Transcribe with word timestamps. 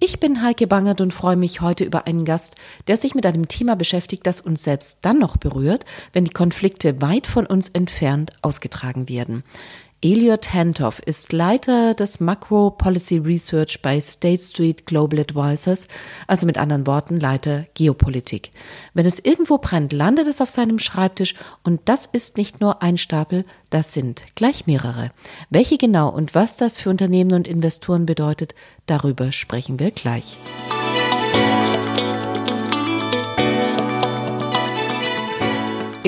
Ich 0.00 0.20
bin 0.20 0.42
Heike 0.42 0.68
Bangert 0.68 1.00
und 1.00 1.12
freue 1.12 1.34
mich 1.34 1.60
heute 1.60 1.82
über 1.82 2.06
einen 2.06 2.24
Gast, 2.24 2.54
der 2.86 2.96
sich 2.96 3.16
mit 3.16 3.26
einem 3.26 3.48
Thema 3.48 3.74
beschäftigt, 3.74 4.24
das 4.28 4.40
uns 4.40 4.62
selbst 4.62 4.98
dann 5.02 5.18
noch 5.18 5.36
berührt, 5.36 5.84
wenn 6.12 6.24
die 6.24 6.30
Konflikte 6.30 7.02
weit 7.02 7.26
von 7.26 7.46
uns 7.46 7.68
entfernt 7.68 8.30
ausgetragen 8.40 9.08
werden. 9.08 9.42
Elliot 10.00 10.54
Hentoff 10.54 11.00
ist 11.00 11.32
Leiter 11.32 11.92
des 11.92 12.20
Macro 12.20 12.70
Policy 12.70 13.18
Research 13.18 13.82
bei 13.82 13.98
State 13.98 14.40
Street 14.40 14.86
Global 14.86 15.18
Advisors, 15.18 15.88
also 16.28 16.46
mit 16.46 16.56
anderen 16.56 16.86
Worten 16.86 17.18
Leiter 17.18 17.66
Geopolitik. 17.74 18.52
Wenn 18.94 19.06
es 19.06 19.18
irgendwo 19.18 19.58
brennt, 19.58 19.92
landet 19.92 20.28
es 20.28 20.40
auf 20.40 20.50
seinem 20.50 20.78
Schreibtisch 20.78 21.34
und 21.64 21.80
das 21.86 22.06
ist 22.06 22.36
nicht 22.36 22.60
nur 22.60 22.80
ein 22.80 22.96
Stapel, 22.96 23.44
das 23.70 23.92
sind 23.92 24.22
gleich 24.36 24.68
mehrere. 24.68 25.10
Welche 25.50 25.78
genau 25.78 26.10
und 26.10 26.32
was 26.32 26.56
das 26.56 26.78
für 26.78 26.90
Unternehmen 26.90 27.32
und 27.32 27.48
Investoren 27.48 28.06
bedeutet, 28.06 28.54
darüber 28.86 29.32
sprechen 29.32 29.80
wir 29.80 29.90
gleich. 29.90 30.38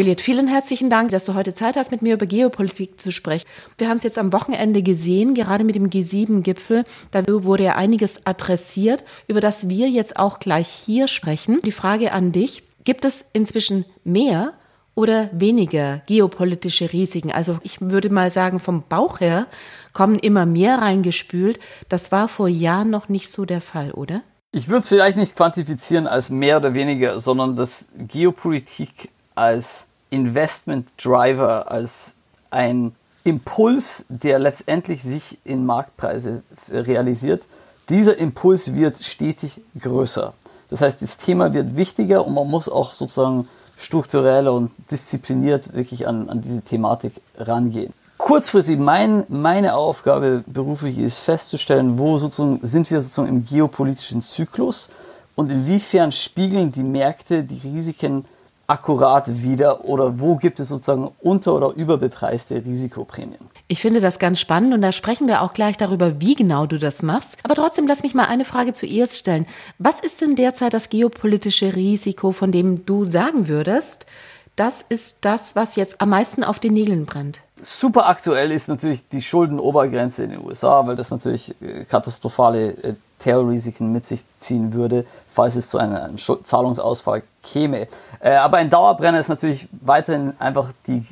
Elliot, 0.00 0.22
vielen 0.22 0.48
herzlichen 0.48 0.88
Dank, 0.88 1.10
dass 1.10 1.26
du 1.26 1.34
heute 1.34 1.52
Zeit 1.52 1.76
hast, 1.76 1.90
mit 1.90 2.00
mir 2.00 2.14
über 2.14 2.24
Geopolitik 2.24 2.98
zu 2.98 3.12
sprechen. 3.12 3.46
Wir 3.76 3.90
haben 3.90 3.98
es 3.98 4.02
jetzt 4.02 4.16
am 4.16 4.32
Wochenende 4.32 4.82
gesehen, 4.82 5.34
gerade 5.34 5.62
mit 5.62 5.74
dem 5.74 5.90
G7-Gipfel. 5.90 6.84
Da 7.10 7.22
wurde 7.28 7.64
ja 7.64 7.76
einiges 7.76 8.24
adressiert, 8.24 9.04
über 9.28 9.42
das 9.42 9.68
wir 9.68 9.90
jetzt 9.90 10.18
auch 10.18 10.38
gleich 10.38 10.68
hier 10.68 11.06
sprechen. 11.06 11.60
Die 11.66 11.70
Frage 11.70 12.12
an 12.12 12.32
dich, 12.32 12.62
gibt 12.84 13.04
es 13.04 13.26
inzwischen 13.34 13.84
mehr 14.02 14.54
oder 14.94 15.28
weniger 15.34 16.00
geopolitische 16.06 16.90
Risiken? 16.94 17.30
Also 17.30 17.58
ich 17.62 17.82
würde 17.82 18.08
mal 18.08 18.30
sagen, 18.30 18.58
vom 18.58 18.84
Bauch 18.88 19.20
her 19.20 19.48
kommen 19.92 20.18
immer 20.18 20.46
mehr 20.46 20.78
reingespült. 20.78 21.58
Das 21.90 22.10
war 22.10 22.28
vor 22.28 22.48
Jahren 22.48 22.88
noch 22.88 23.10
nicht 23.10 23.30
so 23.30 23.44
der 23.44 23.60
Fall, 23.60 23.90
oder? 23.90 24.22
Ich 24.52 24.68
würde 24.68 24.80
es 24.80 24.88
vielleicht 24.88 25.18
nicht 25.18 25.36
quantifizieren 25.36 26.06
als 26.06 26.30
mehr 26.30 26.56
oder 26.56 26.72
weniger, 26.72 27.20
sondern 27.20 27.54
dass 27.54 27.88
Geopolitik 27.98 29.10
als 29.34 29.89
Investment 30.10 30.88
Driver, 31.02 31.70
als 31.70 32.14
ein 32.50 32.94
Impuls, 33.24 34.06
der 34.08 34.38
letztendlich 34.38 35.02
sich 35.02 35.38
in 35.44 35.66
Marktpreise 35.66 36.42
realisiert. 36.70 37.44
Dieser 37.88 38.18
Impuls 38.18 38.74
wird 38.74 39.02
stetig 39.02 39.60
größer. 39.78 40.32
Das 40.68 40.80
heißt, 40.80 41.02
das 41.02 41.18
Thema 41.18 41.52
wird 41.52 41.76
wichtiger 41.76 42.26
und 42.26 42.34
man 42.34 42.48
muss 42.48 42.68
auch 42.68 42.92
sozusagen 42.92 43.48
strukturell 43.76 44.48
und 44.48 44.70
diszipliniert 44.90 45.74
wirklich 45.74 46.06
an, 46.06 46.28
an 46.28 46.42
diese 46.42 46.62
Thematik 46.62 47.14
rangehen. 47.36 47.92
Kurzfristig, 48.18 48.78
mein, 48.78 49.24
meine 49.28 49.74
Aufgabe 49.74 50.44
beruflich 50.46 50.98
ist 50.98 51.20
festzustellen, 51.20 51.98
wo 51.98 52.18
sozusagen 52.18 52.60
sind 52.62 52.90
wir 52.90 53.00
sozusagen 53.00 53.28
im 53.28 53.44
geopolitischen 53.44 54.22
Zyklus 54.22 54.90
und 55.34 55.50
inwiefern 55.50 56.12
spiegeln 56.12 56.70
die 56.70 56.82
Märkte 56.82 57.42
die 57.42 57.66
Risiken 57.66 58.26
akkurat 58.70 59.42
wieder 59.42 59.84
oder 59.84 60.20
wo 60.20 60.36
gibt 60.36 60.60
es 60.60 60.68
sozusagen 60.68 61.10
unter- 61.20 61.54
oder 61.54 61.74
überbepreiste 61.74 62.64
Risikoprämien? 62.64 63.40
Ich 63.66 63.80
finde 63.80 64.00
das 64.00 64.20
ganz 64.20 64.38
spannend 64.38 64.72
und 64.72 64.80
da 64.80 64.92
sprechen 64.92 65.26
wir 65.26 65.42
auch 65.42 65.52
gleich 65.52 65.76
darüber, 65.76 66.20
wie 66.20 66.36
genau 66.36 66.66
du 66.66 66.78
das 66.78 67.02
machst. 67.02 67.36
Aber 67.42 67.56
trotzdem 67.56 67.88
lass 67.88 68.04
mich 68.04 68.14
mal 68.14 68.26
eine 68.26 68.44
Frage 68.44 68.72
zuerst 68.72 69.16
stellen. 69.16 69.46
Was 69.78 69.98
ist 69.98 70.20
denn 70.20 70.36
derzeit 70.36 70.72
das 70.72 70.88
geopolitische 70.88 71.74
Risiko, 71.74 72.30
von 72.30 72.52
dem 72.52 72.86
du 72.86 73.04
sagen 73.04 73.48
würdest, 73.48 74.06
das 74.54 74.82
ist 74.82 75.18
das, 75.22 75.56
was 75.56 75.74
jetzt 75.74 76.00
am 76.00 76.10
meisten 76.10 76.44
auf 76.44 76.60
den 76.60 76.74
Nägeln 76.74 77.06
brennt? 77.06 77.40
Super 77.60 78.08
aktuell 78.08 78.52
ist 78.52 78.68
natürlich 78.68 79.08
die 79.08 79.22
Schuldenobergrenze 79.22 80.24
in 80.24 80.30
den 80.30 80.44
USA, 80.44 80.86
weil 80.86 80.94
das 80.94 81.10
natürlich 81.10 81.54
äh, 81.60 81.84
katastrophale 81.84 82.96
Terrorrisiken 83.20 83.92
mit 83.92 84.04
sich 84.04 84.24
ziehen 84.38 84.72
würde, 84.72 85.04
falls 85.30 85.54
es 85.54 85.68
zu 85.68 85.78
einem 85.78 86.16
Zahlungsausfall 86.18 87.22
käme. 87.42 87.86
Äh, 88.18 88.32
aber 88.32 88.56
ein 88.56 88.70
Dauerbrenner 88.70 89.20
ist 89.20 89.28
natürlich 89.28 89.68
weiterhin 89.80 90.34
einfach 90.40 90.72
die 90.86 91.06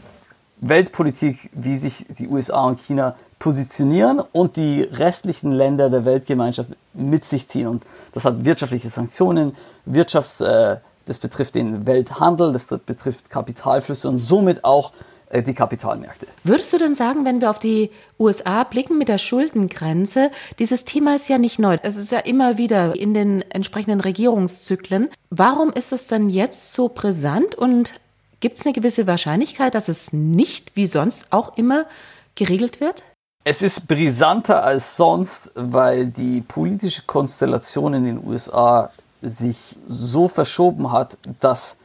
Weltpolitik, 0.60 1.50
wie 1.52 1.76
sich 1.76 2.06
die 2.08 2.26
USA 2.26 2.64
und 2.64 2.80
China 2.80 3.14
positionieren 3.38 4.20
und 4.32 4.56
die 4.56 4.82
restlichen 4.82 5.52
Länder 5.52 5.90
der 5.90 6.04
Weltgemeinschaft 6.04 6.70
mit 6.94 7.24
sich 7.24 7.48
ziehen. 7.48 7.68
Und 7.68 7.84
das 8.12 8.24
hat 8.24 8.44
wirtschaftliche 8.44 8.90
Sanktionen, 8.90 9.54
Wirtschafts, 9.84 10.40
äh, 10.40 10.78
das 11.06 11.18
betrifft 11.18 11.54
den 11.54 11.86
Welthandel, 11.86 12.52
das 12.52 12.66
betrifft 12.66 13.30
Kapitalflüsse 13.30 14.08
und 14.08 14.18
somit 14.18 14.64
auch 14.64 14.92
die 15.32 15.54
Kapitalmärkte. 15.54 16.26
Würdest 16.44 16.72
du 16.72 16.78
denn 16.78 16.94
sagen, 16.94 17.24
wenn 17.24 17.40
wir 17.40 17.50
auf 17.50 17.58
die 17.58 17.90
USA 18.18 18.64
blicken 18.64 18.98
mit 18.98 19.08
der 19.08 19.18
Schuldengrenze, 19.18 20.30
dieses 20.58 20.84
Thema 20.84 21.14
ist 21.14 21.28
ja 21.28 21.38
nicht 21.38 21.58
neu. 21.58 21.76
Es 21.82 21.96
ist 21.96 22.12
ja 22.12 22.20
immer 22.20 22.58
wieder 22.58 22.96
in 22.96 23.14
den 23.14 23.42
entsprechenden 23.50 24.00
Regierungszyklen. 24.00 25.10
Warum 25.30 25.72
ist 25.72 25.92
es 25.92 26.06
dann 26.06 26.30
jetzt 26.30 26.72
so 26.72 26.88
brisant 26.88 27.54
und 27.54 27.94
gibt 28.40 28.56
es 28.56 28.64
eine 28.64 28.72
gewisse 28.72 29.06
Wahrscheinlichkeit, 29.06 29.74
dass 29.74 29.88
es 29.88 30.12
nicht 30.12 30.74
wie 30.74 30.86
sonst 30.86 31.32
auch 31.32 31.56
immer 31.56 31.84
geregelt 32.34 32.80
wird? 32.80 33.04
Es 33.44 33.62
ist 33.62 33.86
brisanter 33.88 34.62
als 34.62 34.96
sonst, 34.96 35.52
weil 35.54 36.06
die 36.06 36.42
politische 36.42 37.02
Konstellation 37.06 37.94
in 37.94 38.04
den 38.04 38.26
USA 38.26 38.90
sich 39.20 39.76
so 39.88 40.28
verschoben 40.28 40.92
hat, 40.92 41.18
dass 41.40 41.78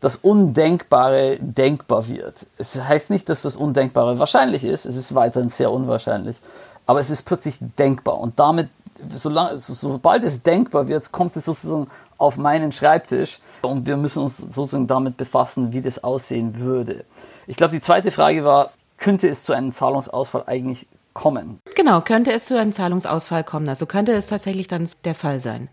das 0.00 0.16
Undenkbare 0.16 1.38
denkbar 1.40 2.08
wird. 2.08 2.46
Es 2.58 2.82
heißt 2.82 3.10
nicht, 3.10 3.28
dass 3.28 3.42
das 3.42 3.56
Undenkbare 3.56 4.18
wahrscheinlich 4.18 4.64
ist, 4.64 4.86
es 4.86 4.96
ist 4.96 5.14
weiterhin 5.14 5.48
sehr 5.48 5.70
unwahrscheinlich, 5.70 6.38
aber 6.86 7.00
es 7.00 7.10
ist 7.10 7.22
plötzlich 7.22 7.58
denkbar 7.78 8.18
und 8.18 8.38
damit, 8.38 8.68
solange, 9.10 9.58
sobald 9.58 10.24
es 10.24 10.42
denkbar 10.42 10.88
wird, 10.88 11.12
kommt 11.12 11.36
es 11.36 11.44
sozusagen 11.44 11.88
auf 12.18 12.36
meinen 12.36 12.72
Schreibtisch 12.72 13.40
und 13.62 13.86
wir 13.86 13.96
müssen 13.96 14.22
uns 14.22 14.38
sozusagen 14.38 14.86
damit 14.86 15.16
befassen, 15.16 15.72
wie 15.72 15.80
das 15.80 16.02
aussehen 16.02 16.58
würde. 16.58 17.04
Ich 17.46 17.56
glaube, 17.56 17.72
die 17.72 17.80
zweite 17.80 18.10
Frage 18.10 18.44
war, 18.44 18.70
könnte 18.96 19.28
es 19.28 19.44
zu 19.44 19.52
einem 19.52 19.72
Zahlungsausfall 19.72 20.44
eigentlich 20.46 20.86
kommen? 21.14 21.60
Genau, 21.74 22.00
könnte 22.02 22.32
es 22.32 22.44
zu 22.44 22.58
einem 22.58 22.72
Zahlungsausfall 22.72 23.44
kommen. 23.44 23.68
Also 23.68 23.86
könnte 23.86 24.12
es 24.12 24.28
tatsächlich 24.28 24.68
dann 24.68 24.88
der 25.04 25.14
Fall 25.14 25.40
sein. 25.40 25.68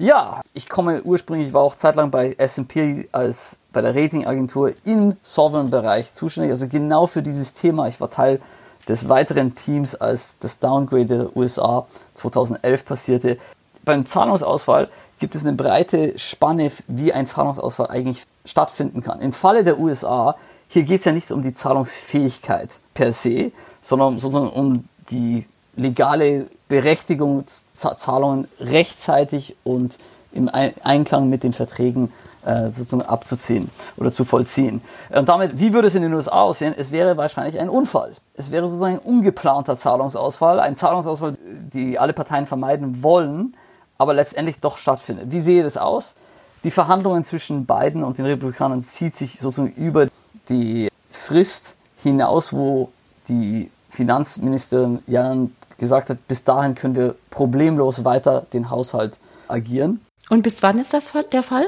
Ja, 0.00 0.40
ich 0.54 0.66
komme 0.66 1.02
ursprünglich, 1.02 1.52
war 1.52 1.60
auch 1.60 1.74
zeitlang 1.74 2.10
bei 2.10 2.34
S&P 2.38 3.06
als 3.12 3.58
bei 3.70 3.82
der 3.82 3.94
Ratingagentur 3.94 4.72
im 4.86 5.16
Sovereign-Bereich 5.20 6.14
zuständig, 6.14 6.52
also 6.52 6.68
genau 6.68 7.06
für 7.06 7.20
dieses 7.20 7.52
Thema. 7.52 7.86
Ich 7.86 8.00
war 8.00 8.08
Teil 8.08 8.40
des 8.88 9.10
weiteren 9.10 9.54
Teams, 9.54 9.94
als 9.94 10.38
das 10.38 10.58
Downgrade 10.58 11.04
der 11.04 11.36
USA 11.36 11.86
2011 12.14 12.86
passierte. 12.86 13.38
Beim 13.84 14.06
Zahlungsausfall 14.06 14.88
gibt 15.18 15.34
es 15.34 15.44
eine 15.44 15.52
breite 15.52 16.18
Spanne, 16.18 16.72
wie 16.86 17.12
ein 17.12 17.26
Zahlungsausfall 17.26 17.88
eigentlich 17.88 18.24
stattfinden 18.46 19.02
kann. 19.02 19.20
Im 19.20 19.34
Falle 19.34 19.64
der 19.64 19.78
USA, 19.78 20.34
hier 20.68 20.84
geht 20.84 21.00
es 21.00 21.04
ja 21.04 21.12
nicht 21.12 21.30
um 21.30 21.42
die 21.42 21.52
Zahlungsfähigkeit 21.52 22.70
per 22.94 23.12
se, 23.12 23.52
sondern 23.82 24.18
sozusagen 24.18 24.48
um 24.48 24.88
die 25.10 25.44
legale 25.80 26.46
Berechtigung, 26.68 27.44
Zahlungen 27.74 28.48
rechtzeitig 28.60 29.56
und 29.64 29.98
im 30.32 30.48
Einklang 30.48 31.28
mit 31.28 31.42
den 31.42 31.52
Verträgen 31.52 32.12
äh, 32.44 32.70
sozusagen 32.70 33.02
abzuziehen 33.02 33.70
oder 33.96 34.12
zu 34.12 34.24
vollziehen. 34.24 34.80
Und 35.10 35.28
damit, 35.28 35.58
wie 35.58 35.72
würde 35.72 35.88
es 35.88 35.94
in 35.94 36.02
den 36.02 36.14
USA 36.14 36.42
aussehen? 36.42 36.74
Es 36.76 36.92
wäre 36.92 37.16
wahrscheinlich 37.16 37.58
ein 37.58 37.68
Unfall. 37.68 38.14
Es 38.34 38.50
wäre 38.50 38.68
sozusagen 38.68 38.94
ein 38.94 39.00
ungeplanter 39.00 39.76
Zahlungsausfall, 39.76 40.60
ein 40.60 40.76
Zahlungsausfall, 40.76 41.36
die 41.72 41.98
alle 41.98 42.12
Parteien 42.12 42.46
vermeiden 42.46 43.02
wollen, 43.02 43.56
aber 43.98 44.14
letztendlich 44.14 44.60
doch 44.60 44.76
stattfindet. 44.76 45.26
Wie 45.30 45.40
sehe 45.40 45.62
das 45.62 45.76
aus? 45.76 46.14
Die 46.62 46.70
Verhandlungen 46.70 47.24
zwischen 47.24 47.66
Biden 47.66 48.04
und 48.04 48.18
den 48.18 48.26
Republikanern 48.26 48.82
zieht 48.82 49.16
sich 49.16 49.40
sozusagen 49.40 49.72
über 49.74 50.06
die 50.48 50.88
Frist 51.10 51.74
hinaus, 52.02 52.52
wo 52.52 52.90
die 53.28 53.70
Finanzministerin 53.90 55.00
Jan 55.06 55.52
gesagt 55.80 56.10
hat, 56.10 56.28
bis 56.28 56.44
dahin 56.44 56.76
können 56.76 56.94
wir 56.94 57.16
problemlos 57.30 58.04
weiter 58.04 58.46
den 58.52 58.70
Haushalt 58.70 59.18
agieren. 59.48 60.00
Und 60.28 60.42
bis 60.42 60.62
wann 60.62 60.78
ist 60.78 60.94
das 60.94 61.12
der 61.32 61.42
Fall? 61.42 61.66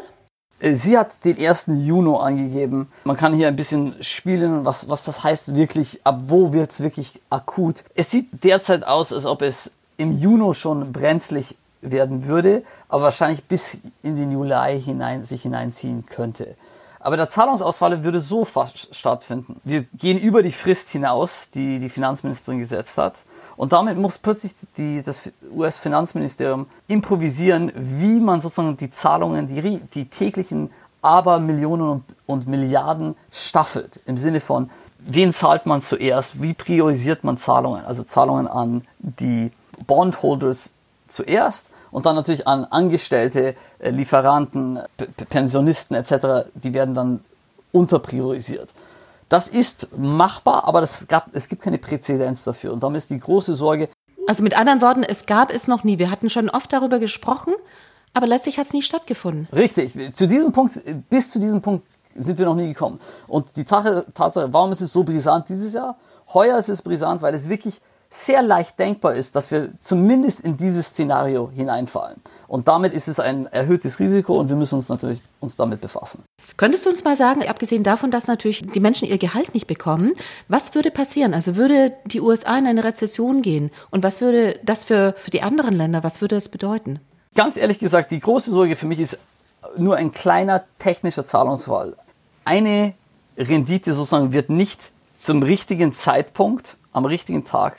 Äh, 0.60 0.74
sie 0.74 0.96
hat 0.96 1.24
den 1.24 1.44
1. 1.44 1.70
Juni 1.74 2.16
angegeben. 2.16 2.88
Man 3.04 3.16
kann 3.16 3.34
hier 3.34 3.48
ein 3.48 3.56
bisschen 3.56 3.96
spielen, 4.00 4.64
was, 4.64 4.88
was 4.88 5.02
das 5.04 5.24
heißt 5.24 5.56
wirklich, 5.56 6.00
ab 6.04 6.20
wo 6.26 6.52
wird 6.52 6.70
es 6.70 6.80
wirklich 6.80 7.20
akut. 7.30 7.82
Es 7.96 8.10
sieht 8.10 8.44
derzeit 8.44 8.84
aus, 8.84 9.12
als 9.12 9.26
ob 9.26 9.42
es 9.42 9.72
im 9.96 10.16
Juni 10.16 10.54
schon 10.54 10.92
brenzlig 10.92 11.56
werden 11.80 12.26
würde, 12.26 12.62
aber 12.88 13.04
wahrscheinlich 13.04 13.42
bis 13.44 13.80
in 14.02 14.14
den 14.14 14.30
Juli 14.30 14.80
hinein 14.80 15.24
sich 15.24 15.42
hineinziehen 15.42 16.06
könnte. 16.06 16.54
Aber 17.00 17.16
der 17.16 17.28
Zahlungsausfall 17.28 18.04
würde 18.04 18.20
so 18.20 18.44
fast 18.44 18.94
stattfinden. 18.94 19.60
Wir 19.64 19.84
gehen 19.94 20.18
über 20.18 20.44
die 20.44 20.52
Frist 20.52 20.90
hinaus, 20.90 21.48
die 21.52 21.80
die 21.80 21.88
Finanzministerin 21.88 22.60
gesetzt 22.60 22.96
hat. 22.96 23.16
Und 23.56 23.72
damit 23.72 23.98
muss 23.98 24.18
plötzlich 24.18 24.54
die, 24.76 25.02
das 25.02 25.30
US-Finanzministerium 25.54 26.66
improvisieren, 26.88 27.72
wie 27.74 28.20
man 28.20 28.40
sozusagen 28.40 28.76
die 28.76 28.90
Zahlungen, 28.90 29.46
die, 29.46 29.80
die 29.94 30.06
täglichen 30.06 30.70
Abermillionen 31.02 31.88
und, 31.88 32.04
und 32.26 32.46
Milliarden 32.46 33.16
staffelt. 33.30 34.00
Im 34.06 34.16
Sinne 34.16 34.40
von, 34.40 34.70
wen 34.98 35.34
zahlt 35.34 35.66
man 35.66 35.82
zuerst, 35.82 36.40
wie 36.40 36.54
priorisiert 36.54 37.24
man 37.24 37.36
Zahlungen, 37.36 37.84
also 37.84 38.04
Zahlungen 38.04 38.46
an 38.46 38.82
die 38.98 39.50
Bondholders 39.86 40.72
zuerst 41.08 41.68
und 41.90 42.06
dann 42.06 42.16
natürlich 42.16 42.46
an 42.46 42.64
Angestellte, 42.64 43.54
äh, 43.78 43.90
Lieferanten, 43.90 44.80
P 44.96 45.06
Pensionisten 45.28 45.96
etc., 45.96 46.48
die 46.54 46.72
werden 46.72 46.94
dann 46.94 47.20
unterpriorisiert. 47.72 48.70
Das 49.32 49.48
ist 49.48 49.96
machbar, 49.96 50.64
aber 50.64 50.82
das 50.82 51.08
gab, 51.08 51.34
es 51.34 51.48
gibt 51.48 51.62
keine 51.62 51.78
Präzedenz 51.78 52.44
dafür. 52.44 52.70
Und 52.74 52.82
damit 52.82 52.98
ist 52.98 53.08
die 53.08 53.18
große 53.18 53.54
Sorge. 53.54 53.88
Also 54.26 54.42
mit 54.42 54.54
anderen 54.54 54.82
Worten, 54.82 55.02
es 55.02 55.24
gab 55.24 55.50
es 55.50 55.68
noch 55.68 55.84
nie. 55.84 55.98
Wir 55.98 56.10
hatten 56.10 56.28
schon 56.28 56.50
oft 56.50 56.70
darüber 56.70 56.98
gesprochen, 56.98 57.54
aber 58.12 58.26
letztlich 58.26 58.58
hat 58.58 58.66
es 58.66 58.74
nie 58.74 58.82
stattgefunden. 58.82 59.48
Richtig. 59.50 59.94
Zu 60.14 60.28
diesem 60.28 60.52
Punkt, 60.52 60.78
bis 61.08 61.30
zu 61.30 61.40
diesem 61.40 61.62
Punkt 61.62 61.86
sind 62.14 62.36
wir 62.36 62.44
noch 62.44 62.54
nie 62.54 62.68
gekommen. 62.68 63.00
Und 63.26 63.56
die 63.56 63.64
Tatsache, 63.64 64.52
warum 64.52 64.70
ist 64.70 64.82
es 64.82 64.92
so 64.92 65.02
brisant 65.02 65.48
dieses 65.48 65.72
Jahr? 65.72 65.96
Heuer 66.34 66.58
ist 66.58 66.68
es 66.68 66.82
brisant, 66.82 67.22
weil 67.22 67.32
es 67.32 67.48
wirklich 67.48 67.80
sehr 68.14 68.42
leicht 68.42 68.78
denkbar 68.78 69.14
ist, 69.14 69.34
dass 69.36 69.50
wir 69.50 69.70
zumindest 69.80 70.40
in 70.40 70.58
dieses 70.58 70.88
Szenario 70.88 71.50
hineinfallen. 71.54 72.20
Und 72.46 72.68
damit 72.68 72.92
ist 72.92 73.08
es 73.08 73.18
ein 73.18 73.46
erhöhtes 73.46 74.00
Risiko 74.00 74.34
und 74.38 74.50
wir 74.50 74.56
müssen 74.56 74.74
uns 74.74 74.90
natürlich 74.90 75.22
uns 75.40 75.56
damit 75.56 75.80
befassen. 75.80 76.22
Könntest 76.58 76.84
du 76.84 76.90
uns 76.90 77.04
mal 77.04 77.16
sagen, 77.16 77.48
abgesehen 77.48 77.82
davon, 77.82 78.10
dass 78.10 78.26
natürlich 78.26 78.66
die 78.66 78.80
Menschen 78.80 79.08
ihr 79.08 79.16
Gehalt 79.16 79.54
nicht 79.54 79.66
bekommen, 79.66 80.12
was 80.48 80.74
würde 80.74 80.90
passieren? 80.90 81.32
Also 81.32 81.56
würde 81.56 81.94
die 82.04 82.20
USA 82.20 82.58
in 82.58 82.66
eine 82.66 82.84
Rezession 82.84 83.40
gehen? 83.40 83.70
Und 83.90 84.02
was 84.02 84.20
würde 84.20 84.60
das 84.62 84.84
für, 84.84 85.14
für 85.24 85.30
die 85.30 85.42
anderen 85.42 85.74
Länder, 85.74 86.04
was 86.04 86.20
würde 86.20 86.34
das 86.34 86.50
bedeuten? 86.50 87.00
Ganz 87.34 87.56
ehrlich 87.56 87.78
gesagt, 87.78 88.10
die 88.10 88.20
große 88.20 88.50
Sorge 88.50 88.76
für 88.76 88.86
mich 88.86 89.00
ist 89.00 89.18
nur 89.78 89.96
ein 89.96 90.12
kleiner 90.12 90.64
technischer 90.78 91.24
Zahlungsfall. 91.24 91.96
Eine 92.44 92.92
Rendite 93.38 93.94
sozusagen 93.94 94.34
wird 94.34 94.50
nicht 94.50 94.80
zum 95.18 95.42
richtigen 95.42 95.94
Zeitpunkt, 95.94 96.76
am 96.92 97.06
richtigen 97.06 97.46
Tag 97.46 97.76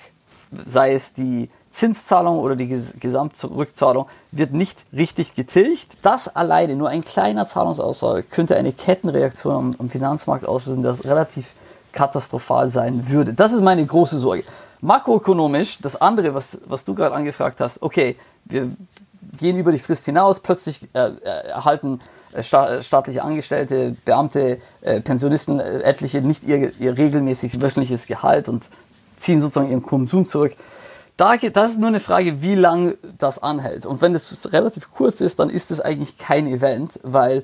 sei 0.66 0.94
es 0.94 1.14
die 1.14 1.50
Zinszahlung 1.72 2.40
oder 2.40 2.56
die 2.56 2.68
Gesamtrückzahlung, 3.00 4.06
wird 4.32 4.54
nicht 4.54 4.78
richtig 4.94 5.34
getilgt. 5.34 5.98
Das 6.04 6.34
alleine, 6.34 6.76
nur 6.76 6.90
ein 6.90 7.04
kleiner 7.04 7.48
Zahlungsausfall, 7.48 8.24
könnte 8.24 8.56
eine 8.56 8.74
Kettenreaktion 8.74 9.56
am, 9.56 9.76
am 9.80 9.90
Finanzmarkt 9.90 10.46
auslösen, 10.46 10.84
der 10.84 11.04
relativ 11.04 11.54
katastrophal 11.92 12.68
sein 12.68 13.10
würde. 13.10 13.34
Das 13.34 13.54
ist 13.54 13.62
meine 13.62 13.86
große 13.86 14.18
Sorge. 14.18 14.44
Makroökonomisch, 14.82 15.80
das 15.82 16.00
andere, 16.00 16.34
was, 16.34 16.60
was 16.68 16.84
du 16.84 16.94
gerade 16.94 17.16
angefragt 17.16 17.60
hast, 17.60 17.82
okay, 17.82 18.18
wir 18.46 18.70
gehen 19.40 19.58
über 19.58 19.72
die 19.72 19.80
Frist 19.80 20.06
hinaus, 20.06 20.42
plötzlich 20.42 20.90
äh, 20.94 21.08
äh 21.08 21.48
erhalten 21.48 22.02
äh, 22.34 22.44
staatliche 22.44 23.24
Angestellte, 23.24 23.96
Beamte, 24.06 24.58
äh, 24.82 25.02
Pensionisten, 25.02 25.60
äh, 25.60 25.82
etliche 25.82 26.22
nicht 26.22 26.44
ihr, 26.44 26.72
ihr 26.80 26.98
regelmäßig 26.98 27.62
wöchentliches 27.62 28.08
Gehalt 28.08 28.50
und 28.50 28.70
ziehen 29.24 29.42
sozusagen 29.42 29.70
ihren 29.70 29.84
Konsum 29.84 30.26
zurück. 30.26 30.56
Da 31.18 31.38
das 31.38 31.72
ist 31.72 31.80
nur 31.80 31.90
eine 31.90 32.00
Frage, 32.00 32.42
wie 32.42 32.56
lang 32.56 32.96
das 33.18 33.42
anhält. 33.42 33.86
Und 33.86 34.02
wenn 34.02 34.16
es 34.16 34.52
relativ 34.52 34.92
kurz 34.92 35.22
ist, 35.22 35.40
dann 35.40 35.50
ist 35.50 35.72
es 35.72 35.80
eigentlich 35.80 36.18
kein 36.18 36.48
Event, 36.48 37.00
weil 37.04 37.44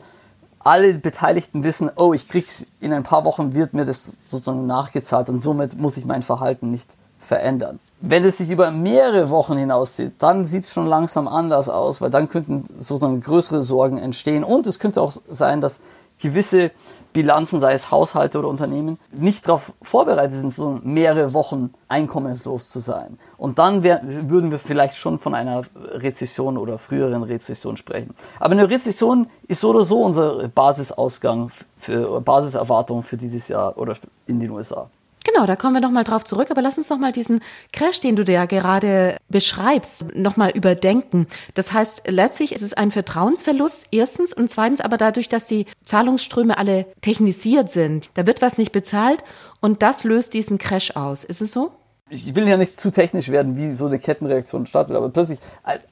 alle 0.60 0.94
Beteiligten 0.96 1.64
wissen, 1.64 1.90
oh, 1.96 2.14
ich 2.14 2.28
krieg's 2.28 2.66
in 2.82 2.92
ein 2.92 3.04
paar 3.04 3.26
Wochen 3.26 3.54
wird 3.54 3.74
mir 3.74 3.86
das 3.86 4.14
sozusagen 4.28 4.66
nachgezahlt 4.66 5.30
und 5.30 5.42
somit 5.42 5.80
muss 5.80 5.98
ich 5.98 6.06
mein 6.06 6.24
Verhalten 6.24 6.72
nicht 6.72 6.90
verändern. 7.20 7.80
Wenn 8.02 8.26
es 8.26 8.38
sich 8.38 8.50
über 8.50 8.72
mehrere 8.72 9.30
Wochen 9.30 9.58
hinauszieht, 9.58 10.14
dann 10.20 10.46
sieht 10.46 10.64
es 10.64 10.74
schon 10.74 10.88
langsam 10.88 11.28
anders 11.28 11.70
aus, 11.70 12.02
weil 12.02 12.10
dann 12.10 12.30
könnten 12.30 12.66
sozusagen 12.78 13.22
größere 13.22 13.64
Sorgen 13.64 13.98
entstehen 13.98 14.44
und 14.44 14.68
es 14.68 14.80
könnte 14.80 15.02
auch 15.02 15.14
sein, 15.30 15.62
dass 15.62 15.80
gewisse 16.20 16.72
Bilanzen, 17.14 17.60
sei 17.60 17.74
es 17.74 17.92
Haushalte 17.92 18.40
oder 18.40 18.48
Unternehmen, 18.48 19.00
nicht 19.12 19.48
darauf 19.48 19.74
vorbereitet 19.82 20.34
sind, 20.34 20.54
so 20.54 20.80
mehrere 20.84 21.34
Wochen 21.34 21.74
einkommenslos 21.88 22.70
zu 22.70 22.80
sein. 22.80 23.18
Und 23.38 23.60
dann 23.60 23.84
wär, 23.84 24.02
würden 24.04 24.52
wir 24.52 24.60
vielleicht 24.60 24.98
schon 24.98 25.18
von 25.18 25.34
einer 25.34 25.64
Rezession 25.76 26.58
oder 26.58 26.78
früheren 26.78 27.24
Rezession 27.24 27.78
sprechen. 27.78 28.14
Aber 28.40 28.52
eine 28.52 28.70
Rezession 28.70 29.28
ist 29.48 29.62
so 29.62 29.70
oder 29.70 29.84
so 29.84 30.02
unser 30.02 30.48
Basisausgang, 30.50 31.52
für 31.78 32.22
Basiserwartung 32.22 33.04
für 33.04 33.18
dieses 33.18 33.48
Jahr 33.48 33.78
oder 33.78 33.96
in 34.28 34.40
den 34.40 34.52
USA. 34.52 34.90
Genau, 35.32 35.46
da 35.46 35.56
kommen 35.56 35.76
wir 35.76 35.82
nochmal 35.82 36.04
drauf 36.04 36.24
zurück. 36.24 36.50
Aber 36.52 36.62
lass 36.62 36.78
uns 36.78 36.90
nochmal 36.90 37.12
diesen 37.12 37.42
Crash, 37.72 38.00
den 38.00 38.16
du 38.16 38.24
ja 38.24 38.46
gerade 38.46 39.18
beschreibst, 39.30 40.16
nochmal 40.16 40.52
überdenken. 40.52 41.28
Das 41.54 41.74
heißt, 41.74 42.04
letztlich 42.08 42.52
ist 42.52 42.62
es 42.62 42.74
ein 42.74 42.92
Vertrauensverlust, 42.92 43.88
erstens. 43.92 44.34
Und 44.34 44.50
zweitens 44.50 44.82
aber 44.82 44.98
dadurch, 44.98 45.30
dass 45.30 45.46
die 45.46 45.66
Zahlungsströme 45.84 46.58
alle 46.58 46.86
technisiert 47.02 47.70
sind. 47.70 48.10
Da 48.16 48.26
wird 48.26 48.42
was 48.42 48.58
nicht 48.58 48.72
bezahlt 48.72 49.24
und 49.60 49.82
das 49.82 50.04
löst 50.04 50.34
diesen 50.34 50.58
Crash 50.58 50.96
aus. 50.96 51.24
Ist 51.24 51.42
es 51.42 51.52
so? 51.52 51.72
ich 52.12 52.34
will 52.34 52.48
ja 52.48 52.58
nicht 52.58 52.80
zu 52.80 52.90
technisch 52.90 53.30
werden, 53.30 53.56
wie 53.56 53.72
so 53.74 53.86
eine 53.86 54.00
Kettenreaktion 54.00 54.66
stattfindet, 54.66 55.04
aber 55.04 55.14
plötzlich 55.14 55.40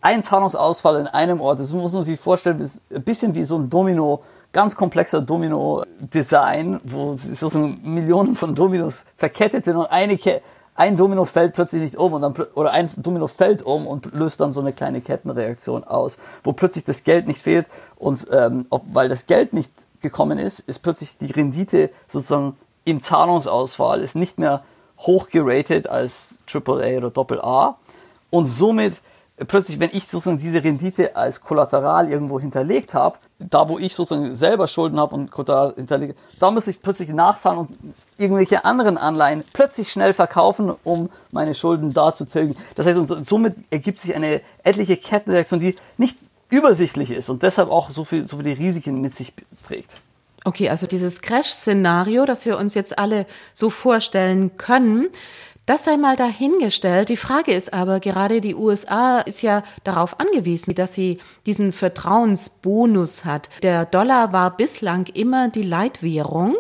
ein 0.02 0.24
Zahlungsausfall 0.24 1.00
in 1.00 1.08
einem 1.08 1.40
Ort, 1.40 1.60
das 1.60 1.72
muss 1.74 1.94
man 1.94 2.04
sich 2.04 2.20
vorstellen, 2.20 2.60
ist 2.60 2.82
ein 2.92 3.04
bisschen 3.04 3.36
wie 3.36 3.44
so 3.44 3.58
ein 3.58 3.70
Domino, 3.70 4.24
ganz 4.54 4.76
komplexer 4.76 5.22
Domino-Design, 5.22 6.82
wo 6.84 7.14
sozusagen 7.14 7.80
Millionen 7.84 8.36
von 8.36 8.56
Dominos 8.56 9.06
verkettet 9.18 9.66
sind 9.66 9.76
und 9.76 9.88
eine 9.88 10.18
Ke 10.18 10.42
ein 10.78 10.96
Domino 10.96 11.26
fällt 11.26 11.54
plötzlich 11.54 11.82
nicht 11.82 11.98
um 11.98 12.14
und 12.14 12.22
dann, 12.22 12.36
oder 12.54 12.72
ein 12.72 12.88
Domino 12.98 13.28
fällt 13.28 13.64
um 13.64 13.88
und 13.88 14.14
löst 14.14 14.40
dann 14.40 14.54
so 14.54 14.62
eine 14.62 14.74
kleine 14.74 15.02
Kettenreaktion 15.02 15.84
aus, 15.84 16.20
wo 16.44 16.54
plötzlich 16.54 16.86
das 16.86 17.04
Geld 17.04 17.26
nicht 17.26 17.42
fehlt 17.42 17.66
und 17.96 18.28
ähm, 18.32 18.68
ob, 18.70 18.84
weil 18.94 19.10
das 19.10 19.26
Geld 19.26 19.54
nicht 19.54 19.72
gekommen 20.02 20.38
ist, 20.38 20.60
ist 20.60 20.80
plötzlich 20.80 21.18
die 21.18 21.32
Rendite 21.32 21.90
sozusagen 22.08 22.56
im 22.86 23.02
Zahlungsausfall 23.02 24.02
ist 24.02 24.16
nicht 24.16 24.38
mehr 24.38 24.64
hoch 25.00 25.30
geratet 25.30 25.88
als 25.88 26.36
AAA 26.52 26.98
oder 26.98 27.12
AA 27.44 27.78
und 28.30 28.46
somit 28.46 29.02
plötzlich, 29.46 29.80
wenn 29.80 29.92
ich 29.94 30.08
sozusagen 30.08 30.40
diese 30.40 30.64
Rendite 30.64 31.16
als 31.16 31.42
Kollateral 31.42 32.10
irgendwo 32.10 32.40
hinterlegt 32.40 32.94
habe, 32.94 33.20
da 33.38 33.70
wo 33.70 33.78
ich 33.78 33.94
sozusagen 33.94 34.34
selber 34.36 34.68
Schulden 34.68 35.00
habe 35.00 35.14
und 35.14 35.30
Kollateral 35.30 35.74
hinterlege, 35.76 36.16
da 36.40 36.50
muss 36.50 36.68
ich 36.68 36.82
plötzlich 36.82 37.10
nachzahlen 37.10 37.60
und 37.60 37.70
irgendwelche 38.18 38.66
anderen 38.66 38.98
Anleihen 38.98 39.44
plötzlich 39.54 39.92
schnell 39.92 40.14
verkaufen, 40.14 40.74
um 40.84 41.10
meine 41.32 41.54
Schulden 41.54 41.94
da 41.94 42.12
zu 42.14 42.26
tilgen. 42.26 42.56
Das 42.76 42.88
heißt, 42.88 42.98
und 42.98 43.28
somit 43.28 43.56
ergibt 43.70 44.00
sich 44.00 44.16
eine 44.16 44.42
etliche 44.64 44.98
Kettenreaktion, 44.98 45.60
die 45.60 45.76
nicht 45.98 46.18
übersichtlich 46.50 47.12
ist 47.12 47.30
und 47.30 47.44
deshalb 47.44 47.70
auch 47.70 47.90
so 47.92 48.06
viel, 48.06 48.28
so 48.28 48.38
viele 48.38 48.58
Risiken 48.58 49.02
mit 49.02 49.14
sich 49.14 49.34
trägt. 49.66 49.92
Okay, 50.46 50.70
also 50.70 50.88
dieses 50.88 51.22
Crash-Szenario, 51.22 52.26
das 52.26 52.46
wir 52.46 52.58
uns 52.58 52.74
jetzt 52.74 52.98
alle 52.98 53.26
so 53.54 53.70
vorstellen 53.70 54.56
können, 54.56 55.10
das 55.68 55.84
sei 55.84 55.98
mal 55.98 56.16
dahingestellt. 56.16 57.10
Die 57.10 57.18
Frage 57.18 57.54
ist 57.54 57.74
aber, 57.74 58.00
gerade 58.00 58.42
die 58.42 58.56
USA 58.56 59.20
ist 59.20 59.44
ja 59.44 59.64
darauf 59.84 60.20
angewiesen, 60.20 60.74
dass 60.74 60.94
sie 60.94 61.20
diesen 61.46 61.74
Vertrauensbonus 61.74 63.26
hat. 63.26 63.50
Der 63.62 63.86
Dollar 63.86 64.34
war 64.34 64.56
bislang 64.56 65.06
immer 65.14 65.50
die 65.50 65.64
Leitwährung 65.64 66.56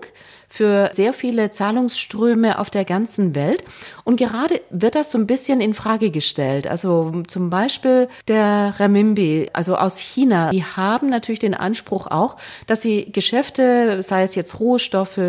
für 0.50 0.90
sehr 0.94 1.14
viele 1.14 1.52
Zahlungsströme 1.52 2.60
auf 2.60 2.70
der 2.70 2.86
ganzen 2.86 3.36
Welt. 3.36 3.64
Und 4.04 4.18
gerade 4.18 4.62
wird 4.70 4.96
das 4.96 5.12
so 5.12 5.18
ein 5.18 5.28
bisschen 5.28 5.62
in 5.62 5.74
Frage 5.74 6.10
gestellt. 6.10 6.68
Also 6.68 7.24
zum 7.28 7.50
Beispiel 7.50 8.08
der 8.28 8.74
Renminbi, 8.78 9.50
also 9.54 9.76
aus 9.76 10.00
China, 10.00 10.52
die 10.52 10.64
haben 10.64 11.10
natürlich 11.10 11.40
den 11.40 11.54
Anspruch 11.54 12.08
auch, 12.08 12.38
dass 12.66 12.82
sie 12.82 13.12
Geschäfte, 13.12 14.02
sei 14.04 14.24
es 14.24 14.36
jetzt 14.36 14.60
Rohstoffe, 14.60 15.20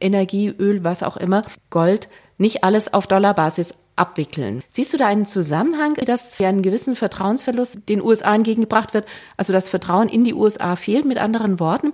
Energie, 0.00 0.54
Öl, 0.58 0.84
was 0.84 1.02
auch 1.02 1.16
immer, 1.16 1.44
Gold, 1.70 2.08
nicht 2.38 2.64
alles 2.64 2.92
auf 2.92 3.06
Dollarbasis 3.06 3.74
abwickeln. 3.96 4.62
Siehst 4.68 4.92
du 4.92 4.96
da 4.96 5.06
einen 5.06 5.26
Zusammenhang, 5.26 5.94
dass 5.94 6.36
für 6.36 6.46
einen 6.46 6.62
gewissen 6.62 6.96
Vertrauensverlust 6.96 7.88
den 7.88 8.02
USA 8.02 8.34
entgegengebracht 8.34 8.94
wird? 8.94 9.06
Also 9.36 9.52
das 9.52 9.68
Vertrauen 9.68 10.08
in 10.08 10.24
die 10.24 10.34
USA 10.34 10.76
fehlt, 10.76 11.04
mit 11.04 11.18
anderen 11.18 11.60
Worten? 11.60 11.92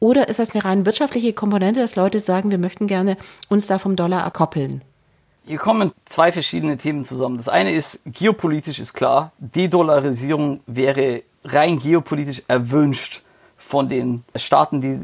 Oder 0.00 0.28
ist 0.28 0.38
das 0.38 0.54
eine 0.54 0.64
rein 0.64 0.86
wirtschaftliche 0.86 1.32
Komponente, 1.32 1.80
dass 1.80 1.96
Leute 1.96 2.20
sagen, 2.20 2.50
wir 2.50 2.58
möchten 2.58 2.86
gerne 2.86 3.16
uns 3.48 3.66
da 3.66 3.78
vom 3.78 3.96
Dollar 3.96 4.24
abkoppeln? 4.24 4.82
Hier 5.46 5.58
kommen 5.58 5.92
zwei 6.06 6.32
verschiedene 6.32 6.78
Themen 6.78 7.04
zusammen. 7.04 7.36
Das 7.36 7.48
eine 7.48 7.72
ist, 7.72 8.00
geopolitisch 8.06 8.78
ist 8.80 8.94
klar, 8.94 9.32
Dedollarisierung 9.38 10.60
wäre 10.66 11.22
rein 11.44 11.78
geopolitisch 11.78 12.42
erwünscht 12.48 13.22
von 13.56 13.88
den 13.88 14.24
Staaten, 14.36 14.80
die 14.80 14.98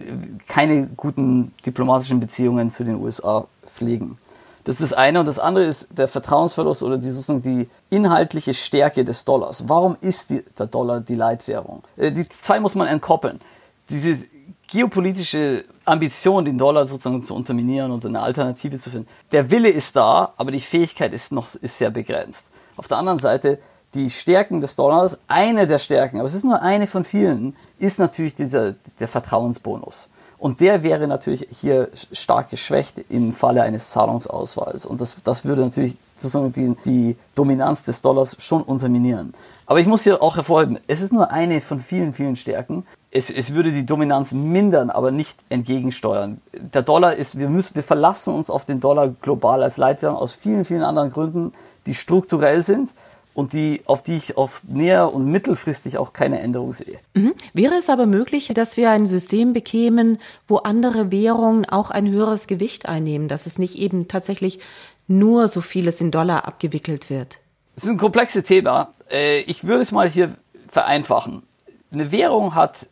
keine 0.49 0.87
guten 0.97 1.53
diplomatischen 1.67 2.21
Beziehungen 2.21 2.71
zu 2.71 2.85
den 2.85 2.97
USA 2.97 3.47
pflegen. 3.67 4.19
Das 4.65 4.81
ist 4.81 4.93
das 4.93 4.93
eine. 4.93 5.21
Und 5.21 5.27
das 5.27 5.39
andere 5.39 5.65
ist 5.65 5.89
der 5.97 6.09
Vertrauensverlust 6.09 6.83
oder 6.83 6.99
die, 6.99 7.11
sozusagen 7.11 7.43
die 7.43 7.69
inhaltliche 7.89 8.55
Stärke 8.55 9.05
des 9.05 9.25
Dollars. 9.25 9.69
Warum 9.69 9.97
ist 10.01 10.31
die, 10.31 10.45
der 10.59 10.67
Dollar 10.67 11.01
die 11.01 11.15
Leitwährung? 11.15 11.83
Äh, 11.97 12.13
die 12.13 12.29
zwei 12.29 12.61
muss 12.61 12.75
man 12.75 12.87
entkoppeln. 12.87 13.41
Diese 13.89 14.25
geopolitische 14.69 15.65
Ambition, 15.85 16.45
den 16.45 16.59
Dollar 16.59 16.87
sozusagen 16.87 17.25
zu 17.25 17.35
unterminieren 17.35 17.91
und 17.91 18.07
eine 18.07 18.23
Alternative 18.23 18.79
zu 18.79 18.91
finden. 18.91 19.09
Der 19.33 19.51
Wille 19.51 19.69
ist 19.69 19.97
da, 19.97 20.33
aber 20.37 20.53
die 20.53 20.61
Fähigkeit 20.61 21.13
ist 21.13 21.33
noch 21.33 21.55
ist 21.57 21.79
sehr 21.79 21.91
begrenzt. 21.91 22.47
Auf 22.77 22.87
der 22.87 22.99
anderen 22.99 23.19
Seite 23.19 23.59
die 23.95 24.09
Stärken 24.09 24.61
des 24.61 24.77
Dollars, 24.77 25.19
eine 25.27 25.67
der 25.67 25.79
Stärken, 25.79 26.19
aber 26.19 26.27
es 26.27 26.35
ist 26.35 26.45
nur 26.45 26.63
eine 26.63 26.87
von 26.87 27.05
vielen, 27.05 27.57
ist 27.79 27.99
natürlich 27.99 28.37
dieser 28.37 28.75
der 29.01 29.09
Vertrauensbonus. 29.09 30.09
Und 30.41 30.63
der 30.63 30.83
wäre 30.83 31.07
natürlich 31.07 31.47
hier 31.51 31.91
stark 32.13 32.49
geschwächt 32.49 32.97
im 33.11 33.35
Falle 33.35 33.63
eines 33.63 33.91
Zahlungsausfalls. 33.91 34.87
Und 34.87 35.03
das, 35.03 35.23
das 35.23 35.45
würde 35.45 35.61
natürlich 35.61 35.99
sozusagen 36.17 36.55
die, 36.55 36.75
die 36.87 37.17
Dominanz 37.35 37.83
des 37.83 38.01
Dollars 38.01 38.37
schon 38.39 38.63
unterminieren. 38.63 39.35
Aber 39.67 39.81
ich 39.81 39.87
muss 39.87 40.03
hier 40.03 40.23
auch 40.23 40.37
hervorheben, 40.37 40.79
es 40.87 41.03
ist 41.03 41.13
nur 41.13 41.31
eine 41.31 41.61
von 41.61 41.79
vielen, 41.79 42.15
vielen 42.15 42.37
Stärken. 42.37 42.87
Es, 43.11 43.29
es 43.29 43.55
würde 43.55 43.71
die 43.71 43.85
Dominanz 43.85 44.33
mindern, 44.33 44.89
aber 44.89 45.11
nicht 45.11 45.39
entgegensteuern. 45.51 46.41
Der 46.55 46.83
Dollar 46.83 47.17
ist, 47.17 47.39
wir 47.39 47.51
müssen, 47.51 47.75
wir 47.75 47.83
verlassen 47.83 48.33
uns 48.33 48.49
auf 48.49 48.65
den 48.65 48.81
Dollar 48.81 49.09
global 49.09 49.63
als 49.63 49.77
Leitwährung 49.77 50.17
aus 50.17 50.35
vielen, 50.35 50.65
vielen 50.65 50.83
anderen 50.83 51.11
Gründen, 51.11 51.53
die 51.85 51.95
strukturell 51.95 52.63
sind 52.63 52.95
und 53.41 53.55
die, 53.55 53.81
auf 53.87 54.03
die 54.03 54.17
ich 54.17 54.37
auf 54.37 54.63
näher 54.69 55.15
und 55.15 55.25
mittelfristig 55.25 55.97
auch 55.97 56.13
keine 56.13 56.41
Änderung 56.41 56.75
sehe. 56.75 56.99
Mhm. 57.15 57.33
Wäre 57.55 57.77
es 57.77 57.89
aber 57.89 58.05
möglich, 58.05 58.53
dass 58.55 58.77
wir 58.77 58.91
ein 58.91 59.07
System 59.07 59.55
bekämen, 59.55 60.19
wo 60.47 60.59
andere 60.59 61.11
Währungen 61.11 61.67
auch 61.67 61.91
ein 61.91 62.07
höheres 62.11 62.47
Gewicht 62.47 62.87
einnehmen, 62.87 63.29
dass 63.29 63.47
es 63.47 63.59
nicht 63.59 63.77
eben 63.77 64.09
tatsächlich 64.09 64.61
nur 65.09 65.49
so 65.49 65.63
vieles 65.63 66.03
in 66.03 66.11
Dollar 66.11 66.47
abgewickelt 66.47 67.09
wird? 67.09 67.39
Das 67.77 67.85
ist 67.85 67.91
ein 67.91 67.97
komplexes 67.97 68.45
Thema. 68.45 68.91
Äh, 69.11 69.41
ich 69.41 69.65
würde 69.65 69.81
es 69.81 69.91
mal 69.91 70.07
hier 70.07 70.35
vereinfachen. 70.69 71.43
Eine 71.91 72.13
Währung 72.13 72.55
hat 72.55 72.89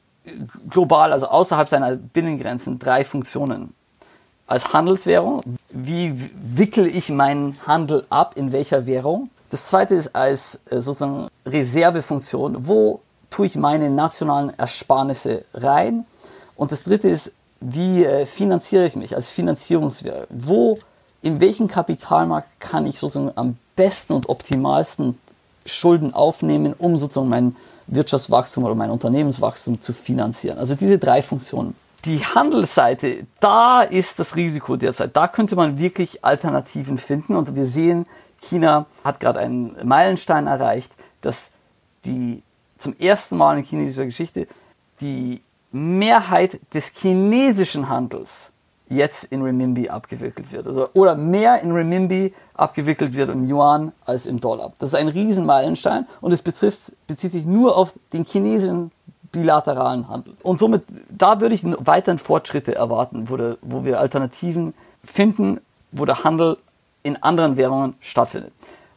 global, 0.71 1.13
also 1.13 1.27
außerhalb 1.27 1.69
seiner 1.69 1.97
Binnengrenzen, 1.97 2.79
drei 2.79 3.05
Funktionen. 3.05 3.75
Als 4.47 4.73
Handelswährung, 4.73 5.43
wie 5.69 6.31
wickel 6.35 6.87
ich 6.87 7.11
meinen 7.11 7.59
Handel 7.67 8.07
ab, 8.09 8.33
in 8.37 8.51
welcher 8.53 8.87
Währung? 8.87 9.29
Das 9.51 9.67
zweite 9.67 9.95
ist 9.95 10.15
als 10.15 10.63
äh, 10.71 10.81
sozusagen 10.81 11.29
Reservefunktion. 11.47 12.67
Wo 12.67 13.01
tue 13.31 13.47
ich 13.47 13.57
meine 13.57 13.91
nationalen 13.91 14.57
Ersparnisse 14.59 15.45
rein? 15.55 16.05
Und 16.57 16.73
das 16.73 16.85
dritte 16.85 17.09
ist, 17.09 17.33
wie 17.61 18.05
äh, 18.05 18.27
finanziere 18.27 18.87
ich 18.87 18.97
mich 18.97 19.15
als 19.15 19.31
Finanzierungswährung? 19.31 20.27
Wo, 20.29 20.79
in 21.23 21.41
welchem 21.41 21.69
Kapitalmarkt 21.69 22.61
kann 22.61 22.87
ich 22.87 22.99
sozusagen 22.99 23.33
am 23.37 23.57
besten 23.75 24.13
und 24.13 24.29
optimalsten 24.29 25.19
Schulden 25.67 26.15
aufnehmen, 26.15 26.75
um 26.79 26.97
sozusagen 26.99 27.29
mein 27.29 27.57
Wirtschaftswachstum 27.87 28.65
oder 28.65 28.75
mein 28.75 28.91
Unternehmenswachstum 28.91 29.81
zu 29.81 29.93
finanzieren? 29.93 30.59
Also 30.59 30.75
diese 30.75 30.99
drei 30.99 31.23
Funktionen. 31.23 31.75
Die 32.05 32.25
Handelsseite, 32.25 33.27
da 33.41 33.83
ist 33.83 34.21
das 34.21 34.37
Risiko 34.37 34.77
derzeit. 34.77 35.17
Da 35.17 35.27
könnte 35.27 35.57
man 35.57 35.79
wirklich 35.79 36.25
Alternativen 36.25 36.97
finden 36.97 37.35
und 37.35 37.57
wir 37.57 37.67
sehen, 37.67 38.07
China 38.41 38.87
hat 39.05 39.21
gerade 39.21 39.41
einen 39.41 39.77
Meilenstein 39.87 40.47
erreicht, 40.47 40.93
dass 41.21 41.51
die 42.05 42.43
zum 42.77 42.95
ersten 42.99 43.37
Mal 43.37 43.59
in 43.59 43.65
chinesischer 43.65 44.07
Geschichte 44.07 44.47
die 45.01 45.43
Mehrheit 45.73 46.61
des 46.73 46.93
chinesischen 46.97 47.89
Handels 47.89 48.53
jetzt 48.89 49.25
in 49.25 49.43
Renminbi 49.43 49.89
abgewickelt 49.89 50.51
wird. 50.51 50.67
Also, 50.67 50.89
oder 50.95 51.15
mehr 51.15 51.61
in 51.63 51.73
Renminbi 51.73 52.33
abgewickelt 52.55 53.15
wird 53.15 53.29
im 53.29 53.49
Yuan 53.49 53.93
als 54.05 54.27
im 54.27 54.41
Dollar. 54.41 54.73
Das 54.79 54.91
ist 54.91 54.95
ein 54.95 55.09
Riesenmeilenstein 55.09 56.07
und 56.21 56.33
es 56.33 56.43
betrifft, 56.43 56.93
bezieht 57.07 57.33
sich 57.33 57.47
nur 57.47 57.77
auf 57.77 57.99
den 58.13 58.25
chinesischen 58.25 58.91
bilateralen 59.31 60.09
Handel. 60.09 60.35
Und 60.43 60.59
somit, 60.59 60.85
da 61.11 61.41
würde 61.41 61.55
ich 61.55 61.63
weiterhin 61.65 62.19
Fortschritte 62.19 62.75
erwarten, 62.75 63.29
wo, 63.29 63.37
der, 63.37 63.59
wo 63.61 63.85
wir 63.85 64.01
Alternativen 64.01 64.73
finden, 65.05 65.61
wo 65.93 66.07
der 66.07 66.25
Handel 66.25 66.57
in 67.03 67.23
anderen 67.23 67.57
Währungen 67.57 67.95
stattfindet. 68.01 68.53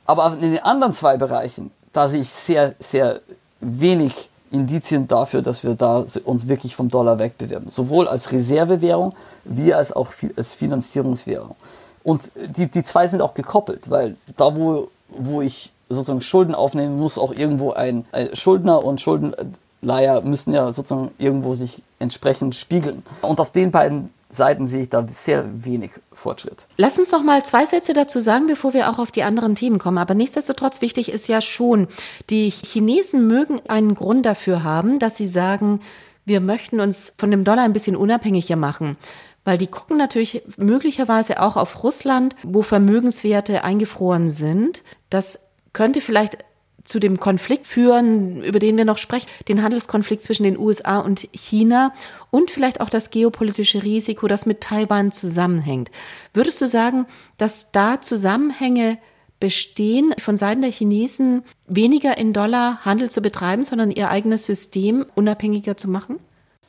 Aber 0.06 0.34
in 0.34 0.54
den 0.54 0.64
anderen 0.64 0.94
zwei 0.94 1.18
Bereichen, 1.18 1.72
da 1.94 2.08
sehe 2.08 2.22
ich 2.22 2.30
sehr, 2.30 2.76
sehr 2.80 3.22
wenig 3.60 4.30
Indizien 4.52 5.08
dafür, 5.08 5.42
dass 5.42 5.64
wir 5.64 5.76
da 5.76 6.04
uns 6.26 6.48
wirklich 6.48 6.76
vom 6.76 6.90
Dollar 6.90 7.20
wegbewerben. 7.20 7.70
Sowohl 7.70 8.08
als 8.08 8.32
Reservewährung 8.32 9.14
wie 9.46 9.74
als 9.74 9.94
auch 9.94 10.12
als 10.36 10.54
Finanzierungswährung. 10.54 11.56
Und 12.04 12.32
die, 12.36 12.68
die 12.68 12.84
zwei 12.84 13.08
sind 13.08 13.22
auch 13.22 13.34
gekoppelt, 13.34 13.90
weil 13.90 14.18
da, 14.38 14.56
wo, 14.56 14.90
wo 15.08 15.42
ich 15.42 15.72
sozusagen 15.88 16.22
Schulden 16.22 16.56
aufnehmen 16.56 17.00
muss, 17.00 17.18
auch 17.18 17.34
irgendwo 17.34 17.72
ein, 17.72 18.06
ein 18.12 18.36
Schuldner 18.36 18.84
und 18.84 19.00
Schuldenleiher 19.00 20.22
müssen 20.22 20.54
ja 20.54 20.72
sozusagen 20.74 21.12
irgendwo 21.18 21.54
sich 21.54 21.82
entsprechend 22.00 22.56
spiegeln. 22.56 23.04
Und 23.22 23.40
auf 23.40 23.52
den 23.52 23.72
beiden 23.72 24.12
Seiten 24.32 24.66
sehe 24.68 24.84
ich 24.84 24.90
da 24.90 25.06
sehr 25.08 25.46
wenig 25.66 25.92
Fortschritt. 26.14 26.68
Lass 26.78 26.98
uns 26.98 27.12
noch 27.12 27.24
mal 27.24 27.44
zwei 27.44 27.66
Sätze 27.66 27.94
dazu 27.94 28.20
sagen, 28.20 28.48
bevor 28.48 28.74
wir 28.74 28.90
auch 28.90 28.98
auf 28.98 29.12
die 29.12 29.24
anderen 29.24 29.56
Themen 29.56 29.78
kommen. 29.78 29.98
Aber 29.98 30.14
nichtsdestotrotz 30.14 30.82
wichtig 30.82 31.12
ist 31.12 31.28
ja 31.28 31.42
schon, 31.42 31.88
die 32.30 32.50
Chinesen 32.50 33.28
mögen 33.28 33.60
einen 33.68 33.96
Grund 33.96 34.26
dafür 34.26 34.64
haben, 34.64 35.00
dass 35.00 35.18
sie 35.18 35.28
sagen, 35.28 35.82
wir 36.26 36.40
möchten 36.40 36.80
uns 36.80 37.14
von 37.18 37.32
dem 37.32 37.44
Dollar 37.44 37.64
ein 37.64 37.74
bisschen 37.74 37.96
unabhängiger 37.96 38.56
machen. 38.56 38.98
Weil 39.44 39.58
die 39.58 39.68
gucken 39.68 39.98
natürlich 39.98 40.44
möglicherweise 40.58 41.42
auch 41.42 41.58
auf 41.58 41.84
Russland, 41.84 42.36
wo 42.44 42.62
Vermögenswerte 42.62 43.64
eingefroren 43.64 44.30
sind. 44.30 44.84
Das 45.10 45.50
könnte 45.74 46.00
vielleicht 46.00 46.38
zu 46.84 47.00
dem 47.00 47.20
Konflikt 47.20 47.68
führen, 47.68 48.44
über 48.44 48.60
den 48.60 48.78
wir 48.78 48.86
noch 48.86 48.98
sprechen, 48.98 49.28
den 49.48 49.64
Handelskonflikt 49.64 50.24
zwischen 50.24 50.44
den 50.44 50.58
USA 50.58 51.00
und 51.00 51.28
China 51.34 51.94
und 52.30 52.52
vielleicht 52.52 52.82
auch 52.82 52.90
das 52.90 53.10
geopolitische 53.10 53.84
Risiko, 53.84 54.28
das 54.28 54.46
mit 54.46 54.62
Taiwan 54.62 55.12
zusammenhängt. 55.12 55.92
Würdest 56.34 56.62
du 56.62 56.68
sagen, 56.68 57.06
dass 57.38 57.72
da 57.72 58.02
Zusammenhänge 58.02 58.98
bestehen, 59.40 60.14
von 60.20 60.38
Seiten 60.38 60.62
der 60.62 60.72
Chinesen 60.72 61.44
weniger 61.68 62.18
in 62.18 62.32
Dollar 62.32 62.86
Handel 62.86 63.10
zu 63.10 63.22
betreiben, 63.22 63.64
sondern 63.64 63.92
ihr 63.92 64.10
eigenes 64.10 64.46
System 64.46 65.06
unabhängiger 65.16 65.76
zu 65.76 65.90
machen? 65.90 66.20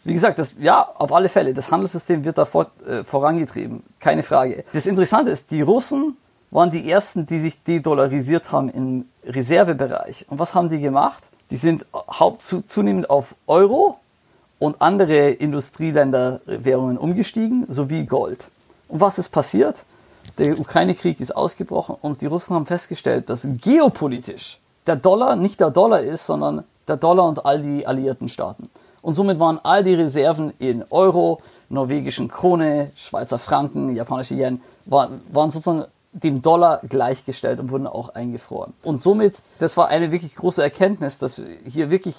Wie 0.05 0.15
gesagt, 0.15 0.41
das, 0.41 0.57
ja, 0.59 0.83
auf 0.83 1.13
alle 1.13 1.29
Fälle. 1.29 1.55
Das 1.55 1.71
Handelssystem 1.71 2.25
wird 2.25 2.39
da 2.39 2.45
vor, 2.45 2.73
äh, 2.87 3.05
vorangetrieben. 3.05 3.85
Keine 4.01 4.25
Frage. 4.25 4.65
Das 4.73 4.87
Interessante 4.87 5.31
ist, 5.31 5.53
die 5.53 5.61
Russen 5.63 6.17
waren 6.53 6.71
die 6.71 6.89
ersten, 6.89 7.27
die 7.27 7.41
sich 7.41 7.63
dedollarisiert 7.65 8.53
haben 8.53 8.69
im 8.69 9.07
Reservebereich. 9.25 10.27
Und 10.29 10.39
was 10.39 10.55
haben 10.55 10.69
die 10.69 10.79
gemacht? 10.79 11.25
Die 11.51 11.57
sind 11.57 11.87
haupt 11.95 12.43
zunehmend 12.43 13.11
auf 13.11 13.35
Euro 13.47 13.99
und 14.59 14.81
andere 14.81 15.31
Industrieländerwährungen 15.31 16.99
umgestiegen, 16.99 17.67
sowie 17.69 18.05
Gold. 18.05 18.49
Und 18.89 19.01
was 19.01 19.19
ist 19.19 19.31
passiert? 19.31 19.85
Der 20.39 20.59
Ukraine-Krieg 20.59 21.21
ist 21.21 21.35
ausgebrochen 21.35 21.97
und 22.01 22.21
die 22.21 22.27
Russen 22.27 22.55
haben 22.55 22.67
festgestellt, 22.67 23.29
dass 23.29 23.49
geopolitisch 23.61 24.61
der 24.87 24.97
Dollar 24.97 25.37
nicht 25.37 25.59
der 25.61 25.71
Dollar 25.71 26.01
ist, 26.01 26.27
sondern 26.27 26.65
der 26.87 26.97
Dollar 26.97 27.29
und 27.29 27.45
all 27.45 27.63
die 27.63 27.87
alliierten 27.87 28.29
Staaten. 28.29 28.71
Und 29.01 29.15
somit 29.15 29.39
waren 29.39 29.59
all 29.63 29.83
die 29.83 29.95
Reserven 29.95 30.53
in 30.59 30.85
Euro, 30.91 31.41
norwegischen 31.69 32.29
Krone, 32.29 32.91
Schweizer 32.95 33.39
Franken, 33.39 33.97
japanische 33.97 34.35
Yen, 34.35 34.61
waren, 34.85 35.21
waren 35.33 35.51
sozusagen 35.51 35.85
dem 36.13 36.43
Dollar 36.43 36.81
gleichgestellt 36.89 37.59
und 37.59 37.71
wurden 37.71 37.87
auch 37.87 38.11
eingefroren. 38.11 38.75
Und 38.83 39.03
somit, 39.03 39.37
das 39.59 39.77
war 39.77 39.89
eine 39.89 40.13
wirklich 40.13 40.35
große 40.35 40.63
Erkenntnis, 40.63 41.19
dass 41.19 41.41
hier 41.67 41.91
wirklich 41.91 42.15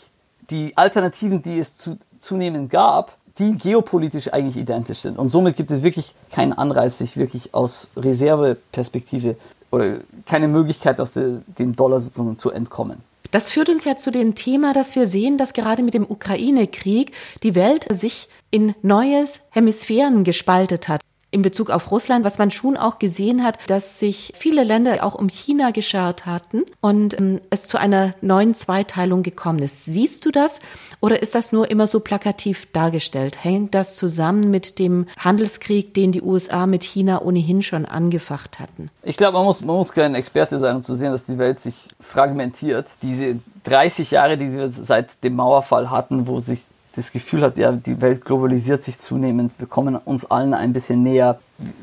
die 0.49 0.75
Alternativen, 0.75 1.41
die 1.41 1.59
es 1.59 1.77
zu, 1.77 1.97
zunehmend 2.19 2.69
gab, 2.69 3.17
die 3.39 3.53
geopolitisch 3.53 4.33
eigentlich 4.33 4.57
identisch 4.57 4.99
sind. 4.99 5.17
Und 5.17 5.29
somit 5.29 5.55
gibt 5.55 5.71
es 5.71 5.83
wirklich 5.83 6.13
keinen 6.31 6.53
Anreiz, 6.53 6.97
sich 6.97 7.17
wirklich 7.17 7.53
aus 7.53 7.89
Reserveperspektive 7.95 9.35
oder 9.71 9.97
keine 10.25 10.47
Möglichkeit, 10.47 10.99
aus 10.99 11.13
dem 11.13 11.75
Dollar 11.75 11.99
sozusagen 11.99 12.37
zu 12.37 12.51
entkommen. 12.51 13.01
Das 13.31 13.49
führt 13.49 13.69
uns 13.69 13.85
ja 13.85 13.97
zu 13.97 14.11
dem 14.11 14.35
Thema, 14.35 14.73
dass 14.73 14.95
wir 14.95 15.07
sehen, 15.07 15.39
dass 15.39 15.53
gerade 15.53 15.81
mit 15.81 15.95
dem 15.95 16.05
Ukraine-Krieg 16.07 17.13
die 17.41 17.55
Welt 17.55 17.87
sich 17.91 18.29
in 18.51 18.75
neues 18.83 19.41
Hemisphären 19.49 20.23
gespaltet 20.23 20.87
hat 20.87 21.01
in 21.33 21.41
Bezug 21.41 21.69
auf 21.69 21.91
Russland, 21.91 22.23
was 22.23 22.37
man 22.37 22.51
schon 22.51 22.77
auch 22.77 22.99
gesehen 22.99 23.43
hat, 23.43 23.57
dass 23.67 23.99
sich 23.99 24.33
viele 24.35 24.63
Länder 24.63 25.03
auch 25.03 25.15
um 25.15 25.27
China 25.27 25.71
geschart 25.71 26.25
hatten 26.25 26.63
und 26.79 27.19
ähm, 27.19 27.41
es 27.49 27.65
zu 27.65 27.77
einer 27.77 28.13
neuen 28.21 28.53
Zweiteilung 28.53 29.23
gekommen 29.23 29.59
ist. 29.59 29.85
Siehst 29.85 30.25
du 30.25 30.31
das 30.31 30.61
oder 30.99 31.21
ist 31.21 31.35
das 31.35 31.51
nur 31.51 31.69
immer 31.71 31.87
so 31.87 31.99
plakativ 31.99 32.71
dargestellt? 32.71 33.43
Hängt 33.43 33.73
das 33.73 33.95
zusammen 33.95 34.51
mit 34.51 34.77
dem 34.79 35.07
Handelskrieg, 35.17 35.93
den 35.93 36.11
die 36.11 36.21
USA 36.21 36.67
mit 36.67 36.83
China 36.83 37.21
ohnehin 37.21 37.63
schon 37.63 37.85
angefacht 37.85 38.59
hatten? 38.59 38.89
Ich 39.01 39.17
glaube, 39.17 39.37
man 39.37 39.45
muss, 39.45 39.61
man 39.61 39.75
muss 39.75 39.91
kein 39.91 40.15
Experte 40.15 40.59
sein, 40.59 40.77
um 40.77 40.83
zu 40.83 40.95
sehen, 40.95 41.11
dass 41.11 41.25
die 41.25 41.39
Welt 41.39 41.59
sich 41.59 41.87
fragmentiert. 41.99 42.87
Diese 43.01 43.37
30 43.63 44.11
Jahre, 44.11 44.37
die 44.37 44.53
wir 44.53 44.71
seit 44.71 45.23
dem 45.23 45.35
Mauerfall 45.35 45.89
hatten, 45.89 46.27
wo 46.27 46.39
sich 46.39 46.65
das 46.95 47.11
Gefühl 47.11 47.41
hat, 47.41 47.57
ja, 47.57 47.71
die 47.71 48.01
Welt 48.01 48.23
globalisiert 48.23 48.83
sich 48.83 48.99
zunehmend, 48.99 49.59
wir 49.59 49.67
kommen 49.67 49.95
uns 49.95 50.25
allen 50.29 50.53
ein 50.53 50.73
bisschen 50.73 51.01
näher. 51.01 51.39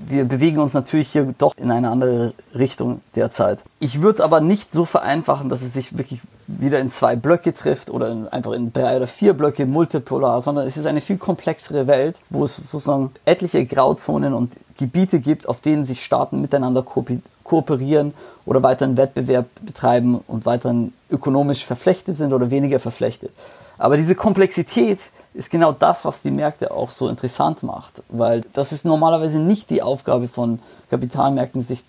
Wir 0.07 0.25
bewegen 0.25 0.59
uns 0.59 0.73
natürlich 0.73 1.11
hier 1.11 1.35
doch 1.37 1.53
in 1.57 1.71
eine 1.71 1.91
andere 1.91 2.33
Richtung 2.55 3.01
derzeit. 3.17 3.61
Ich 3.81 4.03
würde 4.03 4.15
es 4.15 4.21
aber 4.21 4.41
nicht 4.41 4.73
so 4.73 4.85
vereinfachen, 4.85 5.49
dass 5.49 5.63
es 5.63 5.73
sich 5.73 5.97
wirklich 5.99 6.21
wieder 6.47 6.79
in 6.79 6.91
zwei 6.91 7.17
Blöcke 7.17 7.55
trifft 7.55 7.91
oder 7.91 8.11
in, 8.11 8.29
einfach 8.29 8.53
in 8.53 8.73
drei 8.73 8.97
oder 8.97 9.07
vier 9.07 9.35
Blöcke 9.35 9.67
multipolar, 9.67 10.43
sondern 10.43 10.67
es 10.67 10.77
ist 10.77 10.87
eine 10.87 11.01
viel 11.01 11.19
komplexere 11.19 11.87
Welt, 11.87 12.17
wo 12.29 12.45
es 12.45 12.57
sozusagen 12.57 13.11
etliche 13.25 13.65
Grauzonen 13.65 14.33
und 14.33 14.53
Gebiete 14.77 15.21
gibt, 15.21 15.49
auf 15.49 15.61
denen 15.61 15.85
sich 15.85 16.05
Staaten 16.05 16.41
miteinander 16.41 16.85
kooperieren 17.43 18.15
oder 18.47 18.63
weiteren 18.63 18.97
Wettbewerb 18.97 19.47
betreiben 19.63 20.21
und 20.27 20.47
weiterhin 20.47 20.93
ökonomisch 21.11 21.65
verflechtet 21.65 22.17
sind 22.17 22.33
oder 22.33 22.51
weniger 22.51 22.79
verflechtet. 22.79 23.33
Aber 23.81 23.97
diese 23.97 24.15
Komplexität 24.15 24.99
ist 25.33 25.51
genau 25.51 25.73
das, 25.73 26.05
was 26.05 26.21
die 26.21 26.31
Märkte 26.31 26.71
auch 26.71 26.91
so 26.91 27.09
interessant 27.09 27.63
macht, 27.63 28.03
weil 28.11 28.43
das 28.53 28.73
ist 28.73 28.85
normalerweise 28.85 29.39
nicht 29.41 29.71
die 29.71 29.81
Aufgabe 29.81 30.29
von 30.29 30.59
Kapitalmärkten, 30.91 31.63
sich 31.63 31.83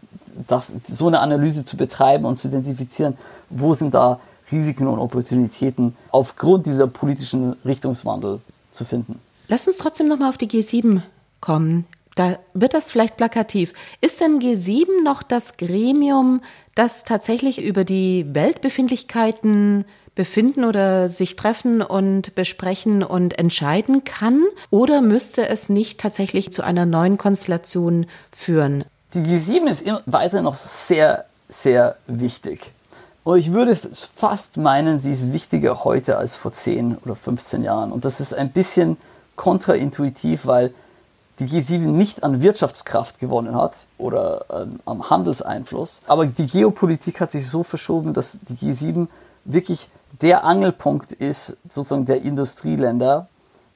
das, 0.48 0.72
so 0.88 1.08
eine 1.08 1.20
Analyse 1.20 1.66
zu 1.66 1.76
betreiben 1.76 2.24
und 2.24 2.38
zu 2.38 2.48
identifizieren, 2.48 3.18
wo 3.50 3.74
sind 3.74 3.94
da 3.94 4.22
Risiken 4.54 4.88
und 4.88 5.00
Opportunitäten 5.00 5.98
aufgrund 6.12 6.66
dieser 6.66 6.88
politischen 6.88 7.58
Richtungswandel 7.66 8.40
zu 8.72 8.86
finden. 8.86 9.20
Lass 9.50 9.68
uns 9.68 9.80
trotzdem 9.80 10.08
nochmal 10.08 10.30
auf 10.30 10.38
die 10.38 10.48
G7 10.48 11.02
kommen. 11.42 11.86
Da 12.16 12.38
wird 12.54 12.74
das 12.74 12.90
vielleicht 12.90 13.18
plakativ. 13.18 13.74
Ist 14.00 14.22
denn 14.22 14.40
G7 14.40 15.04
noch 15.04 15.24
das 15.24 15.58
Gremium, 15.58 16.42
das 16.74 17.04
tatsächlich 17.04 17.62
über 17.62 17.84
die 17.84 18.26
Weltbefindlichkeiten 18.30 19.84
befinden 20.16 20.66
oder 20.66 21.10
sich 21.10 21.36
treffen 21.36 21.82
und 21.82 22.36
besprechen 22.36 23.04
und 23.04 23.38
entscheiden 23.40 24.04
kann? 24.04 24.42
Oder 24.70 25.02
müsste 25.02 25.48
es 25.48 25.70
nicht 25.70 26.00
tatsächlich 26.00 26.52
zu 26.52 26.64
einer 26.64 26.86
neuen 26.86 27.18
Konstellation 27.18 28.06
führen? 28.32 28.84
Die 29.14 29.22
G7 29.22 29.68
ist 29.68 29.86
weiter 30.06 30.42
noch 30.42 30.56
sehr, 30.56 31.26
sehr 31.50 31.98
wichtig. 32.08 32.72
Und 33.24 33.38
ich 33.38 33.54
würde 33.54 33.76
fast 33.76 34.58
meinen, 34.58 34.98
sie 34.98 35.12
ist 35.12 35.32
wichtiger 35.32 35.84
heute 35.84 36.18
als 36.18 36.38
vor 36.38 36.52
10 36.52 36.98
oder 36.98 37.16
15 37.16 37.64
Jahren. 37.64 37.92
Und 37.92 38.04
das 38.04 38.20
ist 38.20 38.34
ein 38.34 38.52
bisschen 38.52 38.98
kontraintuitiv, 39.36 40.46
weil 40.46 40.74
die 41.40 41.46
G7 41.46 41.88
nicht 41.88 42.24
an 42.24 42.42
Wirtschaftskraft 42.42 43.20
gewonnen 43.20 43.56
hat 43.56 43.78
oder 43.98 44.46
äh, 44.50 44.66
am 44.86 45.10
Handelseinfluss. 45.10 46.02
Aber 46.08 46.26
die 46.26 46.48
Geopolitik 46.48 47.20
hat 47.20 47.32
sich 47.32 47.48
so 47.48 47.64
verschoben, 47.64 48.14
dass 48.14 48.40
die 48.42 48.56
G7 48.56 49.08
wirklich 49.46 49.88
der 50.22 50.44
Angelpunkt 50.44 51.12
ist 51.12 51.58
sozusagen 51.70 52.06
der 52.06 52.22
Industrieländer 52.22 53.28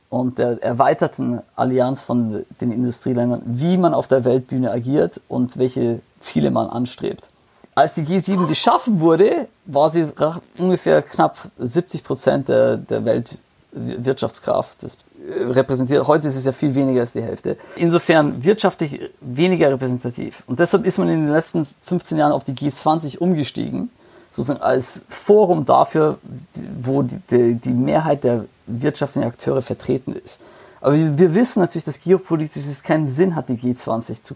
und 0.10 0.40
der 0.40 0.62
erweiterten 0.62 1.42
Allianz 1.56 2.02
von 2.02 2.46
den 2.62 2.72
Industrieländern, 2.72 3.42
wie 3.46 3.78
man 3.78 3.94
auf 3.94 4.08
der 4.08 4.24
Weltbühne 4.24 4.72
agiert 4.72 5.20
und 5.28 5.58
welche 5.58 6.02
Ziele 6.20 6.52
man 6.52 6.70
anstrebt. 6.70 7.30
Als 7.74 7.96
die 7.96 8.04
G7 8.04 8.48
geschaffen 8.48 9.02
wurde, 9.02 9.48
war 9.66 9.90
sie 9.90 10.08
ungefähr 10.58 11.02
knapp 11.02 11.38
70 11.58 12.04
Prozent 12.04 12.48
der, 12.48 12.78
der 12.78 13.04
Weltwirtschaftskraft. 13.04 14.84
Das 14.84 14.98
repräsentiert, 15.50 16.08
heute 16.08 16.30
ist 16.30 16.38
es 16.38 16.46
ja 16.46 16.54
viel 16.54 16.74
weniger 16.76 17.02
als 17.02 17.12
die 17.12 17.22
Hälfte. 17.22 17.58
Insofern 17.76 18.44
wirtschaftlich 18.44 19.02
weniger 19.20 19.70
repräsentativ. 19.72 20.44
Und 20.48 20.60
deshalb 20.60 20.86
ist 20.86 20.98
man 20.98 21.10
in 21.10 21.26
den 21.26 21.34
letzten 21.34 21.68
15 21.82 22.18
Jahren 22.18 22.32
auf 22.32 22.46
die 22.46 22.54
G20 22.54 23.18
umgestiegen 23.18 23.90
sozusagen 24.36 24.62
als 24.62 25.06
Forum 25.08 25.66
dafür, 25.66 26.18
wo 26.82 27.04
die, 27.04 27.20
die, 27.30 27.56
die 27.56 27.74
Mehrheit 27.74 28.26
der 28.26 28.46
wirtschaftlichen 28.68 29.28
Akteure 29.28 29.62
vertreten 29.62 30.14
ist. 30.14 30.42
Aber 30.82 30.96
wir, 31.18 31.34
wissen 31.34 31.62
natürlich, 31.62 31.86
dass 31.86 32.02
geopolitisch 32.02 32.68
es 32.68 32.84
keinen 32.84 33.08
Sinn 33.08 33.36
hat, 33.36 33.50
die 33.50 33.58
G20 33.58 34.22
zu 34.22 34.36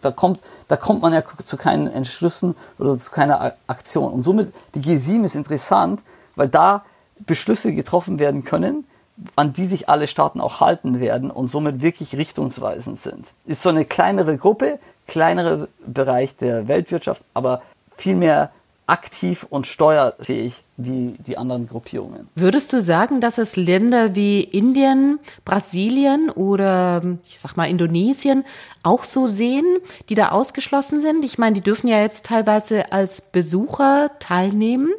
da 0.00 0.10
kommt, 0.12 0.40
da 0.68 0.76
kommt 0.76 1.02
man 1.02 1.12
ja 1.12 1.22
zu 1.44 1.56
keinen 1.56 1.88
Entschlüssen 1.88 2.54
oder 2.78 2.96
zu 2.96 3.10
keiner 3.10 3.54
Aktion. 3.66 4.12
Und 4.12 4.22
somit 4.22 4.54
die 4.74 4.80
G7 4.80 5.24
ist 5.24 5.34
interessant, 5.34 6.02
weil 6.36 6.48
da 6.48 6.84
Beschlüsse 7.18 7.72
getroffen 7.72 8.18
werden 8.18 8.44
können, 8.44 8.86
an 9.34 9.52
die 9.52 9.66
sich 9.66 9.88
alle 9.88 10.06
Staaten 10.06 10.40
auch 10.40 10.60
halten 10.60 11.00
werden 11.00 11.30
und 11.30 11.48
somit 11.48 11.82
wirklich 11.82 12.14
richtungsweisend 12.14 13.00
sind. 13.00 13.26
Ist 13.44 13.62
so 13.62 13.68
eine 13.68 13.84
kleinere 13.84 14.38
Gruppe, 14.38 14.78
kleinere 15.06 15.68
Bereich 15.84 16.36
der 16.36 16.68
Weltwirtschaft, 16.68 17.22
aber 17.34 17.62
viel 17.96 18.14
mehr 18.14 18.52
aktiv 18.88 19.46
und 19.48 19.66
steuerfähig 19.66 20.64
wie 20.76 21.14
die 21.26 21.36
anderen 21.36 21.66
Gruppierungen. 21.66 22.28
Würdest 22.34 22.72
du 22.72 22.80
sagen, 22.80 23.20
dass 23.20 23.38
es 23.38 23.56
Länder 23.56 24.14
wie 24.14 24.40
Indien, 24.42 25.18
Brasilien 25.44 26.30
oder 26.30 27.02
ich 27.28 27.38
sag 27.38 27.56
mal 27.56 27.68
Indonesien 27.68 28.44
auch 28.82 29.04
so 29.04 29.26
sehen, 29.26 29.66
die 30.08 30.14
da 30.14 30.30
ausgeschlossen 30.30 31.00
sind? 31.00 31.24
Ich 31.24 31.38
meine, 31.38 31.54
die 31.54 31.60
dürfen 31.60 31.88
ja 31.88 32.00
jetzt 32.00 32.26
teilweise 32.26 32.92
als 32.92 33.20
Besucher 33.20 34.10
teilnehmen 34.18 34.92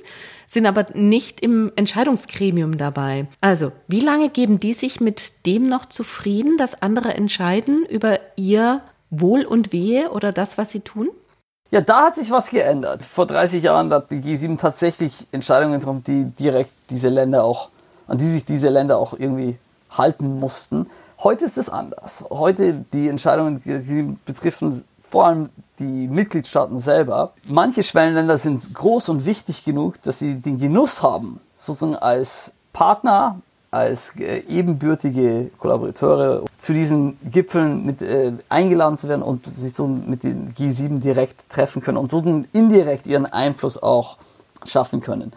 sind 0.51 0.65
aber 0.65 0.87
nicht 0.95 1.41
im 1.41 1.71
Entscheidungsgremium 1.75 2.77
dabei. 2.77 3.27
Also, 3.39 3.71
wie 3.87 3.99
lange 3.99 4.29
geben 4.29 4.59
die 4.59 4.73
sich 4.73 4.99
mit 4.99 5.45
dem 5.45 5.67
noch 5.67 5.85
zufrieden, 5.85 6.57
dass 6.57 6.81
andere 6.81 7.13
entscheiden 7.13 7.85
über 7.85 8.19
ihr 8.35 8.81
Wohl 9.11 9.45
und 9.45 9.71
Wehe 9.71 10.09
oder 10.09 10.31
das, 10.31 10.57
was 10.57 10.71
sie 10.71 10.79
tun? 10.79 11.09
Ja, 11.71 11.81
da 11.81 12.05
hat 12.05 12.15
sich 12.15 12.31
was 12.31 12.49
geändert. 12.49 13.03
Vor 13.03 13.27
30 13.27 13.61
Jahren 13.61 13.93
hat 13.93 14.09
die 14.09 14.21
G7 14.21 14.57
tatsächlich 14.57 15.27
Entscheidungen 15.31 15.79
getroffen, 15.79 16.03
die 16.03 16.25
direkt 16.25 16.71
diese 16.89 17.09
Länder 17.09 17.43
auch, 17.43 17.69
an 18.07 18.17
die 18.17 18.27
sich 18.27 18.43
diese 18.43 18.69
Länder 18.69 18.97
auch 18.97 19.13
irgendwie 19.13 19.57
halten 19.91 20.39
mussten. 20.39 20.87
Heute 21.23 21.45
ist 21.45 21.57
es 21.57 21.69
anders. 21.69 22.25
Heute 22.31 22.85
die 22.93 23.07
Entscheidungen, 23.07 23.61
die 23.63 24.17
betreffen 24.25 24.83
vor 25.01 25.27
allem 25.27 25.49
die 25.77 26.07
Mitgliedstaaten 26.07 26.79
selber. 26.79 27.33
Manche 27.45 27.83
Schwellenländer 27.83 28.37
sind 28.37 28.73
groß 28.73 29.09
und 29.09 29.25
wichtig 29.25 29.63
genug, 29.63 30.01
dass 30.01 30.19
sie 30.19 30.35
den 30.35 30.57
Genuss 30.57 31.03
haben, 31.03 31.39
sozusagen 31.55 31.95
als 31.95 32.53
Partner 32.73 33.39
als 33.71 34.15
äh, 34.19 34.43
ebenbürtige 34.47 35.51
Kollaborateure 35.57 36.45
zu 36.57 36.73
diesen 36.73 37.17
Gipfeln 37.31 37.85
mit 37.85 38.01
äh, 38.01 38.33
eingeladen 38.49 38.97
zu 38.97 39.07
werden 39.07 39.21
und 39.21 39.45
sich 39.45 39.73
so 39.73 39.87
mit 39.87 40.23
den 40.23 40.53
G7 40.55 40.99
direkt 40.99 41.49
treffen 41.49 41.81
können 41.81 41.97
und 41.97 42.11
so 42.11 42.23
indirekt 42.51 43.05
ihren 43.07 43.25
Einfluss 43.25 43.81
auch 43.81 44.17
schaffen 44.65 45.01
können. 45.01 45.31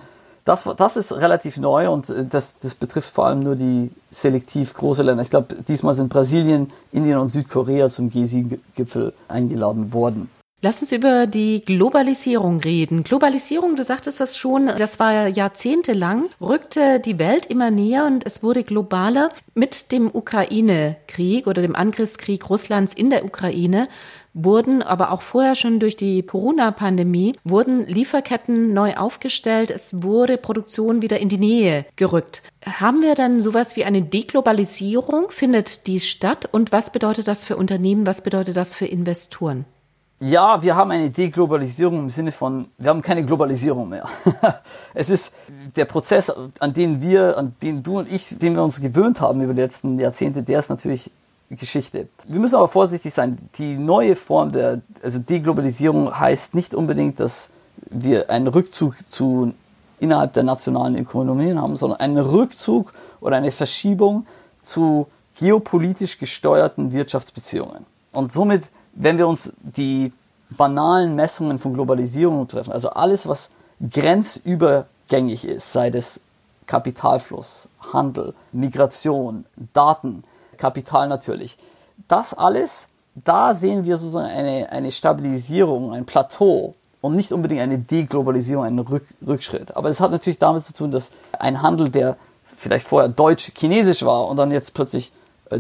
Das, 0.45 0.65
das 0.77 0.97
ist 0.97 1.13
relativ 1.13 1.57
neu 1.59 1.91
und 1.91 2.09
äh, 2.09 2.25
das, 2.25 2.59
das 2.59 2.75
betrifft 2.75 3.13
vor 3.13 3.27
allem 3.27 3.41
nur 3.41 3.55
die 3.55 3.91
selektiv 4.11 4.75
große 4.75 5.03
Länder. 5.03 5.23
Ich 5.23 5.31
glaube, 5.31 5.55
diesmal 5.69 5.95
sind 5.95 6.09
Brasilien, 6.09 6.73
Indien 6.91 7.19
und 7.19 7.29
Südkorea 7.29 7.89
zum 7.91 8.11
G7-Gipfel 8.11 9.13
eingeladen 9.29 9.93
worden. 9.93 10.29
Lass 10.65 10.81
uns 10.81 10.93
über 10.93 11.27
die 11.27 11.65
Globalisierung 11.65 12.61
reden. 12.61 13.03
Globalisierung, 13.03 13.75
du 13.75 13.83
sagtest 13.83 14.21
das 14.21 14.37
schon, 14.37 14.67
das 14.67 15.01
war 15.01 15.27
jahrzehntelang, 15.27 16.29
rückte 16.41 17.01
die 17.01 17.19
Welt 17.19 17.47
immer 17.47 17.73
näher 17.73 18.07
und 18.07 18.25
es 18.25 18.45
wurde 18.45 18.63
globaler. 18.63 19.31
Mit 19.55 19.91
dem 19.91 20.09
Ukraine-Krieg 20.15 21.49
oder 21.49 21.63
dem 21.63 21.75
Angriffskrieg 21.75 22.49
Russlands 22.49 22.95
in 22.95 23.11
der 23.11 23.25
Ukraine 23.25 23.89
wurden, 24.35 24.83
aber 24.83 25.11
auch 25.11 25.23
vorher 25.23 25.57
schon 25.57 25.81
durch 25.81 25.97
die 25.97 26.23
Corona-Pandemie, 26.23 27.35
wurden 27.43 27.85
Lieferketten 27.89 28.73
neu 28.73 28.95
aufgestellt. 28.95 29.73
Es 29.73 30.05
wurde 30.05 30.39
Produktion 30.39 31.03
wieder 31.03 31.19
in 31.19 31.29
die 31.29 31.39
Nähe 31.39 31.87
gerückt. 31.97 32.41
Haben 32.65 33.03
wir 33.03 33.17
dann 33.17 33.43
sowas 33.43 33.75
wie 33.75 33.85
eine 33.85 34.03
Deglobalisierung? 34.03 35.31
Findet 35.31 35.89
die 35.89 35.99
statt? 35.99 36.49
Und 36.53 36.71
was 36.71 36.93
bedeutet 36.93 37.27
das 37.27 37.43
für 37.43 37.57
Unternehmen? 37.57 38.07
Was 38.07 38.23
bedeutet 38.23 38.55
das 38.55 38.77
für 38.77 38.87
Investoren? 38.87 39.65
Ja, 40.25 40.63
wir 40.63 40.77
haben 40.77 40.93
eine 40.93 41.11
Deglobalisierung 41.11 41.99
im 41.99 42.11
Sinne 42.11 42.31
von, 42.31 42.69
wir 42.79 42.91
haben 42.91 43.03
keine 43.03 43.27
Globalisierung 43.27 43.89
mehr. 43.89 44.09
es 44.95 45.11
ist 45.11 45.35
der 45.75 45.85
Prozess, 45.85 46.33
an 46.61 46.73
den 46.73 47.03
wir, 47.03 47.37
an 47.37 47.57
den 47.61 47.83
du 47.83 47.99
und 47.99 48.13
ich, 48.13 48.39
den 48.39 48.55
wir 48.55 48.63
uns 48.63 48.81
gewöhnt 48.81 49.21
haben 49.21 49.43
über 49.43 49.53
die 49.53 49.63
letzten 49.63 49.99
Jahrzehnte, 49.99 50.45
der 50.45 50.61
ist 50.61 50.71
natürlich 50.71 51.11
Geschichte. 51.51 52.07
Wir 52.29 52.39
müssen 52.39 52.55
aber 52.55 52.69
vorsichtig 52.69 53.13
sein. 53.13 53.37
Die 53.59 53.75
neue 53.75 54.15
Form 54.15 54.53
der, 54.53 54.81
also 55.03 55.19
Deglobalisierung 55.19 56.17
heißt 56.17 56.55
nicht 56.55 56.77
unbedingt, 56.77 57.19
dass 57.19 57.51
wir 57.91 58.31
einen 58.31 58.47
Rückzug 58.47 58.95
zu 59.11 59.55
innerhalb 59.99 60.35
der 60.35 60.45
nationalen 60.45 60.97
Ökonomien 60.97 61.61
haben, 61.61 61.77
sondern 61.77 61.99
einen 61.99 62.19
Rückzug 62.19 62.93
oder 63.21 63.39
eine 63.39 63.51
Verschiebung 63.51 64.25
zu 64.63 65.09
geopolitisch 65.37 66.19
gesteuerten 66.19 66.93
Wirtschaftsbeziehungen. 66.93 67.87
Und 68.13 68.31
somit 68.31 68.71
wenn 68.95 69.19
wir 69.19 69.27
uns 69.27 69.53
die 69.61 70.13
banalen 70.51 71.15
Messungen 71.15 71.59
von 71.59 71.75
Globalisierung 71.75 72.47
treffen, 72.49 72.73
also 72.73 72.91
alles, 72.91 73.27
was 73.27 73.51
grenzübergängig 73.91 75.45
ist, 75.45 75.73
sei 75.73 75.91
das 75.91 76.21
Kapitalfluss, 76.67 77.69
Handel, 77.93 78.35
Migration, 78.53 79.45
Daten, 79.73 80.25
Kapital 80.57 81.09
natürlich, 81.09 81.59
das 82.09 82.35
alles, 82.35 82.89
da 83.15 83.55
sehen 83.55 83.85
wir 83.85 83.97
sozusagen 83.97 84.27
eine, 84.27 84.71
eine 84.71 84.91
Stabilisierung, 84.91 85.93
ein 85.93 86.05
Plateau 86.05 86.75
und 87.01 87.17
nicht 87.17 87.33
unbedingt 87.33 87.61
eine 87.61 87.79
Deglobalisierung, 87.79 88.65
einen 88.65 88.79
Rück, 88.79 89.05
Rückschritt. 89.27 89.77
Aber 89.77 89.89
es 89.89 90.01
hat 90.01 90.11
natürlich 90.11 90.39
damit 90.39 90.63
zu 90.63 90.73
tun, 90.73 90.91
dass 90.91 91.13
ein 91.39 91.63
Handel, 91.63 91.89
der 91.89 92.17
vielleicht 92.57 92.87
vorher 92.87 93.09
deutsch-chinesisch 93.09 94.05
war 94.05 94.29
und 94.29 94.37
dann 94.37 94.51
jetzt 94.51 94.73
plötzlich 94.73 95.13
äh, 95.51 95.59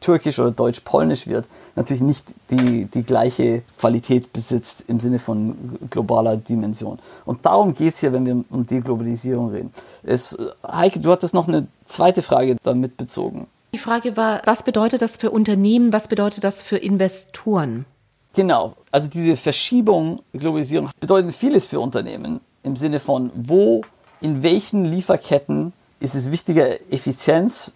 deutsch-türkisch 0.00 0.38
oder 0.38 0.50
deutsch-polnisch 0.50 1.26
wird, 1.26 1.46
natürlich 1.76 2.02
nicht 2.02 2.24
die, 2.50 2.86
die 2.86 3.02
gleiche 3.02 3.62
Qualität 3.78 4.32
besitzt 4.32 4.84
im 4.88 5.00
Sinne 5.00 5.18
von 5.18 5.78
globaler 5.90 6.36
Dimension. 6.36 6.98
Und 7.24 7.44
darum 7.46 7.74
geht 7.74 7.94
es 7.94 8.00
hier, 8.00 8.12
wenn 8.12 8.26
wir 8.26 8.44
um 8.50 8.66
Deglobalisierung 8.66 9.50
reden. 9.50 9.72
Es, 10.02 10.36
Heike, 10.66 11.00
du 11.00 11.10
hattest 11.10 11.34
noch 11.34 11.48
eine 11.48 11.66
zweite 11.84 12.22
Frage 12.22 12.56
damit 12.62 12.96
bezogen. 12.96 13.46
Die 13.72 13.78
Frage 13.78 14.16
war, 14.16 14.42
was 14.44 14.64
bedeutet 14.64 15.02
das 15.02 15.16
für 15.16 15.30
Unternehmen, 15.30 15.92
was 15.92 16.08
bedeutet 16.08 16.42
das 16.42 16.60
für 16.62 16.76
Investoren? 16.76 17.84
Genau, 18.32 18.74
also 18.90 19.08
diese 19.08 19.36
Verschiebung, 19.36 20.20
Globalisierung 20.32 20.90
bedeutet 21.00 21.34
vieles 21.34 21.66
für 21.66 21.80
Unternehmen 21.80 22.40
im 22.62 22.76
Sinne 22.76 23.00
von, 23.00 23.30
wo, 23.34 23.82
in 24.20 24.42
welchen 24.42 24.84
Lieferketten 24.84 25.72
ist 25.98 26.14
es 26.14 26.30
wichtiger, 26.30 26.80
Effizienz 26.90 27.74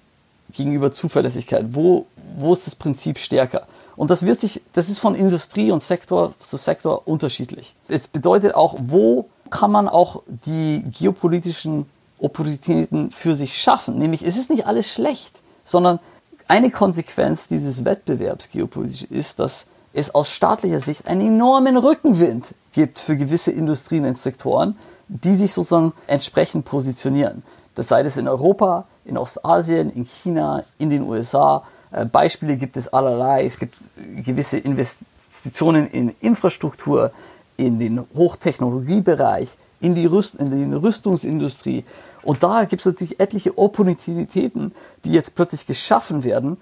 gegenüber 0.55 0.93
Zuverlässigkeit? 0.93 1.67
Wo, 1.71 2.07
wo 2.37 2.53
ist 2.53 2.67
das 2.67 2.75
Prinzip 2.75 3.19
stärker? 3.19 3.67
Und 3.97 4.11
das 4.11 4.27
wird 4.27 4.41
sich, 4.41 4.63
das 4.73 4.89
ist 4.89 4.99
von 4.99 5.15
Industrie 5.15 5.71
und 5.71 5.83
Sektor 5.83 6.37
zu 6.37 6.57
Sektor 6.57 7.07
unterschiedlich. 7.07 7.75
Es 7.89 8.09
bedeutet 8.09 8.55
auch, 8.55 8.77
wo 8.81 9.29
kann 9.51 9.71
man 9.71 9.89
auch 9.89 10.23
die 10.47 10.83
geopolitischen 10.91 11.87
Opportunitäten 12.19 13.11
für 13.11 13.37
sich 13.37 13.61
schaffen? 13.61 13.99
Nämlich, 13.99 14.27
es 14.27 14.37
ist 14.37 14.51
nicht 14.51 14.67
alles 14.67 14.91
schlecht, 14.91 15.37
sondern 15.65 16.01
eine 16.49 16.71
Konsequenz 16.71 17.49
dieses 17.49 17.85
Wettbewerbs 17.85 18.51
geopolitisch 18.51 19.05
ist, 19.05 19.39
dass 19.39 19.69
es 19.93 20.15
aus 20.15 20.31
staatlicher 20.31 20.81
Sicht 20.81 21.07
einen 21.07 21.21
enormen 21.21 21.77
Rückenwind 21.77 22.55
gibt 22.73 22.99
für 22.99 23.17
gewisse 23.17 23.53
Industrien 23.53 24.05
und 24.05 24.19
Sektoren, 24.19 24.77
die 25.09 25.37
sich 25.37 25.53
sozusagen 25.53 25.93
entsprechend 26.07 26.65
positionieren. 26.65 27.43
Das 27.75 27.89
sei 27.89 28.03
es 28.03 28.17
in 28.17 28.29
Europa, 28.29 28.87
in 29.05 29.19
Ostasien, 29.19 29.91
in 29.91 30.05
China, 30.05 30.65
in 30.79 30.91
den 30.91 31.03
USA. 31.03 31.65
Äh, 31.91 32.07
Beispiele 32.07 32.57
gibt 32.57 32.77
es 32.77 32.89
allerlei. 32.93 33.45
Es 33.45 33.59
gibt 33.59 33.77
gewisse 33.97 34.59
Investitionen 34.59 35.87
in 35.89 36.15
Infrastruktur, 36.21 37.11
in 37.57 37.79
den 37.79 38.05
Hochtechnologiebereich, 38.15 39.57
in 39.81 39.95
die, 39.95 40.07
Rüst 40.07 40.37
in 40.37 40.51
die 40.51 40.75
Rüstungsindustrie. 40.75 41.85
Und 42.23 42.43
da 42.43 42.65
gibt 42.65 42.81
es 42.81 42.87
natürlich 42.87 43.21
etliche 43.21 43.59
Opportunitäten, 43.59 44.73
die 45.05 45.13
jetzt 45.13 45.35
plötzlich 45.35 45.67
geschaffen 45.67 46.25
werden, 46.25 46.57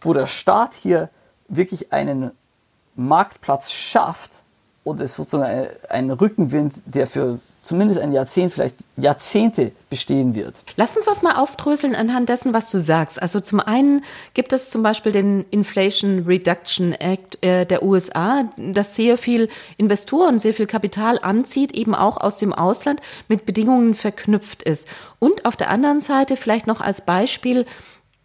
wo 0.00 0.12
der 0.12 0.26
Staat 0.26 0.74
hier 0.74 1.10
wirklich 1.48 1.92
einen 1.92 2.30
Marktplatz 2.94 3.72
schafft 3.72 4.42
und 4.84 5.00
es 5.00 5.16
sozusagen 5.16 5.68
ein 5.88 6.10
Rückenwind, 6.10 6.74
der 6.86 7.06
für 7.06 7.40
zumindest 7.62 8.00
ein 8.00 8.12
Jahrzehnt, 8.12 8.52
vielleicht 8.52 8.76
Jahrzehnte 8.96 9.70
bestehen 9.88 10.34
wird. 10.34 10.64
Lass 10.76 10.96
uns 10.96 11.06
das 11.06 11.22
mal 11.22 11.36
aufdröseln 11.36 11.94
anhand 11.94 12.28
dessen, 12.28 12.52
was 12.52 12.70
du 12.70 12.80
sagst. 12.80 13.22
Also 13.22 13.40
zum 13.40 13.60
einen 13.60 14.04
gibt 14.34 14.52
es 14.52 14.70
zum 14.70 14.82
Beispiel 14.82 15.12
den 15.12 15.44
Inflation 15.50 16.24
Reduction 16.26 16.92
Act 16.92 17.42
äh, 17.44 17.64
der 17.64 17.84
USA, 17.84 18.50
das 18.56 18.96
sehr 18.96 19.16
viel 19.16 19.48
Investoren, 19.76 20.40
sehr 20.40 20.54
viel 20.54 20.66
Kapital 20.66 21.20
anzieht, 21.22 21.72
eben 21.72 21.94
auch 21.94 22.16
aus 22.16 22.38
dem 22.38 22.52
Ausland 22.52 23.00
mit 23.28 23.46
Bedingungen 23.46 23.94
verknüpft 23.94 24.64
ist. 24.64 24.88
Und 25.20 25.44
auf 25.44 25.56
der 25.56 25.70
anderen 25.70 26.00
Seite 26.00 26.36
vielleicht 26.36 26.66
noch 26.66 26.80
als 26.80 27.06
Beispiel 27.06 27.64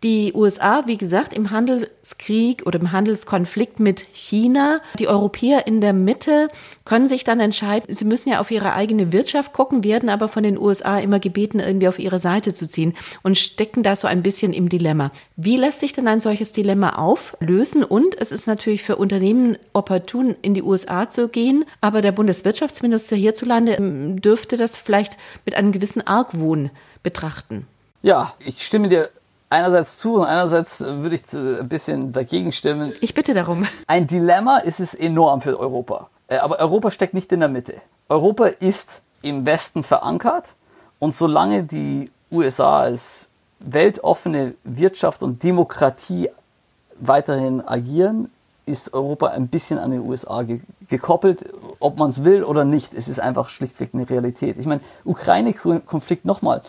die 0.03 0.33
USA, 0.35 0.83
wie 0.85 0.97
gesagt, 0.97 1.33
im 1.33 1.49
Handelskrieg 1.49 2.67
oder 2.67 2.79
im 2.79 2.91
Handelskonflikt 2.91 3.79
mit 3.79 4.05
China. 4.13 4.79
Die 4.99 5.07
Europäer 5.07 5.65
in 5.65 5.81
der 5.81 5.93
Mitte 5.93 6.49
können 6.85 7.07
sich 7.07 7.23
dann 7.23 7.39
entscheiden, 7.39 7.93
sie 7.93 8.05
müssen 8.05 8.29
ja 8.29 8.39
auf 8.39 8.51
ihre 8.51 8.73
eigene 8.73 9.11
Wirtschaft 9.11 9.53
gucken, 9.53 9.83
werden 9.83 10.09
aber 10.09 10.27
von 10.27 10.43
den 10.43 10.59
USA 10.59 10.99
immer 10.99 11.19
gebeten, 11.19 11.59
irgendwie 11.59 11.87
auf 11.87 11.97
ihre 11.97 12.19
Seite 12.19 12.53
zu 12.53 12.67
ziehen 12.67 12.93
und 13.23 13.39
stecken 13.39 13.81
da 13.81 13.95
so 13.95 14.07
ein 14.07 14.21
bisschen 14.21 14.53
im 14.53 14.69
Dilemma. 14.69 15.11
Wie 15.35 15.57
lässt 15.57 15.79
sich 15.79 15.93
denn 15.93 16.07
ein 16.07 16.19
solches 16.19 16.51
Dilemma 16.51 16.91
auflösen? 16.91 17.83
Und 17.83 18.19
es 18.19 18.31
ist 18.31 18.45
natürlich 18.45 18.83
für 18.83 18.97
Unternehmen 18.97 19.57
opportun, 19.73 20.35
in 20.43 20.53
die 20.53 20.61
USA 20.61 21.09
zu 21.09 21.27
gehen, 21.27 21.65
aber 21.81 22.01
der 22.01 22.11
Bundeswirtschaftsminister 22.11 23.15
hierzulande 23.15 23.73
ähm, 23.73 24.21
dürfte 24.21 24.57
das 24.57 24.77
vielleicht 24.77 25.17
mit 25.43 25.55
einem 25.55 25.71
gewissen 25.71 26.05
Argwohn 26.05 26.69
betrachten. 27.01 27.65
Ja, 28.03 28.35
ich 28.45 28.63
stimme 28.63 28.89
dir 28.89 29.09
einerseits 29.49 29.97
zu 29.97 30.15
und 30.15 30.25
einerseits 30.25 30.81
würde 30.81 31.15
ich 31.15 31.23
ein 31.33 31.67
bisschen 31.67 32.11
dagegen 32.11 32.51
stimmen. 32.51 32.93
Ich 33.01 33.13
bitte 33.13 33.33
darum. 33.33 33.65
Ein 33.87 34.07
Dilemma 34.07 34.57
ist 34.57 34.79
es 34.79 34.93
enorm 34.93 35.41
für 35.41 35.59
Europa. 35.59 36.09
Äh, 36.27 36.37
aber 36.37 36.59
Europa 36.59 36.91
steckt 36.91 37.13
nicht 37.13 37.31
in 37.31 37.39
der 37.39 37.49
Mitte. 37.49 37.75
Europa 38.09 38.45
ist 38.45 39.01
im 39.21 39.45
Westen 39.45 39.83
verankert 39.83 40.53
und 40.99 41.13
solange 41.13 41.63
die 41.63 42.11
USA 42.31 42.81
als 42.81 43.29
weltoffene 43.59 44.53
Wirtschaft 44.63 45.23
und 45.23 45.43
Demokratie 45.43 46.29
weiterhin 46.99 47.65
agieren, 47.65 48.29
ist 48.65 48.93
Europa 48.93 49.27
ein 49.27 49.47
bisschen 49.47 49.79
an 49.79 49.91
den 49.91 50.01
USA 50.01 50.43
ge 50.43 50.59
gekoppelt, 50.89 51.53
ob 51.79 51.97
man 51.97 52.11
es 52.11 52.23
will 52.23 52.43
oder 52.43 52.63
nicht. 52.63 52.93
Es 52.93 53.09
ist 53.09 53.19
einfach 53.19 53.49
schlichtweg 53.49 53.89
eine 53.93 54.09
Realität. 54.09 54.57
Ich 54.57 54.65
meine, 54.65 54.79
Ukraine-Konflikt 55.03 56.23
nochmal. 56.23 56.61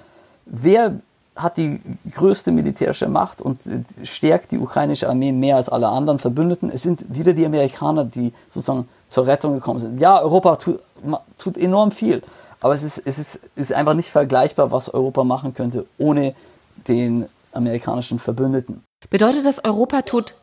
Wer 0.44 0.98
hat 1.38 1.56
die 1.56 1.80
größte 2.10 2.50
militärische 2.50 3.08
Macht 3.08 3.40
und 3.40 3.60
stärkt 4.02 4.50
die 4.50 4.58
ukrainische 4.58 5.08
Armee 5.08 5.32
mehr 5.32 5.56
als 5.56 5.68
alle 5.68 5.88
anderen 5.88 6.18
Verbündeten. 6.18 6.70
Es 6.70 6.82
sind 6.82 7.04
wieder 7.08 7.32
die 7.32 7.46
Amerikaner, 7.46 8.04
die 8.04 8.32
sozusagen 8.48 8.88
zur 9.08 9.26
Rettung 9.26 9.54
gekommen 9.54 9.80
sind. 9.80 10.00
Ja, 10.00 10.20
Europa 10.20 10.56
tut, 10.56 10.80
tut 11.38 11.56
enorm 11.56 11.92
viel, 11.92 12.22
aber 12.60 12.74
es 12.74 12.82
ist, 12.82 12.98
es 12.98 13.18
ist, 13.18 13.40
ist 13.54 13.72
einfach 13.72 13.94
nicht 13.94 14.10
vergleichbar, 14.10 14.72
was 14.72 14.92
Europa 14.92 15.22
machen 15.22 15.54
könnte 15.54 15.86
ohne 15.96 16.34
den 16.88 17.26
amerikanischen 17.52 18.18
Verbündeten. 18.18 18.82
Bedeutet 19.08 19.46
das, 19.46 19.64
Europa 19.64 20.02
tut 20.02 20.34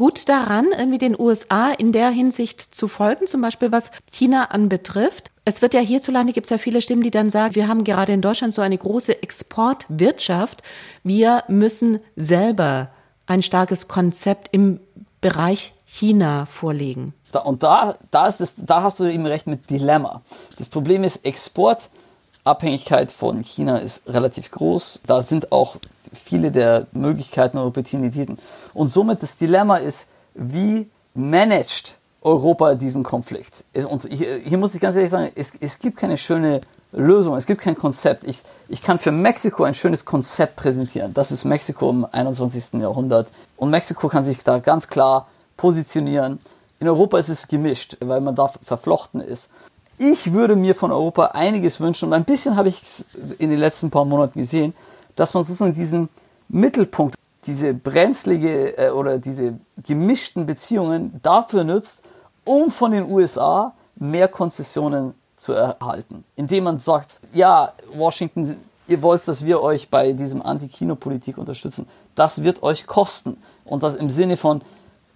gut 0.00 0.30
daran, 0.30 0.68
irgendwie 0.78 0.96
den 0.96 1.14
USA 1.20 1.72
in 1.72 1.92
der 1.92 2.08
Hinsicht 2.08 2.74
zu 2.74 2.88
folgen, 2.88 3.26
zum 3.26 3.42
Beispiel 3.42 3.70
was 3.70 3.90
China 4.10 4.44
anbetrifft? 4.44 5.30
Es 5.44 5.60
wird 5.60 5.74
ja 5.74 5.80
hierzulande 5.80 6.32
gibt 6.32 6.46
es 6.46 6.50
ja 6.50 6.56
viele 6.56 6.80
Stimmen, 6.80 7.02
die 7.02 7.10
dann 7.10 7.28
sagen, 7.28 7.54
wir 7.54 7.68
haben 7.68 7.84
gerade 7.84 8.14
in 8.14 8.22
Deutschland 8.22 8.54
so 8.54 8.62
eine 8.62 8.78
große 8.78 9.22
Exportwirtschaft. 9.22 10.62
Wir 11.02 11.44
müssen 11.48 12.00
selber 12.16 12.88
ein 13.26 13.42
starkes 13.42 13.88
Konzept 13.88 14.48
im 14.52 14.80
Bereich 15.20 15.74
China 15.84 16.46
vorlegen. 16.46 17.12
Da, 17.32 17.40
und 17.40 17.62
da, 17.62 17.94
da, 18.10 18.26
ist 18.26 18.40
es, 18.40 18.54
da 18.56 18.82
hast 18.82 19.00
du 19.00 19.04
eben 19.04 19.26
recht 19.26 19.46
mit 19.46 19.68
Dilemma. 19.68 20.22
Das 20.56 20.70
Problem 20.70 21.04
ist, 21.04 21.26
Exportabhängigkeit 21.26 23.12
von 23.12 23.42
China 23.42 23.76
ist 23.76 24.08
relativ 24.08 24.50
groß. 24.50 25.02
Da 25.06 25.20
sind 25.20 25.52
auch 25.52 25.76
viele 26.12 26.50
der 26.50 26.86
Möglichkeiten 26.92 27.58
und 27.58 27.66
Opportunitäten. 27.66 28.38
Und 28.74 28.90
somit 28.90 29.22
das 29.22 29.36
Dilemma 29.36 29.76
ist, 29.76 30.08
wie 30.34 30.88
managt 31.14 31.98
Europa 32.22 32.74
diesen 32.74 33.02
Konflikt. 33.02 33.64
Und 33.74 34.08
hier 34.10 34.58
muss 34.58 34.74
ich 34.74 34.80
ganz 34.80 34.96
ehrlich 34.96 35.10
sagen, 35.10 35.30
es, 35.34 35.52
es 35.58 35.78
gibt 35.78 35.96
keine 35.96 36.16
schöne 36.16 36.60
Lösung, 36.92 37.36
es 37.36 37.46
gibt 37.46 37.60
kein 37.60 37.76
Konzept. 37.76 38.24
Ich, 38.24 38.42
ich 38.68 38.82
kann 38.82 38.98
für 38.98 39.12
Mexiko 39.12 39.64
ein 39.64 39.74
schönes 39.74 40.04
Konzept 40.04 40.56
präsentieren. 40.56 41.14
Das 41.14 41.30
ist 41.30 41.44
Mexiko 41.44 41.90
im 41.90 42.06
21. 42.10 42.80
Jahrhundert. 42.80 43.30
Und 43.56 43.70
Mexiko 43.70 44.08
kann 44.08 44.24
sich 44.24 44.42
da 44.42 44.58
ganz 44.58 44.88
klar 44.88 45.28
positionieren. 45.56 46.40
In 46.78 46.88
Europa 46.88 47.18
ist 47.18 47.28
es 47.28 47.48
gemischt, 47.48 47.96
weil 48.00 48.20
man 48.20 48.34
da 48.34 48.50
verflochten 48.62 49.20
ist. 49.20 49.50
Ich 49.98 50.32
würde 50.32 50.56
mir 50.56 50.74
von 50.74 50.90
Europa 50.92 51.26
einiges 51.26 51.80
wünschen 51.80 52.06
und 52.06 52.14
ein 52.14 52.24
bisschen 52.24 52.56
habe 52.56 52.70
ich 52.70 52.80
es 52.82 53.06
in 53.38 53.50
den 53.50 53.58
letzten 53.58 53.90
paar 53.90 54.06
Monaten 54.06 54.38
gesehen, 54.38 54.72
dass 55.16 55.34
man 55.34 55.44
sozusagen 55.44 55.74
diesen 55.74 56.08
Mittelpunkt, 56.48 57.14
diese 57.46 57.74
brenzlige 57.74 58.76
äh, 58.76 58.90
oder 58.90 59.18
diese 59.18 59.58
gemischten 59.82 60.46
Beziehungen 60.46 61.20
dafür 61.22 61.64
nutzt, 61.64 62.02
um 62.44 62.70
von 62.70 62.92
den 62.92 63.10
USA 63.10 63.74
mehr 63.96 64.28
Konzessionen 64.28 65.14
zu 65.36 65.52
erhalten. 65.52 66.24
Indem 66.36 66.64
man 66.64 66.78
sagt, 66.78 67.20
ja, 67.32 67.72
Washington, 67.94 68.56
ihr 68.88 69.02
wollt, 69.02 69.26
dass 69.26 69.44
wir 69.44 69.62
euch 69.62 69.88
bei 69.88 70.12
diesem 70.12 70.42
Anti-Kino-Politik 70.42 71.38
unterstützen. 71.38 71.86
Das 72.14 72.42
wird 72.42 72.62
euch 72.62 72.86
kosten. 72.86 73.38
Und 73.64 73.82
das 73.82 73.94
im 73.96 74.10
Sinne 74.10 74.36
von 74.36 74.62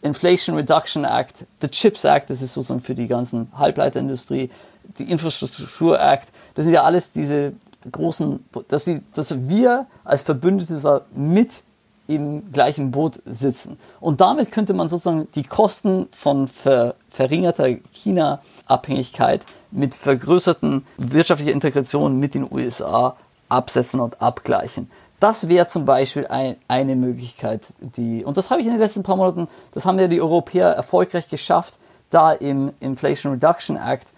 Inflation 0.00 0.56
Reduction 0.56 1.04
Act, 1.04 1.46
the 1.60 1.68
CHIPS 1.68 2.04
Act, 2.04 2.30
das 2.30 2.42
ist 2.42 2.54
sozusagen 2.54 2.80
für 2.80 2.94
die 2.94 3.06
ganzen 3.06 3.50
Halbleiterindustrie, 3.56 4.50
die 4.98 5.10
Infrastruktur 5.10 5.98
Act, 5.98 6.28
das 6.54 6.64
sind 6.64 6.74
ja 6.74 6.84
alles 6.84 7.10
diese 7.10 7.54
großen, 7.90 8.44
dass, 8.68 8.84
sie, 8.84 9.02
dass 9.14 9.48
wir 9.48 9.86
als 10.04 10.22
Verbündete 10.22 11.02
mit 11.14 11.62
im 12.06 12.52
gleichen 12.52 12.90
Boot 12.90 13.20
sitzen. 13.24 13.78
Und 14.00 14.20
damit 14.20 14.50
könnte 14.50 14.74
man 14.74 14.88
sozusagen 14.88 15.28
die 15.34 15.42
Kosten 15.42 16.08
von 16.12 16.48
ver, 16.48 16.96
verringerter 17.08 17.68
China-Abhängigkeit 17.92 19.42
mit 19.70 19.94
vergrößerten 19.94 20.84
wirtschaftlicher 20.98 21.52
Integration 21.52 22.18
mit 22.18 22.34
den 22.34 22.50
USA 22.50 23.16
absetzen 23.48 24.00
und 24.00 24.20
abgleichen. 24.20 24.90
Das 25.20 25.48
wäre 25.48 25.66
zum 25.66 25.86
Beispiel 25.86 26.26
ein, 26.26 26.56
eine 26.68 26.96
Möglichkeit, 26.96 27.62
die, 27.80 28.24
und 28.24 28.36
das 28.36 28.50
habe 28.50 28.60
ich 28.60 28.66
in 28.66 28.74
den 28.74 28.80
letzten 28.80 29.02
paar 29.02 29.16
Monaten, 29.16 29.48
das 29.72 29.86
haben 29.86 29.98
ja 29.98 30.08
die 30.08 30.20
Europäer 30.20 30.68
erfolgreich 30.70 31.28
geschafft, 31.28 31.78
da 32.10 32.32
im 32.32 32.72
Inflation 32.80 33.32
Reduction 33.32 33.76
Act, 33.76 34.08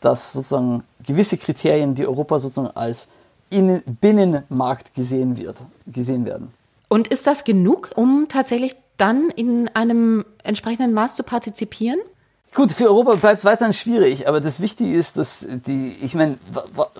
dass 0.00 0.32
sozusagen 0.32 0.82
gewisse 1.06 1.36
Kriterien, 1.36 1.94
die 1.94 2.06
Europa 2.06 2.38
sozusagen 2.38 2.74
als 2.76 3.08
in 3.50 3.82
Binnenmarkt 4.00 4.94
gesehen 4.94 5.36
wird, 5.36 5.58
gesehen 5.86 6.24
werden. 6.24 6.52
Und 6.88 7.08
ist 7.08 7.26
das 7.26 7.44
genug, 7.44 7.90
um 7.94 8.26
tatsächlich 8.28 8.74
dann 8.96 9.30
in 9.30 9.68
einem 9.74 10.24
entsprechenden 10.42 10.92
Maß 10.92 11.16
zu 11.16 11.22
partizipieren? 11.22 11.98
Gut, 12.54 12.70
für 12.70 12.86
Europa 12.86 13.16
bleibt 13.16 13.40
es 13.40 13.44
weiterhin 13.44 13.72
schwierig, 13.72 14.28
aber 14.28 14.40
das 14.40 14.60
Wichtige 14.60 14.96
ist, 14.96 15.16
dass 15.16 15.44
die, 15.66 15.96
ich 16.00 16.14
meine, 16.14 16.38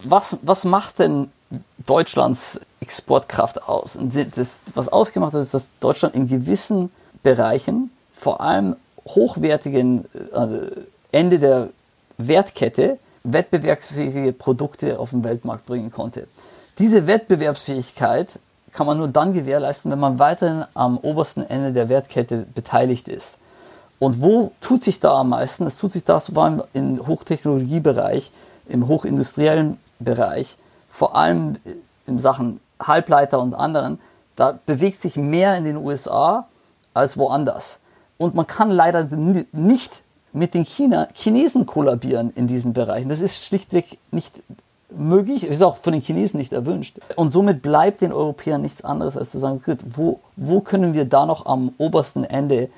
was, 0.03 0.37
was 0.43 0.65
macht 0.65 0.99
denn 0.99 1.31
Deutschlands 1.87 2.61
Exportkraft 2.81 3.63
aus? 3.63 3.95
Und 3.95 4.15
das, 4.37 4.63
was 4.75 4.89
ausgemacht 4.89 5.33
hat, 5.33 5.43
ist, 5.43 5.55
dass 5.55 5.69
Deutschland 5.79 6.17
in 6.17 6.27
gewissen 6.27 6.91
Bereichen, 7.23 7.91
vor 8.13 8.41
allem 8.41 8.75
hochwertigen 9.07 10.07
äh, 10.33 10.49
Ende 11.13 11.39
der 11.39 11.69
Wertkette, 12.19 12.99
wettbewerbsfähige 13.25 14.33
Produkte 14.33 14.99
auf 14.99 15.11
den 15.11 15.25
Weltmarkt 15.25 15.67
bringen 15.67 15.91
konnte. 15.91 16.29
Diese 16.79 17.07
Wettbewerbsfähigkeit 17.07 18.39
kann 18.73 18.87
man 18.87 18.99
nur 18.99 19.09
dann 19.09 19.33
gewährleisten, 19.33 19.91
wenn 19.91 20.01
man 20.01 20.19
weiterhin 20.19 20.65
am 20.75 20.99
obersten 20.99 21.43
Ende 21.43 21.73
der 21.73 21.89
Wertkette 21.89 22.47
beteiligt 22.55 23.09
ist. 23.09 23.39
Und 23.99 24.21
wo 24.21 24.53
tut 24.61 24.83
sich 24.83 25.01
da 25.01 25.21
am 25.21 25.31
meisten? 25.31 25.67
Es 25.67 25.79
tut 25.79 25.93
sich 25.93 26.05
da 26.05 26.21
vor 26.21 26.45
allem 26.45 26.63
im 26.73 27.07
Hochtechnologiebereich, 27.07 28.33
im 28.69 28.89
hochindustriellen 28.89 29.79
Bereich, 29.99 30.59
vor 30.89 31.17
allem 31.17 31.55
in 32.07 32.19
Sachen 32.19 32.61
Halbleiter 32.83 33.41
und 33.41 33.55
anderen. 33.55 34.01
Da 34.37 34.59
bewegt 34.67 35.01
sich 35.01 35.17
mehr 35.17 35.57
in 35.57 35.65
den 35.65 35.77
USA 35.77 36.49
als 36.93 37.17
woanders. 37.17 37.79
Und 38.19 38.35
man 38.35 38.47
kann 38.47 38.71
leider 38.71 39.05
nicht 39.53 40.03
mit 40.35 40.53
den 40.53 40.65
China 40.65 41.09
Chinesen 41.15 41.65
kollabieren 41.65 42.33
in 42.35 42.47
diesen 42.47 42.73
Bereichen. 42.73 43.09
Das 43.09 43.21
ist 43.21 43.45
schlichtweg 43.45 43.99
nicht 44.11 44.33
möglich, 44.91 45.45
ist 45.45 45.63
auch 45.63 45.77
von 45.77 45.93
den 45.93 46.03
Chinesen 46.03 46.39
nicht 46.39 46.53
erwünscht. 46.53 46.99
Und 47.17 47.33
somit 47.33 47.63
bleibt 47.63 48.01
den 48.01 48.13
Europäern 48.13 48.61
nichts 48.61 48.85
anderes, 48.85 49.17
als 49.17 49.31
zu 49.31 49.39
sagen, 49.39 49.63
gut, 49.65 49.79
wo, 49.89 50.21
wo 50.37 50.61
können 50.61 50.93
wir 50.93 51.05
da 51.05 51.25
noch 51.25 51.47
am 51.47 51.73
obersten 51.79 52.25
Ende 52.25 52.69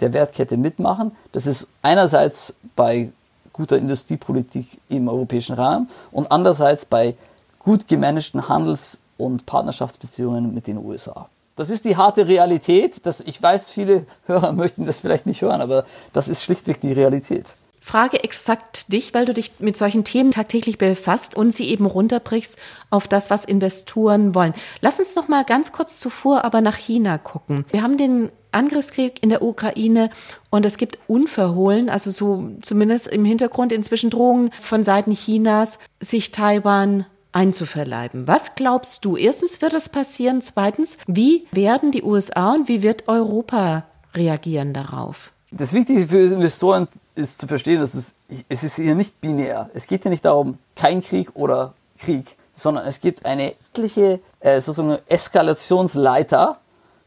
der 0.00 0.12
Wertkette 0.12 0.56
mitmachen? 0.56 1.12
Das 1.32 1.46
ist 1.46 1.68
einerseits 1.82 2.54
bei 2.74 3.10
guter 3.52 3.78
Industriepolitik 3.78 4.78
im 4.88 5.08
europäischen 5.08 5.54
Rahmen 5.54 5.88
und 6.10 6.30
andererseits 6.32 6.84
bei 6.84 7.14
gut 7.60 7.86
gemanagten 7.86 8.48
Handels- 8.48 8.98
und 9.16 9.46
Partnerschaftsbeziehungen 9.46 10.52
mit 10.52 10.66
den 10.66 10.78
USA. 10.78 11.28
Das 11.56 11.70
ist 11.70 11.84
die 11.84 11.96
harte 11.96 12.26
Realität. 12.26 13.06
Das, 13.06 13.20
ich 13.20 13.42
weiß, 13.42 13.70
viele 13.70 14.06
Hörer 14.26 14.52
möchten 14.52 14.86
das 14.86 15.00
vielleicht 15.00 15.26
nicht 15.26 15.42
hören, 15.42 15.60
aber 15.60 15.84
das 16.12 16.28
ist 16.28 16.42
schlichtweg 16.42 16.80
die 16.80 16.92
Realität 16.92 17.56
frage 17.84 18.24
exakt 18.24 18.90
dich, 18.90 19.12
weil 19.12 19.26
du 19.26 19.34
dich 19.34 19.52
mit 19.58 19.76
solchen 19.76 20.04
Themen 20.04 20.30
tagtäglich 20.30 20.78
befasst 20.78 21.36
und 21.36 21.52
sie 21.52 21.68
eben 21.68 21.84
runterbrichst 21.84 22.58
auf 22.88 23.06
das, 23.06 23.28
was 23.28 23.44
Investoren 23.44 24.34
wollen. 24.34 24.54
Lass 24.80 25.00
uns 25.00 25.16
noch 25.16 25.28
mal 25.28 25.44
ganz 25.44 25.70
kurz 25.70 26.00
zuvor 26.00 26.46
aber 26.46 26.62
nach 26.62 26.76
China 26.76 27.18
gucken. 27.18 27.66
Wir 27.70 27.82
haben 27.82 27.98
den 27.98 28.30
Angriffskrieg 28.52 29.22
in 29.22 29.28
der 29.28 29.42
Ukraine 29.42 30.08
und 30.48 30.64
es 30.64 30.78
gibt 30.78 30.98
unverhohlen, 31.08 31.90
also 31.90 32.10
so 32.10 32.52
zumindest 32.62 33.08
im 33.08 33.26
Hintergrund 33.26 33.70
inzwischen 33.70 34.08
Drohungen 34.08 34.50
von 34.62 34.82
Seiten 34.82 35.12
Chinas, 35.12 35.78
sich 36.00 36.30
Taiwan 36.30 37.04
einzuverleiben. 37.34 38.26
Was 38.26 38.54
glaubst 38.54 39.04
du? 39.04 39.16
Erstens 39.16 39.60
wird 39.60 39.72
das 39.72 39.88
passieren. 39.88 40.40
Zweitens, 40.40 40.98
wie 41.06 41.46
werden 41.52 41.90
die 41.92 42.02
USA 42.02 42.52
und 42.52 42.68
wie 42.68 42.82
wird 42.82 43.08
Europa 43.08 43.84
reagieren 44.14 44.72
darauf? 44.72 45.32
Das 45.50 45.72
Wichtige 45.72 46.06
für 46.08 46.20
Investoren 46.20 46.88
ist 47.14 47.40
zu 47.40 47.46
verstehen, 47.46 47.80
dass 47.80 47.94
es, 47.94 48.14
es 48.48 48.64
ist 48.64 48.76
hier 48.76 48.94
nicht 48.94 49.20
binär. 49.20 49.70
Es 49.74 49.86
geht 49.86 50.02
hier 50.02 50.10
nicht 50.10 50.24
darum, 50.24 50.58
kein 50.74 51.00
Krieg 51.00 51.30
oder 51.34 51.74
Krieg, 51.98 52.36
sondern 52.54 52.86
es 52.86 53.00
gibt 53.00 53.24
eine 53.24 53.52
etliche 53.52 54.20
äh, 54.40 54.60
sozusagen 54.60 54.98
Eskalationsleiter 55.08 56.58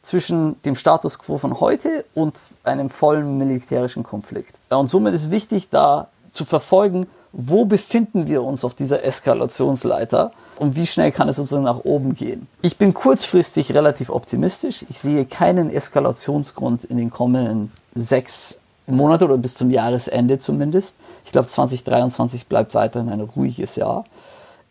zwischen 0.01 0.61
dem 0.61 0.75
Status 0.75 1.19
quo 1.19 1.37
von 1.37 1.59
heute 1.59 2.05
und 2.13 2.35
einem 2.63 2.89
vollen 2.89 3.37
militärischen 3.37 4.03
Konflikt. 4.03 4.59
Und 4.69 4.89
somit 4.89 5.13
ist 5.13 5.31
wichtig, 5.31 5.69
da 5.69 6.07
zu 6.31 6.45
verfolgen, 6.45 7.07
wo 7.39 7.65
befinden 7.65 8.27
wir 8.27 8.41
uns 8.41 8.65
auf 8.65 8.73
dieser 8.73 9.05
Eskalationsleiter 9.05 10.31
und 10.57 10.75
wie 10.75 10.87
schnell 10.87 11.11
kann 11.11 11.29
es 11.29 11.35
sozusagen 11.35 11.65
nach 11.65 11.85
oben 11.85 12.15
gehen. 12.15 12.47
Ich 12.63 12.77
bin 12.77 12.95
kurzfristig 12.95 13.75
relativ 13.75 14.09
optimistisch. 14.09 14.83
Ich 14.89 14.97
sehe 14.97 15.23
keinen 15.23 15.69
Eskalationsgrund 15.69 16.83
in 16.85 16.97
den 16.97 17.11
kommenden 17.11 17.71
sechs 17.93 18.59
Monate 18.87 19.25
oder 19.25 19.37
bis 19.37 19.53
zum 19.53 19.69
Jahresende 19.69 20.39
zumindest. 20.39 20.95
Ich 21.25 21.31
glaube, 21.31 21.47
2023 21.47 22.47
bleibt 22.47 22.73
weiterhin 22.73 23.09
ein 23.09 23.21
ruhiges 23.21 23.75
Jahr. 23.75 24.05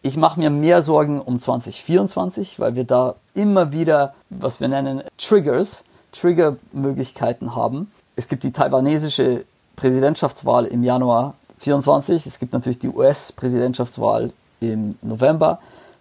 Ich 0.02 0.16
mache 0.16 0.40
mir 0.40 0.50
mehr 0.50 0.82
Sorgen 0.82 1.20
um 1.20 1.38
2024, 1.38 2.58
weil 2.58 2.74
wir 2.74 2.84
da 2.84 3.14
immer 3.34 3.70
wieder, 3.70 4.14
was 4.28 4.60
wir 4.60 4.66
nennen, 4.66 5.02
Triggers, 5.18 5.84
Triggermöglichkeiten 6.10 7.54
haben. 7.54 7.92
Es 8.16 8.26
gibt 8.26 8.42
die 8.42 8.52
taiwanesische 8.52 9.44
Präsidentschaftswahl 9.76 10.64
im 10.64 10.82
Januar 10.82 11.34
24. 11.58 12.26
Es 12.26 12.38
gibt 12.38 12.52
natürlich 12.52 12.78
die 12.78 12.88
US-Präsidentschaftswahl 12.88 14.32
im 14.60 14.96
November. 15.02 15.60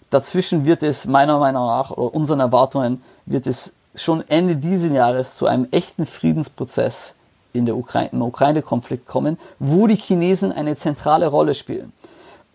Dazwischen 0.10 0.65
wird 0.65 0.84
es 0.84 1.08
meiner 1.08 1.39
Meinung 1.39 1.65
nach 1.65 1.91
oder 1.91 2.13
unseren 2.13 2.39
Erwartungen 2.39 3.02
wird 3.26 3.48
es 3.48 3.74
schon 3.96 4.28
Ende 4.28 4.56
dieses 4.56 4.91
Jahres 4.91 5.36
zu 5.36 5.48
einem 5.48 5.68
echten 5.72 6.06
Friedensprozess 6.06 7.15
in 7.54 7.65
der 7.65 7.78
Ukraine, 7.78 8.10
im 8.12 8.22
Ukraine-Konflikt 8.22 9.06
kommen, 9.06 9.38
wo 9.60 9.88
die 9.88 9.96
Chinesen 9.96 10.52
eine 10.52 10.76
zentrale 10.76 11.28
Rolle 11.28 11.54
spielen. 11.54 11.94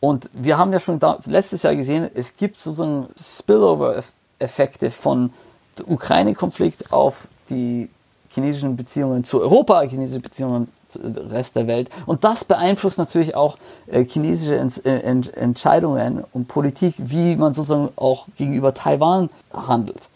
Und 0.00 0.30
wir 0.32 0.58
haben 0.58 0.72
ja 0.72 0.80
schon 0.80 0.98
da, 0.98 1.18
letztes 1.26 1.62
Jahr 1.62 1.76
gesehen, 1.76 2.10
es 2.14 2.36
gibt 2.36 2.60
sozusagen 2.60 3.08
Spillover-Effekte 3.18 4.90
von 4.90 5.32
dem 5.78 5.88
Ukraine-Konflikt 5.88 6.92
auf 6.92 7.28
die 7.48 7.90
chinesischen 8.30 8.76
Beziehungen 8.76 9.24
zu 9.24 9.40
Europa, 9.40 9.80
chinesische 9.82 10.20
Beziehungen 10.20 10.68
Rest 11.02 11.56
der 11.56 11.66
Welt. 11.66 11.90
Und 12.06 12.24
das 12.24 12.44
beeinflusst 12.44 12.98
natürlich 12.98 13.34
auch 13.34 13.58
äh, 13.86 14.04
chinesische 14.04 14.56
Ent 14.56 14.84
Ent 14.84 15.36
Entscheidungen 15.36 16.24
und 16.32 16.48
Politik, 16.48 16.94
wie 16.98 17.36
man 17.36 17.54
sozusagen 17.54 17.90
auch 17.96 18.26
gegenüber 18.36 18.74
Taiwan 18.74 19.30
handelt. 19.52 20.08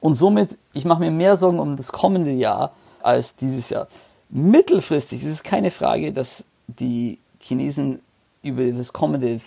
Und 0.00 0.14
somit, 0.14 0.56
ich 0.72 0.84
mache 0.84 1.00
mir 1.00 1.10
mehr 1.10 1.36
Sorgen 1.36 1.58
um 1.58 1.76
das 1.76 1.92
kommende 1.92 2.30
Jahr 2.30 2.72
als 3.02 3.36
dieses 3.36 3.70
Jahr. 3.70 3.88
Mittelfristig 4.30 5.22
ist 5.22 5.30
es 5.30 5.42
keine 5.42 5.70
Frage, 5.70 6.12
dass 6.12 6.46
die 6.66 7.18
Chinesen 7.40 8.00
über 8.42 8.64
das 8.64 8.92
kommende 8.92 9.40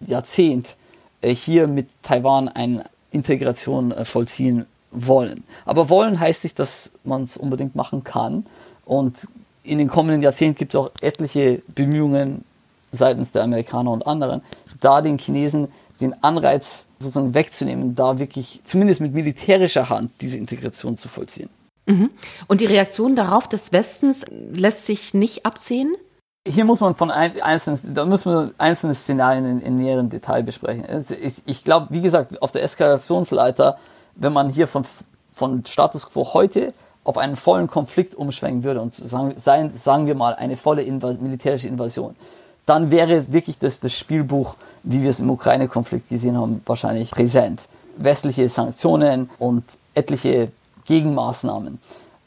Jahrzehnt 0.00 0.76
äh, 1.20 1.34
hier 1.34 1.66
mit 1.66 1.88
Taiwan 2.02 2.48
eine 2.48 2.84
Integration 3.10 3.92
äh, 3.92 4.04
vollziehen 4.04 4.66
wollen. 4.90 5.44
Aber 5.64 5.88
wollen 5.90 6.18
heißt 6.18 6.44
nicht, 6.44 6.58
dass 6.58 6.92
man 7.04 7.22
es 7.22 7.36
unbedingt 7.36 7.74
machen 7.74 8.04
kann. 8.04 8.46
Und 8.84 9.28
in 9.62 9.78
den 9.78 9.88
kommenden 9.88 10.22
Jahrzehnten 10.22 10.58
gibt 10.58 10.74
es 10.74 10.80
auch 10.80 10.90
etliche 11.00 11.62
Bemühungen 11.68 12.44
seitens 12.92 13.32
der 13.32 13.42
Amerikaner 13.42 13.90
und 13.90 14.06
anderen, 14.06 14.42
da 14.80 15.02
den 15.02 15.18
Chinesen 15.18 15.68
den 16.00 16.22
Anreiz 16.22 16.86
sozusagen 17.00 17.34
wegzunehmen, 17.34 17.94
da 17.94 18.18
wirklich 18.18 18.60
zumindest 18.64 19.00
mit 19.00 19.14
militärischer 19.14 19.88
Hand 19.88 20.12
diese 20.20 20.38
Integration 20.38 20.96
zu 20.96 21.08
vollziehen. 21.08 21.50
Mhm. 21.86 22.10
Und 22.46 22.60
die 22.60 22.66
Reaktion 22.66 23.16
darauf 23.16 23.48
des 23.48 23.72
Westens 23.72 24.24
lässt 24.52 24.86
sich 24.86 25.14
nicht 25.14 25.44
absehen? 25.44 25.96
Hier 26.46 26.64
muss 26.64 26.80
man 26.80 26.94
von 26.94 27.10
einzelnen, 27.10 27.94
da 27.94 28.04
müssen 28.04 28.32
wir 28.32 28.52
einzelne 28.58 28.94
Szenarien 28.94 29.44
in, 29.44 29.60
in 29.60 29.74
näheren 29.74 30.08
Detail 30.08 30.42
besprechen. 30.42 30.84
Ich, 31.22 31.34
ich 31.44 31.64
glaube, 31.64 31.88
wie 31.90 32.00
gesagt, 32.00 32.40
auf 32.40 32.52
der 32.52 32.62
Eskalationsleiter, 32.62 33.78
wenn 34.14 34.32
man 34.32 34.48
hier 34.48 34.66
von, 34.66 34.84
von 35.30 35.64
Status 35.66 36.10
quo 36.10 36.32
heute 36.32 36.72
auf 37.08 37.16
einen 37.16 37.36
vollen 37.36 37.68
Konflikt 37.68 38.14
umschwenken 38.14 38.64
würde 38.64 38.82
und 38.82 38.94
sagen, 38.94 39.70
sagen 39.70 40.06
wir 40.06 40.14
mal 40.14 40.34
eine 40.34 40.58
volle 40.58 40.82
Invas 40.82 41.18
militärische 41.18 41.66
Invasion, 41.66 42.14
dann 42.66 42.90
wäre 42.90 43.32
wirklich 43.32 43.58
das, 43.58 43.80
das 43.80 43.94
Spielbuch, 43.94 44.56
wie 44.82 45.02
wir 45.02 45.08
es 45.08 45.18
im 45.18 45.30
Ukraine-Konflikt 45.30 46.10
gesehen 46.10 46.36
haben, 46.36 46.60
wahrscheinlich 46.66 47.10
präsent. 47.10 47.62
Westliche 47.96 48.46
Sanktionen 48.50 49.30
und 49.38 49.64
etliche 49.94 50.52
Gegenmaßnahmen. 50.84 51.78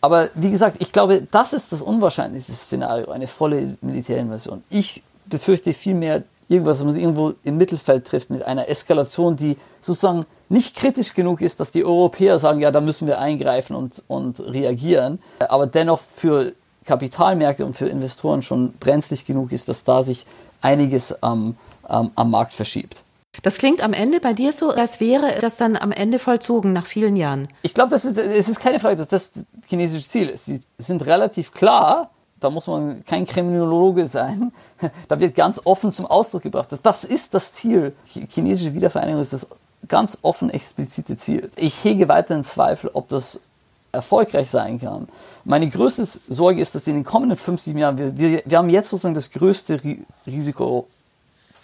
Aber 0.01 0.29
wie 0.33 0.49
gesagt, 0.49 0.77
ich 0.79 0.91
glaube, 0.91 1.27
das 1.29 1.53
ist 1.53 1.71
das 1.71 1.83
unwahrscheinlichste 1.83 2.53
Szenario, 2.53 3.11
eine 3.11 3.27
volle 3.27 3.77
Militärinvasion. 3.81 4.63
Ich 4.71 5.03
befürchte 5.27 5.73
vielmehr 5.73 6.23
irgendwas, 6.49 6.79
was 6.79 6.85
man 6.85 6.99
irgendwo 6.99 7.33
im 7.43 7.57
Mittelfeld 7.57 8.05
trifft 8.05 8.31
mit 8.31 8.41
einer 8.41 8.67
Eskalation, 8.67 9.35
die 9.35 9.57
sozusagen 9.79 10.25
nicht 10.51 10.75
kritisch 10.75 11.13
genug 11.13 11.41
ist, 11.41 11.59
dass 11.59 11.71
die 11.71 11.85
Europäer 11.85 12.37
sagen, 12.37 12.59
ja, 12.59 12.71
da 12.71 12.81
müssen 12.81 13.07
wir 13.07 13.19
eingreifen 13.19 13.75
und, 13.75 14.03
und 14.07 14.39
reagieren, 14.39 15.19
aber 15.39 15.65
dennoch 15.65 16.01
für 16.01 16.53
Kapitalmärkte 16.85 17.65
und 17.65 17.75
für 17.75 17.87
Investoren 17.87 18.41
schon 18.41 18.73
brenzlig 18.73 19.25
genug 19.25 19.51
ist, 19.51 19.69
dass 19.69 19.83
da 19.83 20.03
sich 20.03 20.25
einiges 20.61 21.23
am, 21.23 21.55
am, 21.83 22.11
am 22.15 22.31
Markt 22.31 22.51
verschiebt. 22.51 23.03
Das 23.43 23.57
klingt 23.59 23.81
am 23.81 23.93
Ende 23.93 24.19
bei 24.19 24.33
dir 24.33 24.51
so, 24.51 24.71
als 24.71 24.99
wäre 24.99 25.39
das 25.39 25.55
dann 25.55 25.77
am 25.77 25.93
Ende 25.93 26.19
vollzogen 26.19 26.73
nach 26.73 26.85
vielen 26.85 27.15
Jahren. 27.15 27.47
Ich 27.61 27.73
glaube, 27.73 27.89
das 27.89 28.03
ist, 28.03 28.17
es 28.17 28.49
ist 28.49 28.59
keine 28.59 28.81
Frage, 28.81 28.97
dass 28.97 29.07
das 29.07 29.31
chinesische 29.67 30.07
Ziel 30.07 30.27
ist. 30.27 30.45
Sie 30.45 30.61
sind 30.77 31.05
relativ 31.05 31.53
klar, 31.53 32.11
da 32.41 32.49
muss 32.49 32.67
man 32.67 33.05
kein 33.05 33.25
Kriminologe 33.25 34.07
sein, 34.07 34.51
da 35.07 35.17
wird 35.17 35.35
ganz 35.35 35.61
offen 35.63 35.93
zum 35.93 36.07
Ausdruck 36.07 36.43
gebracht, 36.43 36.67
das 36.83 37.05
ist 37.05 37.33
das 37.33 37.53
Ziel. 37.53 37.95
Chinesische 38.29 38.73
Wiedervereinigung 38.73 39.21
ist 39.21 39.31
das 39.31 39.47
ganz 39.87 40.17
offen 40.21 40.49
explizite 40.49 41.17
Ziel. 41.17 41.49
Ich 41.55 41.83
hege 41.83 42.07
weiterhin 42.07 42.43
Zweifel, 42.43 42.91
ob 42.93 43.07
das 43.09 43.39
erfolgreich 43.91 44.49
sein 44.49 44.79
kann. 44.79 45.07
Meine 45.43 45.69
größte 45.69 46.05
Sorge 46.27 46.61
ist, 46.61 46.75
dass 46.75 46.87
in 46.87 46.95
den 46.95 47.03
kommenden 47.03 47.37
fünf, 47.37 47.59
sieben 47.59 47.79
Jahren, 47.79 47.97
wir, 47.97 48.17
wir, 48.17 48.41
wir 48.45 48.57
haben 48.57 48.69
jetzt 48.69 48.89
sozusagen 48.89 49.15
das 49.15 49.31
größte 49.31 49.81
Risiko, 50.25 50.87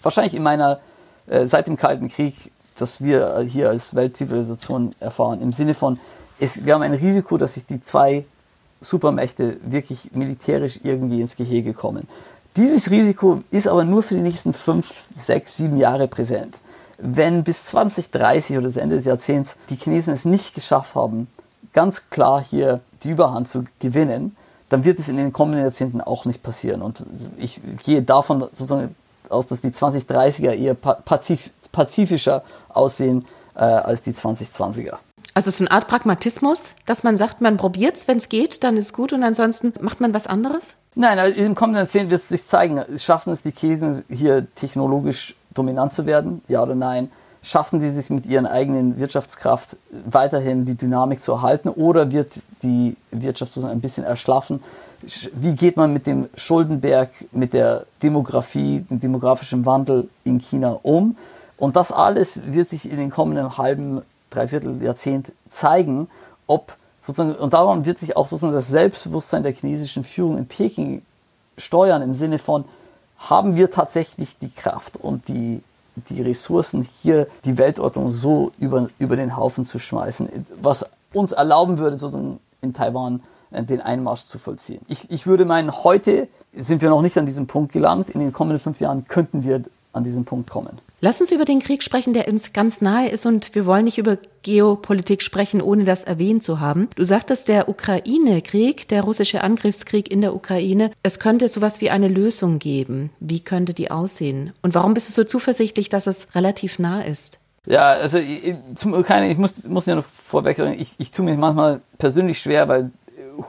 wahrscheinlich 0.02 0.34
in 0.34 0.42
meiner, 0.42 0.80
äh, 1.26 1.46
seit 1.46 1.68
dem 1.68 1.76
Kalten 1.76 2.08
Krieg, 2.08 2.34
dass 2.76 3.02
wir 3.02 3.40
hier 3.40 3.70
als 3.70 3.94
Weltzivilisation 3.94 4.94
erfahren. 5.00 5.40
Im 5.40 5.52
Sinne 5.52 5.74
von, 5.74 5.98
es, 6.38 6.64
wir 6.64 6.74
haben 6.74 6.82
ein 6.82 6.94
Risiko, 6.94 7.38
dass 7.38 7.54
sich 7.54 7.66
die 7.66 7.80
zwei 7.80 8.24
Supermächte 8.80 9.56
wirklich 9.62 10.12
militärisch 10.12 10.80
irgendwie 10.84 11.20
ins 11.20 11.34
Gehege 11.34 11.72
kommen. 11.72 12.06
Dieses 12.56 12.90
Risiko 12.90 13.42
ist 13.50 13.68
aber 13.68 13.84
nur 13.84 14.02
für 14.02 14.14
die 14.14 14.20
nächsten 14.20 14.52
fünf, 14.52 15.06
sechs, 15.16 15.56
sieben 15.56 15.76
Jahre 15.76 16.08
präsent. 16.08 16.58
Wenn 16.98 17.44
bis 17.44 17.66
2030 17.66 18.56
oder 18.58 18.66
das 18.66 18.76
Ende 18.76 18.96
des 18.96 19.04
Jahrzehnts 19.04 19.56
die 19.70 19.76
Chinesen 19.76 20.12
es 20.12 20.24
nicht 20.24 20.54
geschafft 20.54 20.94
haben, 20.94 21.28
ganz 21.72 22.10
klar 22.10 22.42
hier 22.42 22.80
die 23.02 23.10
Überhand 23.10 23.48
zu 23.48 23.64
gewinnen, 23.78 24.36
dann 24.68 24.84
wird 24.84 24.98
es 24.98 25.08
in 25.08 25.16
den 25.16 25.32
kommenden 25.32 25.62
Jahrzehnten 25.62 26.00
auch 26.00 26.24
nicht 26.24 26.42
passieren. 26.42 26.82
Und 26.82 27.04
ich 27.38 27.60
gehe 27.84 28.02
davon 28.02 28.40
sozusagen 28.40 28.94
aus, 29.28 29.46
dass 29.46 29.60
die 29.60 29.70
2030er 29.70 30.52
eher 30.52 30.74
pazif 30.74 31.50
pazifischer 31.70 32.42
aussehen 32.68 33.26
äh, 33.54 33.60
als 33.60 34.02
die 34.02 34.12
2020er. 34.12 34.96
Also 35.34 35.50
so 35.50 35.62
eine 35.62 35.70
Art 35.70 35.86
Pragmatismus, 35.86 36.74
dass 36.86 37.04
man 37.04 37.16
sagt, 37.16 37.40
man 37.40 37.58
probiert 37.58 37.96
es, 37.96 38.08
wenn 38.08 38.16
es 38.16 38.28
geht, 38.28 38.64
dann 38.64 38.76
ist 38.76 38.92
gut 38.92 39.12
und 39.12 39.22
ansonsten 39.22 39.72
macht 39.80 40.00
man 40.00 40.12
was 40.14 40.26
anderes? 40.26 40.76
Nein, 40.94 41.18
also 41.18 41.38
im 41.38 41.54
kommenden 41.54 41.84
Jahrzehnt 41.84 42.10
wird 42.10 42.22
es 42.22 42.28
sich 42.28 42.44
zeigen. 42.46 42.82
Schaffen 42.98 43.32
es 43.32 43.42
die 43.42 43.52
Chinesen 43.52 44.02
hier 44.08 44.52
technologisch 44.54 45.36
dominant 45.58 45.92
zu 45.92 46.06
werden? 46.06 46.42
Ja 46.48 46.62
oder 46.62 46.74
nein? 46.74 47.10
Schaffen 47.42 47.80
die 47.80 47.88
sich 47.90 48.10
mit 48.10 48.26
ihren 48.26 48.46
eigenen 48.46 48.98
Wirtschaftskraft 48.98 49.76
weiterhin 50.06 50.64
die 50.64 50.74
Dynamik 50.74 51.20
zu 51.20 51.32
erhalten 51.32 51.68
oder 51.68 52.10
wird 52.10 52.40
die 52.62 52.96
Wirtschaft 53.10 53.52
sozusagen 53.52 53.72
ein 53.72 53.80
bisschen 53.80 54.04
erschlaffen? 54.04 54.60
Wie 55.32 55.52
geht 55.52 55.76
man 55.76 55.92
mit 55.92 56.06
dem 56.06 56.28
Schuldenberg, 56.34 57.10
mit 57.30 57.52
der 57.52 57.86
Demografie, 58.02 58.80
dem 58.80 58.98
demografischen 58.98 59.64
Wandel 59.64 60.08
in 60.24 60.40
China 60.40 60.80
um? 60.82 61.16
Und 61.56 61.76
das 61.76 61.92
alles 61.92 62.52
wird 62.52 62.68
sich 62.68 62.90
in 62.90 62.98
den 62.98 63.10
kommenden 63.10 63.56
halben, 63.56 64.02
dreiviertel 64.30 64.82
Jahrzehnt 64.82 65.32
zeigen, 65.48 66.08
ob 66.46 66.76
sozusagen, 66.98 67.34
und 67.36 67.52
daran 67.52 67.86
wird 67.86 67.98
sich 67.98 68.16
auch 68.16 68.26
sozusagen 68.26 68.52
das 68.52 68.68
Selbstbewusstsein 68.68 69.42
der 69.42 69.52
chinesischen 69.52 70.04
Führung 70.04 70.38
in 70.38 70.46
Peking 70.46 71.02
steuern 71.56 72.02
im 72.02 72.14
Sinne 72.14 72.38
von, 72.38 72.64
haben 73.18 73.56
wir 73.56 73.70
tatsächlich 73.70 74.38
die 74.38 74.50
Kraft 74.50 74.96
und 74.96 75.28
die, 75.28 75.62
die 75.96 76.22
Ressourcen, 76.22 76.86
hier 77.02 77.26
die 77.44 77.58
Weltordnung 77.58 78.12
so 78.12 78.52
über, 78.58 78.88
über 78.98 79.16
den 79.16 79.36
Haufen 79.36 79.64
zu 79.64 79.78
schmeißen, 79.78 80.28
was 80.60 80.86
uns 81.12 81.32
erlauben 81.32 81.78
würde, 81.78 81.96
sozusagen 81.96 82.38
in 82.60 82.74
Taiwan 82.74 83.20
äh, 83.50 83.62
den 83.62 83.80
Einmarsch 83.80 84.22
zu 84.22 84.38
vollziehen. 84.38 84.80
Ich, 84.88 85.10
ich 85.10 85.26
würde 85.26 85.44
meinen, 85.44 85.72
heute 85.84 86.28
sind 86.52 86.82
wir 86.82 86.90
noch 86.90 87.02
nicht 87.02 87.18
an 87.18 87.26
diesem 87.26 87.46
Punkt 87.46 87.72
gelangt. 87.72 88.10
In 88.10 88.20
den 88.20 88.32
kommenden 88.32 88.58
fünf 88.58 88.80
Jahren 88.80 89.06
könnten 89.06 89.42
wir 89.42 89.62
an 89.92 90.04
diesen 90.04 90.24
Punkt 90.24 90.48
kommen. 90.50 90.78
Lass 91.00 91.20
uns 91.20 91.30
über 91.30 91.44
den 91.44 91.60
Krieg 91.60 91.84
sprechen, 91.84 92.12
der 92.12 92.26
uns 92.26 92.52
ganz 92.52 92.80
nahe 92.80 93.08
ist 93.08 93.24
und 93.24 93.54
wir 93.54 93.66
wollen 93.66 93.84
nicht 93.84 93.98
über 93.98 94.18
Geopolitik 94.42 95.22
sprechen, 95.22 95.62
ohne 95.62 95.84
das 95.84 96.02
erwähnt 96.02 96.42
zu 96.42 96.58
haben. 96.58 96.88
Du 96.96 97.04
sagtest, 97.04 97.46
der 97.46 97.68
Ukraine-Krieg, 97.68 98.88
der 98.88 99.02
russische 99.02 99.42
Angriffskrieg 99.44 100.10
in 100.10 100.22
der 100.22 100.34
Ukraine, 100.34 100.90
es 101.04 101.20
könnte 101.20 101.46
sowas 101.46 101.80
wie 101.80 101.90
eine 101.90 102.08
Lösung 102.08 102.58
geben. 102.58 103.10
Wie 103.20 103.38
könnte 103.38 103.74
die 103.74 103.92
aussehen? 103.92 104.52
Und 104.60 104.74
warum 104.74 104.94
bist 104.94 105.08
du 105.08 105.12
so 105.12 105.22
zuversichtlich, 105.22 105.88
dass 105.88 106.08
es 106.08 106.34
relativ 106.34 106.80
nah 106.80 107.02
ist? 107.02 107.38
Ja, 107.66 107.90
also 107.90 108.18
zum 108.74 108.94
Ukraine, 108.94 109.30
ich 109.30 109.38
muss, 109.38 109.52
muss 109.68 109.86
ja 109.86 109.94
noch 109.94 110.04
vorweg 110.04 110.56
sagen, 110.56 110.74
ich, 110.80 110.96
ich 110.98 111.12
tue 111.12 111.24
mir 111.24 111.36
manchmal 111.36 111.80
persönlich 111.98 112.40
schwer, 112.40 112.66
weil 112.66 112.90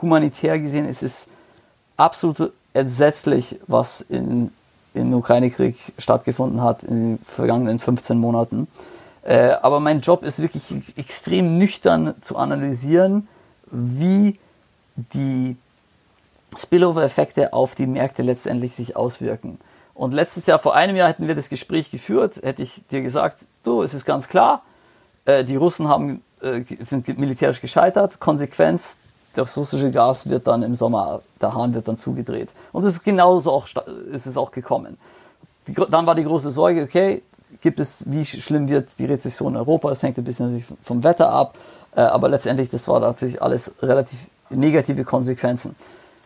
humanitär 0.03 0.59
gesehen 0.59 0.85
ist 0.85 1.01
es 1.01 1.27
absolut 1.97 2.51
entsetzlich, 2.73 3.59
was 3.65 4.01
in 4.01 4.51
im 4.99 5.13
Ukraine-Krieg 5.13 5.75
stattgefunden 5.97 6.61
hat 6.61 6.83
in 6.83 7.17
den 7.17 7.19
vergangenen 7.23 7.79
15 7.79 8.17
Monaten. 8.17 8.67
Äh, 9.23 9.51
aber 9.61 9.79
mein 9.79 10.01
Job 10.01 10.23
ist 10.23 10.41
wirklich 10.41 10.63
extrem 10.95 11.57
nüchtern 11.57 12.15
zu 12.21 12.37
analysieren, 12.37 13.27
wie 13.71 14.39
die 14.95 15.57
Spillover-Effekte 16.57 17.53
auf 17.53 17.75
die 17.75 17.85
Märkte 17.85 18.23
letztendlich 18.23 18.75
sich 18.75 18.95
auswirken. 18.95 19.59
Und 19.93 20.13
letztes 20.13 20.45
Jahr, 20.45 20.59
vor 20.59 20.75
einem 20.75 20.95
Jahr 20.95 21.09
hätten 21.09 21.27
wir 21.27 21.35
das 21.35 21.49
Gespräch 21.49 21.91
geführt, 21.91 22.37
hätte 22.41 22.63
ich 22.63 22.87
dir 22.87 23.01
gesagt, 23.01 23.45
du, 23.63 23.81
es 23.81 23.93
ist 23.93 24.05
ganz 24.05 24.29
klar, 24.29 24.63
äh, 25.25 25.43
die 25.43 25.57
Russen 25.57 25.89
haben, 25.89 26.23
äh, 26.41 26.63
sind 26.79 27.07
militärisch 27.17 27.61
gescheitert, 27.61 28.19
Konsequenz, 28.19 28.99
das 29.33 29.55
russische 29.57 29.91
Gas 29.91 30.29
wird 30.29 30.47
dann 30.47 30.63
im 30.63 30.75
Sommer, 30.75 31.21
der 31.41 31.53
Hahn 31.53 31.73
wird 31.73 31.87
dann 31.87 31.97
zugedreht. 31.97 32.53
Und 32.71 32.83
es 32.83 32.95
ist 32.95 33.03
genauso 33.03 33.51
auch, 33.51 33.67
ist 34.11 34.25
es 34.25 34.37
auch 34.37 34.51
gekommen. 34.51 34.97
Die, 35.67 35.73
dann 35.73 36.07
war 36.07 36.15
die 36.15 36.23
große 36.23 36.51
Sorge, 36.51 36.83
okay, 36.83 37.21
gibt 37.61 37.79
es, 37.79 38.03
wie 38.07 38.25
schlimm 38.25 38.69
wird 38.69 38.97
die 38.99 39.05
Rezession 39.05 39.53
in 39.53 39.57
Europa? 39.57 39.89
Das 39.89 40.03
hängt 40.03 40.17
ein 40.17 40.23
bisschen 40.23 40.63
vom 40.81 41.03
Wetter 41.03 41.29
ab, 41.29 41.55
äh, 41.95 42.01
aber 42.01 42.29
letztendlich, 42.29 42.69
das 42.69 42.87
war 42.87 42.99
natürlich 42.99 43.41
alles 43.41 43.71
relativ 43.81 44.29
negative 44.49 45.03
Konsequenzen. 45.03 45.75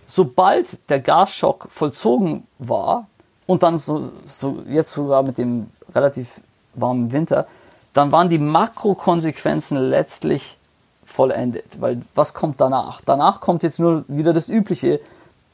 Sobald 0.06 0.68
der 0.90 1.00
Gasschock 1.00 1.68
vollzogen 1.70 2.46
war 2.60 3.08
und 3.48 3.64
dann 3.64 3.78
so, 3.78 4.12
so 4.26 4.64
jetzt 4.68 4.92
sogar 4.92 5.24
mit 5.24 5.38
dem 5.38 5.68
relativ 5.94 6.42
warmen 6.74 7.12
Winter, 7.12 7.48
dann 7.94 8.12
waren 8.12 8.30
die 8.30 8.40
Makrokonsequenzen 8.40 9.78
letztlich 9.78 10.58
vollendet. 11.06 11.80
Weil 11.82 12.02
was 12.16 12.34
kommt 12.34 12.60
danach? 12.60 13.02
Danach 13.06 13.42
kommt 13.42 13.64
jetzt 13.64 13.80
nur 13.80 14.06
wieder 14.08 14.34
das 14.34 14.50
übliche 14.50 15.00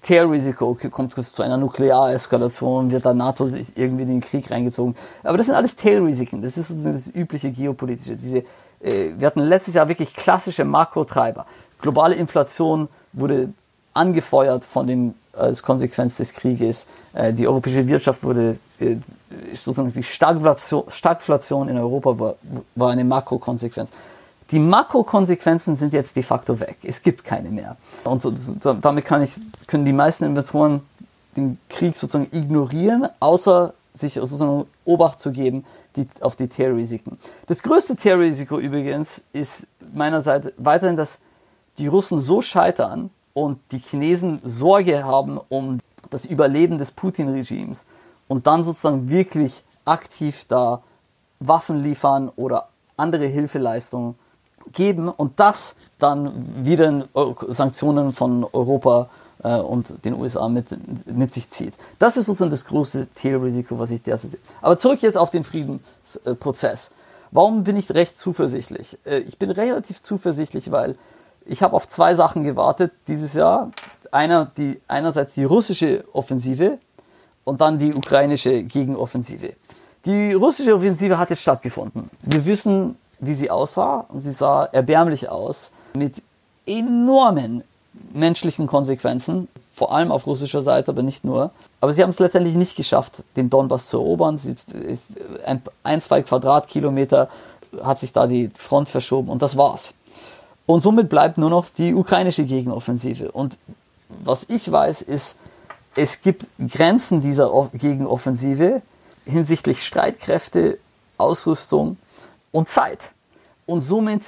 Terrorrisiko. 0.01 0.77
Kommt 0.91 1.17
es 1.17 1.33
zu 1.33 1.43
einer 1.43 1.57
Nukleareskalation? 1.57 2.91
Wird 2.91 3.05
da 3.05 3.13
NATO 3.13 3.47
irgendwie 3.75 4.03
in 4.03 4.09
den 4.09 4.21
Krieg 4.21 4.49
reingezogen? 4.49 4.95
Aber 5.23 5.37
das 5.37 5.47
sind 5.47 5.55
alles 5.55 5.75
Tailrisiken. 5.75 6.41
Das 6.41 6.57
ist 6.57 6.69
sozusagen 6.69 6.95
das 6.95 7.07
übliche 7.07 7.51
geopolitische. 7.51 8.15
Diese, 8.15 8.39
äh, 8.81 9.11
wir 9.17 9.27
hatten 9.27 9.41
letztes 9.41 9.73
Jahr 9.73 9.87
wirklich 9.87 10.13
klassische 10.13 10.65
Makrotreiber. 10.65 11.45
Globale 11.81 12.15
Inflation 12.15 12.87
wurde 13.13 13.49
angefeuert 13.93 14.63
von 14.65 14.87
dem 14.87 15.15
als 15.33 15.63
Konsequenz 15.63 16.17
des 16.17 16.33
Krieges. 16.33 16.87
Äh, 17.13 17.33
die 17.33 17.47
europäische 17.47 17.87
Wirtschaft 17.87 18.23
wurde 18.23 18.57
äh, 18.79 18.97
sozusagen 19.53 19.91
die 19.91 20.03
Stagflation, 20.03 20.83
Stagflation 20.89 21.69
in 21.69 21.77
Europa 21.77 22.19
war, 22.19 22.35
war 22.75 22.91
eine 22.91 23.03
Makrokonsequenz. 23.03 23.91
Die 24.51 24.59
Makrokonsequenzen 24.59 25.75
sind 25.75 25.93
jetzt 25.93 26.15
de 26.15 26.23
facto 26.23 26.59
weg. 26.59 26.77
Es 26.83 27.03
gibt 27.03 27.23
keine 27.23 27.49
mehr. 27.49 27.77
Und 28.03 28.21
so, 28.21 28.33
so, 28.35 28.73
damit 28.73 29.05
kann 29.05 29.21
ich, 29.21 29.35
können 29.67 29.85
die 29.85 29.93
meisten 29.93 30.25
Investoren 30.25 30.81
den 31.37 31.59
Krieg 31.69 31.95
sozusagen 31.95 32.27
ignorieren, 32.35 33.07
außer 33.19 33.73
sich 33.93 34.15
sozusagen 34.15 34.65
Obacht 34.85 35.19
zu 35.19 35.31
geben 35.31 35.65
die, 35.95 36.07
auf 36.21 36.35
die 36.35 36.47
Terrorrisiken. 36.47 37.19
Das 37.47 37.61
größte 37.61 37.95
Terrorrisiko 37.95 38.59
übrigens 38.59 39.23
ist 39.33 39.67
meinerseits 39.93 40.51
weiterhin, 40.57 40.95
dass 40.95 41.19
die 41.77 41.87
Russen 41.87 42.19
so 42.19 42.41
scheitern 42.41 43.09
und 43.33 43.59
die 43.71 43.79
Chinesen 43.79 44.39
Sorge 44.43 45.03
haben 45.03 45.39
um 45.49 45.79
das 46.09 46.25
Überleben 46.25 46.77
des 46.77 46.91
Putin-Regimes 46.91 47.85
und 48.27 48.47
dann 48.47 48.63
sozusagen 48.63 49.09
wirklich 49.09 49.63
aktiv 49.85 50.45
da 50.47 50.81
Waffen 51.39 51.81
liefern 51.81 52.31
oder 52.35 52.69
andere 52.97 53.25
Hilfeleistungen 53.25 54.15
geben 54.73 55.09
und 55.09 55.39
das 55.39 55.75
dann 55.99 56.65
wieder 56.65 56.87
in 56.87 57.03
Sanktionen 57.49 58.13
von 58.13 58.45
Europa 58.51 59.09
äh, 59.43 59.57
und 59.59 60.05
den 60.05 60.13
USA 60.13 60.47
mit, 60.47 60.67
mit 61.05 61.33
sich 61.33 61.49
zieht. 61.49 61.73
Das 61.97 62.17
ist 62.17 62.25
sozusagen 62.25 62.51
das 62.51 62.65
große 62.65 63.07
Tailrisiko, 63.13 63.77
was 63.79 63.91
ich 63.91 64.01
derzeit 64.01 64.31
sehe. 64.31 64.39
Aber 64.61 64.77
zurück 64.77 65.01
jetzt 65.01 65.17
auf 65.17 65.29
den 65.29 65.43
Friedensprozess. 65.43 66.91
Warum 67.31 67.63
bin 67.63 67.77
ich 67.77 67.91
recht 67.91 68.17
zuversichtlich? 68.17 68.97
Äh, 69.05 69.19
ich 69.19 69.37
bin 69.37 69.51
relativ 69.51 70.01
zuversichtlich, 70.01 70.71
weil 70.71 70.95
ich 71.45 71.63
habe 71.63 71.75
auf 71.75 71.87
zwei 71.87 72.15
Sachen 72.15 72.43
gewartet 72.43 72.91
dieses 73.07 73.33
Jahr. 73.33 73.71
Einer, 74.11 74.45
die, 74.45 74.79
einerseits 74.87 75.35
die 75.35 75.43
russische 75.43 76.03
Offensive 76.13 76.79
und 77.43 77.61
dann 77.61 77.77
die 77.77 77.93
ukrainische 77.93 78.63
Gegenoffensive. 78.63 79.53
Die 80.05 80.33
russische 80.33 80.75
Offensive 80.75 81.17
hat 81.17 81.29
jetzt 81.29 81.41
stattgefunden. 81.41 82.09
Wir 82.21 82.45
wissen, 82.45 82.97
wie 83.19 83.33
sie 83.33 83.51
aussah. 83.51 84.05
Und 84.09 84.21
sie 84.21 84.31
sah 84.31 84.65
erbärmlich 84.65 85.29
aus, 85.29 85.71
mit 85.93 86.21
enormen 86.65 87.63
menschlichen 88.13 88.67
Konsequenzen, 88.67 89.47
vor 89.71 89.93
allem 89.93 90.11
auf 90.11 90.27
russischer 90.27 90.61
Seite, 90.61 90.91
aber 90.91 91.03
nicht 91.03 91.23
nur. 91.23 91.51
Aber 91.81 91.93
sie 91.93 92.03
haben 92.03 92.09
es 92.09 92.19
letztendlich 92.19 92.55
nicht 92.55 92.75
geschafft, 92.75 93.23
den 93.35 93.49
Donbass 93.49 93.87
zu 93.87 93.97
erobern. 93.97 94.37
Sie, 94.37 94.55
ein, 95.45 95.61
ein, 95.83 96.01
zwei 96.01 96.21
Quadratkilometer 96.21 97.29
hat 97.83 97.99
sich 97.99 98.13
da 98.13 98.27
die 98.27 98.49
Front 98.55 98.89
verschoben 98.89 99.29
und 99.29 99.41
das 99.41 99.57
war's. 99.57 99.93
Und 100.65 100.81
somit 100.81 101.09
bleibt 101.09 101.37
nur 101.37 101.49
noch 101.49 101.67
die 101.69 101.93
ukrainische 101.93 102.45
Gegenoffensive. 102.45 103.31
Und 103.31 103.57
was 104.09 104.45
ich 104.49 104.71
weiß, 104.71 105.01
ist, 105.01 105.37
es 105.95 106.21
gibt 106.21 106.47
Grenzen 106.59 107.21
dieser 107.21 107.69
Gegenoffensive 107.73 108.81
hinsichtlich 109.25 109.83
Streitkräfte, 109.83 110.77
Ausrüstung 111.17 111.97
und 112.51 112.69
Zeit. 112.69 113.11
Und 113.65 113.81
somit 113.81 114.23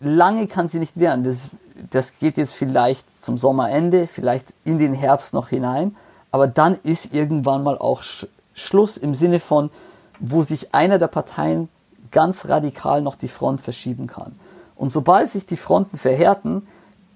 lange 0.00 0.46
kann 0.46 0.68
sie 0.68 0.78
nicht 0.78 0.98
werden. 0.98 1.24
Das, 1.24 1.58
das 1.90 2.18
geht 2.18 2.36
jetzt 2.36 2.54
vielleicht 2.54 3.22
zum 3.22 3.38
Sommerende, 3.38 4.06
vielleicht 4.06 4.52
in 4.64 4.78
den 4.78 4.94
Herbst 4.94 5.34
noch 5.34 5.48
hinein, 5.48 5.96
aber 6.30 6.46
dann 6.46 6.78
ist 6.82 7.14
irgendwann 7.14 7.62
mal 7.62 7.78
auch 7.78 8.02
Sch 8.02 8.26
Schluss 8.56 8.96
im 8.96 9.16
Sinne 9.16 9.40
von, 9.40 9.68
wo 10.20 10.44
sich 10.44 10.72
einer 10.76 11.00
der 11.00 11.08
Parteien 11.08 11.68
ganz 12.12 12.46
radikal 12.46 13.02
noch 13.02 13.16
die 13.16 13.26
Front 13.26 13.60
verschieben 13.60 14.06
kann. 14.06 14.38
Und 14.76 14.90
sobald 14.90 15.28
sich 15.28 15.44
die 15.44 15.56
Fronten 15.56 15.98
verhärten, 15.98 16.64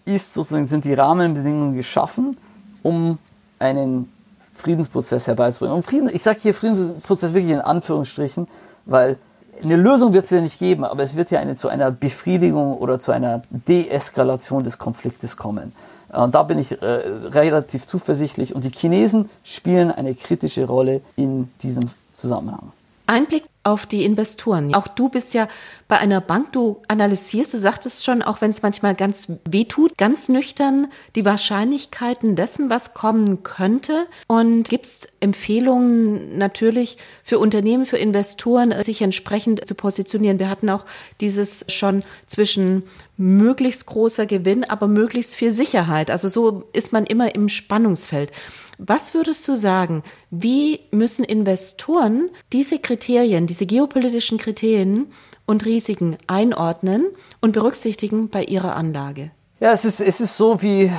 ist 0.05 0.34
sozusagen, 0.34 0.66
sind 0.66 0.84
die 0.84 0.95
Rahmenbedingungen 0.95 1.76
geschaffen, 1.76 2.36
um 2.82 3.18
einen 3.61 4.12
Friedensprozess 4.53 5.28
herbeizubringen. 5.28 5.76
Und 5.76 5.84
Frieden, 5.84 6.11
ich 6.12 6.24
sage 6.24 6.41
hier 6.41 6.55
Friedensprozess 6.55 7.32
wirklich 7.34 7.53
in 7.53 7.61
Anführungsstrichen, 7.61 8.49
weil 8.84 9.16
eine 9.62 9.76
Lösung 9.76 10.12
wird 10.12 10.24
es 10.24 10.30
ja 10.30 10.40
nicht 10.40 10.59
geben, 10.59 10.84
aber 10.84 11.02
es 11.02 11.16
wird 11.16 11.30
ja 11.30 11.40
eine, 11.40 11.54
zu 11.54 11.68
einer 11.68 11.90
Befriedigung 11.90 12.76
oder 12.78 13.00
zu 13.00 13.12
einer 13.12 13.42
Deeskalation 13.50 14.64
des 14.64 14.78
Konfliktes 14.78 15.36
kommen. 15.36 15.72
Und 16.11 16.34
da 16.34 16.42
bin 16.42 16.59
ich 16.59 16.72
äh, 16.72 16.84
relativ 16.84 17.86
zuversichtlich. 17.86 18.54
Und 18.54 18.64
die 18.64 18.70
Chinesen 18.70 19.28
spielen 19.44 19.90
eine 19.90 20.14
kritische 20.14 20.64
Rolle 20.64 21.02
in 21.16 21.50
diesem 21.62 21.84
Zusammenhang. 22.12 22.72
Einblick 23.06 23.44
auf 23.68 23.86
die 23.86 24.04
Investoren. 24.04 24.74
Auch 24.74 24.88
du 24.88 25.08
bist 25.08 25.34
ja 25.34 25.48
bei 25.88 25.98
einer 25.98 26.20
Bank, 26.20 26.52
du 26.52 26.82
analysierst, 26.88 27.54
du 27.54 27.58
sagtest 27.58 28.04
schon, 28.04 28.22
auch 28.22 28.40
wenn 28.40 28.50
es 28.50 28.62
manchmal 28.62 28.94
ganz 28.94 29.32
weh 29.48 29.64
tut, 29.64 29.96
ganz 29.96 30.28
nüchtern 30.28 30.88
die 31.14 31.24
Wahrscheinlichkeiten 31.24 32.36
dessen, 32.36 32.70
was 32.70 32.94
kommen 32.94 33.42
könnte 33.42 34.06
und 34.26 34.68
gibst 34.68 35.10
Empfehlungen 35.20 36.36
natürlich 36.36 36.98
für 37.24 37.38
Unternehmen, 37.38 37.86
für 37.86 37.98
Investoren, 37.98 38.74
sich 38.82 39.02
entsprechend 39.02 39.66
zu 39.66 39.74
positionieren. 39.74 40.38
Wir 40.38 40.50
hatten 40.50 40.68
auch 40.68 40.84
dieses 41.20 41.64
schon 41.68 42.02
zwischen 42.26 42.82
möglichst 43.18 43.84
großer 43.86 44.24
Gewinn, 44.24 44.64
aber 44.64 44.88
möglichst 44.88 45.34
viel 45.36 45.52
Sicherheit. 45.52 46.10
Also 46.10 46.28
so 46.28 46.64
ist 46.72 46.92
man 46.92 47.04
immer 47.04 47.34
im 47.34 47.48
Spannungsfeld. 47.48 48.32
Was 48.78 49.12
würdest 49.12 49.46
du 49.48 49.56
sagen, 49.56 50.04
wie 50.30 50.80
müssen 50.92 51.24
Investoren 51.24 52.30
diese 52.52 52.78
Kriterien, 52.78 53.48
diese 53.48 53.66
geopolitischen 53.66 54.38
Kriterien 54.38 55.12
und 55.46 55.66
Risiken 55.66 56.16
einordnen 56.28 57.06
und 57.40 57.52
berücksichtigen 57.52 58.28
bei 58.28 58.44
ihrer 58.44 58.76
Anlage? 58.76 59.32
Ja, 59.58 59.72
es 59.72 59.84
ist, 59.84 60.00
es 60.00 60.20
ist 60.20 60.36
so 60.36 60.62
wie 60.62 60.92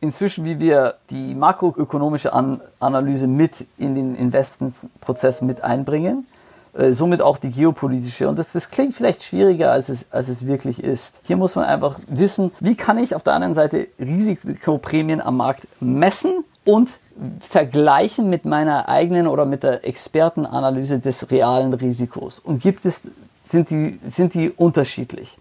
inzwischen, 0.00 0.46
wie 0.46 0.58
wir 0.58 0.94
die 1.10 1.34
makroökonomische 1.34 2.32
An 2.32 2.62
Analyse 2.80 3.26
mit 3.26 3.66
in 3.76 3.94
den 3.94 4.16
Investmentprozess 4.16 5.42
mit 5.42 5.62
einbringen, 5.62 6.26
äh, 6.76 6.92
somit 6.92 7.22
auch 7.22 7.38
die 7.38 7.50
geopolitische. 7.50 8.28
Und 8.28 8.38
das, 8.38 8.52
das 8.52 8.70
klingt 8.70 8.94
vielleicht 8.94 9.22
schwieriger, 9.22 9.72
als 9.72 9.88
es, 9.88 10.12
als 10.12 10.28
es 10.28 10.46
wirklich 10.46 10.82
ist. 10.82 11.16
Hier 11.24 11.36
muss 11.36 11.54
man 11.54 11.64
einfach 11.64 11.98
wissen, 12.08 12.52
wie 12.60 12.74
kann 12.74 12.98
ich 12.98 13.14
auf 13.14 13.22
der 13.22 13.34
anderen 13.34 13.54
Seite 13.54 13.88
Risikoprämien 13.98 15.20
am 15.20 15.36
Markt 15.36 15.66
messen 15.80 16.44
und 16.64 16.98
vergleichen 17.40 18.28
mit 18.28 18.44
meiner 18.44 18.88
eigenen 18.88 19.26
oder 19.26 19.46
mit 19.46 19.62
der 19.62 19.86
Expertenanalyse 19.86 20.98
des 20.98 21.30
realen 21.30 21.72
Risikos. 21.72 22.40
Und 22.40 22.60
gibt 22.60 22.84
es, 22.84 23.02
sind 23.44 23.70
die, 23.70 23.98
sind 24.08 24.34
die 24.34 24.50
unterschiedlich? 24.50 25.38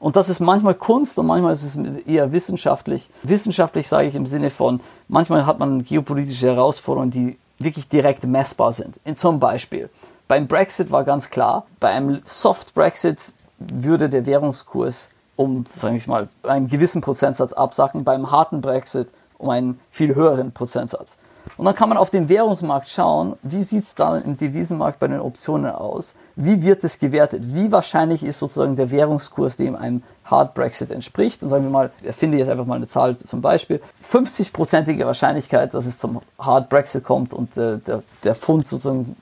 Und 0.00 0.16
das 0.16 0.28
ist 0.28 0.40
manchmal 0.40 0.74
Kunst 0.74 1.18
und 1.18 1.26
manchmal 1.26 1.54
ist 1.54 1.62
es 1.62 1.78
eher 2.06 2.30
wissenschaftlich. 2.32 3.08
Wissenschaftlich 3.22 3.88
sage 3.88 4.08
ich 4.08 4.14
im 4.14 4.26
Sinne 4.26 4.50
von, 4.50 4.80
manchmal 5.08 5.46
hat 5.46 5.58
man 5.58 5.82
geopolitische 5.82 6.48
Herausforderungen, 6.48 7.10
die 7.10 7.38
wirklich 7.58 7.88
direkt 7.88 8.24
messbar 8.26 8.72
sind. 8.72 9.00
In 9.04 9.16
zum 9.16 9.40
Beispiel, 9.40 9.88
beim 10.28 10.46
Brexit 10.46 10.90
war 10.90 11.04
ganz 11.04 11.30
klar, 11.30 11.66
bei 11.80 11.90
einem 11.90 12.20
Soft 12.24 12.74
Brexit 12.74 13.34
würde 13.58 14.08
der 14.08 14.26
Währungskurs 14.26 15.10
um, 15.36 15.64
sage 15.74 15.96
ich 15.96 16.06
mal, 16.06 16.28
einen 16.44 16.68
gewissen 16.68 17.00
Prozentsatz 17.00 17.52
absacken. 17.52 18.04
Beim 18.04 18.30
harten 18.30 18.60
Brexit 18.60 19.08
um 19.38 19.50
einen 19.50 19.80
viel 19.90 20.14
höheren 20.14 20.52
Prozentsatz. 20.52 21.18
Und 21.56 21.66
dann 21.66 21.74
kann 21.74 21.88
man 21.88 21.98
auf 21.98 22.10
den 22.10 22.28
Währungsmarkt 22.28 22.88
schauen, 22.88 23.36
wie 23.42 23.62
sieht 23.62 23.84
es 23.84 23.94
dann 23.94 24.24
im 24.24 24.36
Devisenmarkt 24.36 24.98
bei 24.98 25.08
den 25.08 25.20
Optionen 25.20 25.70
aus? 25.70 26.16
Wie 26.36 26.62
wird 26.62 26.82
es 26.84 26.98
gewertet? 26.98 27.42
Wie 27.44 27.70
wahrscheinlich 27.70 28.24
ist 28.24 28.38
sozusagen 28.38 28.76
der 28.76 28.90
Währungskurs, 28.90 29.56
dem 29.56 29.76
einem 29.76 30.02
Hard 30.24 30.54
Brexit 30.54 30.90
entspricht? 30.90 31.42
Und 31.42 31.50
sagen 31.50 31.64
wir 31.64 31.70
mal, 31.70 31.90
ich 32.02 32.16
finde 32.16 32.38
jetzt 32.38 32.48
einfach 32.48 32.64
mal 32.64 32.76
eine 32.76 32.88
Zahl 32.88 33.16
zum 33.18 33.40
Beispiel. 33.40 33.80
50-prozentige 34.02 35.04
Wahrscheinlichkeit, 35.04 35.74
dass 35.74 35.86
es 35.86 35.98
zum 35.98 36.20
Hard 36.38 36.70
Brexit 36.70 37.04
kommt 37.04 37.34
und 37.34 37.56
äh, 37.56 37.78
der, 37.78 38.02
der 38.24 38.34
Pfund 38.34 38.66
sozusagen 38.66 39.14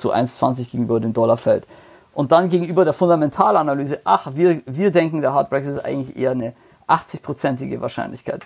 zu 0.00 0.12
1,20 0.12 0.70
gegenüber 0.70 0.98
dem 1.00 1.12
Dollar 1.12 1.36
fällt. 1.36 1.66
Und 2.14 2.32
dann 2.32 2.48
gegenüber 2.48 2.84
der 2.84 2.92
Fundamentalanalyse, 2.92 4.00
ach, 4.04 4.32
wir, 4.34 4.60
wir 4.66 4.90
denken, 4.90 5.20
der 5.20 5.32
Hard 5.32 5.50
Brexit 5.50 5.74
ist 5.74 5.84
eigentlich 5.84 6.16
eher 6.16 6.32
eine 6.32 6.54
80-prozentige 6.88 7.80
Wahrscheinlichkeit. 7.80 8.42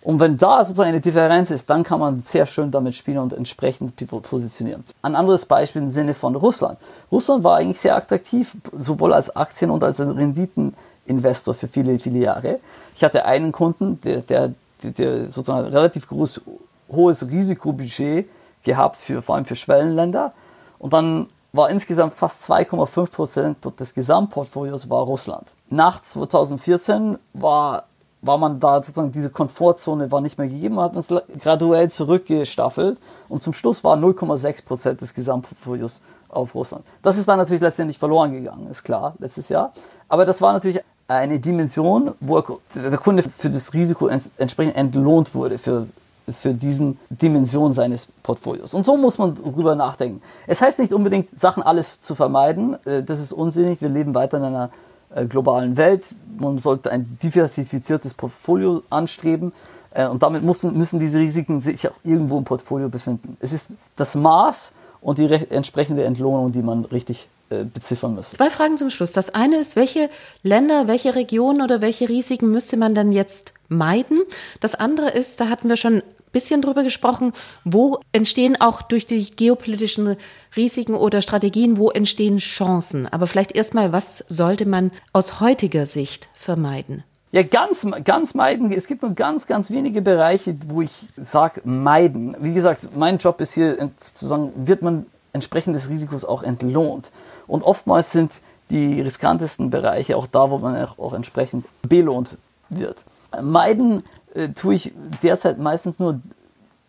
Und 0.00 0.20
wenn 0.20 0.38
da 0.38 0.64
sozusagen 0.64 0.90
eine 0.90 1.00
Differenz 1.00 1.50
ist, 1.50 1.68
dann 1.68 1.82
kann 1.82 1.98
man 1.98 2.20
sehr 2.20 2.46
schön 2.46 2.70
damit 2.70 2.94
spielen 2.94 3.18
und 3.18 3.32
entsprechend 3.32 3.94
positionieren. 4.22 4.84
Ein 5.02 5.16
anderes 5.16 5.44
Beispiel 5.44 5.82
im 5.82 5.88
Sinne 5.88 6.14
von 6.14 6.36
Russland. 6.36 6.78
Russland 7.10 7.42
war 7.42 7.56
eigentlich 7.56 7.80
sehr 7.80 7.96
attraktiv, 7.96 8.56
sowohl 8.72 9.12
als 9.12 9.34
Aktien- 9.34 9.70
und 9.70 9.82
als 9.82 9.98
Renditeninvestor 10.00 11.52
für 11.54 11.66
viele, 11.66 11.98
viele 11.98 12.20
Jahre. 12.20 12.60
Ich 12.94 13.02
hatte 13.02 13.24
einen 13.24 13.50
Kunden, 13.50 14.00
der, 14.02 14.20
der, 14.22 14.54
der 14.82 15.28
sozusagen 15.28 15.66
relativ 15.66 16.08
groß, 16.08 16.42
hohes 16.90 17.28
Risikobudget 17.28 18.28
gehabt, 18.62 18.96
für, 18.96 19.20
vor 19.20 19.34
allem 19.34 19.44
für 19.44 19.56
Schwellenländer. 19.56 20.32
Und 20.78 20.92
dann 20.92 21.28
war 21.52 21.70
insgesamt 21.70 22.14
fast 22.14 22.48
2,5 22.50 23.10
Prozent 23.10 23.56
des 23.78 23.94
Gesamtportfolios 23.94 24.90
war 24.90 25.02
Russland. 25.02 25.46
Nach 25.70 26.00
2014 26.00 27.18
war 27.32 27.84
war 28.20 28.38
man 28.38 28.58
da 28.58 28.82
sozusagen 28.82 29.12
diese 29.12 29.30
Komfortzone 29.30 30.10
war 30.10 30.20
nicht 30.20 30.38
mehr 30.38 30.48
gegeben, 30.48 30.74
man 30.76 30.86
hat 30.86 30.96
uns 30.96 31.06
graduell 31.40 31.90
zurückgestaffelt 31.90 32.98
und 33.28 33.42
zum 33.42 33.52
Schluss 33.52 33.84
war 33.84 33.96
0,6 33.96 34.64
Prozent 34.64 35.00
des 35.00 35.14
Gesamtportfolios 35.14 36.00
auf 36.28 36.54
Russland. 36.54 36.84
Das 37.02 37.16
ist 37.16 37.28
dann 37.28 37.38
natürlich 37.38 37.62
letztendlich 37.62 37.98
verloren 37.98 38.32
gegangen, 38.32 38.68
ist 38.68 38.82
klar, 38.82 39.14
letztes 39.18 39.48
Jahr. 39.48 39.72
Aber 40.08 40.24
das 40.24 40.42
war 40.42 40.52
natürlich 40.52 40.80
eine 41.06 41.38
Dimension, 41.38 42.14
wo 42.20 42.42
der 42.74 42.98
Kunde 42.98 43.22
für 43.22 43.48
das 43.48 43.72
Risiko 43.72 44.08
entsprechend 44.08 44.76
entlohnt 44.76 45.34
wurde, 45.34 45.56
für, 45.56 45.86
für 46.32 46.54
diesen 46.54 46.98
Dimension 47.10 47.72
seines 47.72 48.08
Portfolios. 48.22 48.74
Und 48.74 48.84
so 48.84 48.96
muss 48.96 49.18
man 49.18 49.34
drüber 49.34 49.74
nachdenken. 49.74 50.22
Es 50.46 50.60
heißt 50.60 50.78
nicht 50.78 50.92
unbedingt, 50.92 51.38
Sachen 51.38 51.62
alles 51.62 52.00
zu 52.00 52.14
vermeiden. 52.14 52.76
Äh, 52.84 53.02
das 53.02 53.20
ist 53.20 53.32
unsinnig. 53.32 53.80
Wir 53.80 53.88
leben 53.88 54.14
weiter 54.14 54.38
in 54.38 54.44
einer 54.44 54.70
äh, 55.14 55.26
globalen 55.26 55.76
Welt. 55.76 56.04
Man 56.38 56.58
sollte 56.58 56.90
ein 56.90 57.18
diversifiziertes 57.22 58.14
Portfolio 58.14 58.82
anstreben. 58.90 59.52
Äh, 59.92 60.08
und 60.08 60.22
damit 60.22 60.42
müssen, 60.42 60.76
müssen 60.76 61.00
diese 61.00 61.18
Risiken 61.18 61.60
sich 61.60 61.88
auch 61.88 61.94
irgendwo 62.04 62.38
im 62.38 62.44
Portfolio 62.44 62.88
befinden. 62.88 63.36
Es 63.40 63.52
ist 63.52 63.72
das 63.96 64.14
Maß 64.14 64.74
und 65.00 65.18
die 65.18 65.26
entsprechende 65.26 66.04
Entlohnung, 66.04 66.52
die 66.52 66.62
man 66.62 66.84
richtig 66.84 67.28
beziffern 67.72 68.14
muss. 68.14 68.32
Zwei 68.32 68.50
Fragen 68.50 68.76
zum 68.76 68.90
Schluss. 68.90 69.12
Das 69.12 69.34
eine 69.34 69.56
ist, 69.56 69.74
welche 69.74 70.10
Länder, 70.42 70.86
welche 70.86 71.14
Regionen 71.14 71.62
oder 71.62 71.80
welche 71.80 72.06
Risiken 72.06 72.50
müsste 72.50 72.76
man 72.76 72.92
dann 72.92 73.10
jetzt 73.10 73.54
meiden? 73.68 74.20
Das 74.60 74.74
andere 74.74 75.12
ist, 75.12 75.40
da 75.40 75.48
hatten 75.48 75.70
wir 75.70 75.78
schon 75.78 76.02
bisschen 76.32 76.62
drüber 76.62 76.82
gesprochen, 76.82 77.32
wo 77.64 78.00
entstehen 78.12 78.60
auch 78.60 78.82
durch 78.82 79.06
die 79.06 79.30
geopolitischen 79.30 80.16
Risiken 80.56 80.94
oder 80.94 81.22
Strategien, 81.22 81.76
wo 81.76 81.90
entstehen 81.90 82.38
Chancen. 82.38 83.06
Aber 83.06 83.26
vielleicht 83.26 83.52
erstmal, 83.52 83.92
was 83.92 84.18
sollte 84.28 84.66
man 84.66 84.90
aus 85.12 85.40
heutiger 85.40 85.86
Sicht 85.86 86.28
vermeiden? 86.34 87.04
Ja, 87.30 87.42
ganz, 87.42 87.86
ganz 88.04 88.34
meiden. 88.34 88.72
Es 88.72 88.86
gibt 88.86 89.02
nur 89.02 89.12
ganz, 89.12 89.46
ganz 89.46 89.70
wenige 89.70 90.00
Bereiche, 90.00 90.56
wo 90.66 90.80
ich 90.80 91.10
sage, 91.16 91.60
meiden. 91.64 92.34
Wie 92.40 92.54
gesagt, 92.54 92.96
mein 92.96 93.18
Job 93.18 93.40
ist 93.42 93.52
hier 93.52 93.90
zu 93.98 94.26
sagen, 94.26 94.52
wird 94.56 94.80
man 94.80 95.04
entsprechend 95.34 95.76
des 95.76 95.90
Risikos 95.90 96.24
auch 96.24 96.42
entlohnt. 96.42 97.10
Und 97.46 97.62
oftmals 97.64 98.12
sind 98.12 98.32
die 98.70 99.00
riskantesten 99.00 99.68
Bereiche 99.70 100.16
auch 100.16 100.26
da, 100.26 100.50
wo 100.50 100.58
man 100.58 100.82
auch, 100.82 100.98
auch 100.98 101.12
entsprechend 101.12 101.66
belohnt 101.82 102.38
wird. 102.70 102.96
Meiden 103.42 104.04
äh, 104.38 104.48
tue 104.50 104.74
ich 104.74 104.92
derzeit 105.22 105.58
meistens 105.58 105.98
nur 105.98 106.20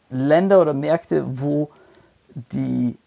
Länder 0.10 0.62
oder 0.62 0.74
Märkte, 0.74 1.26
wo 1.28 1.70
die 2.54 2.98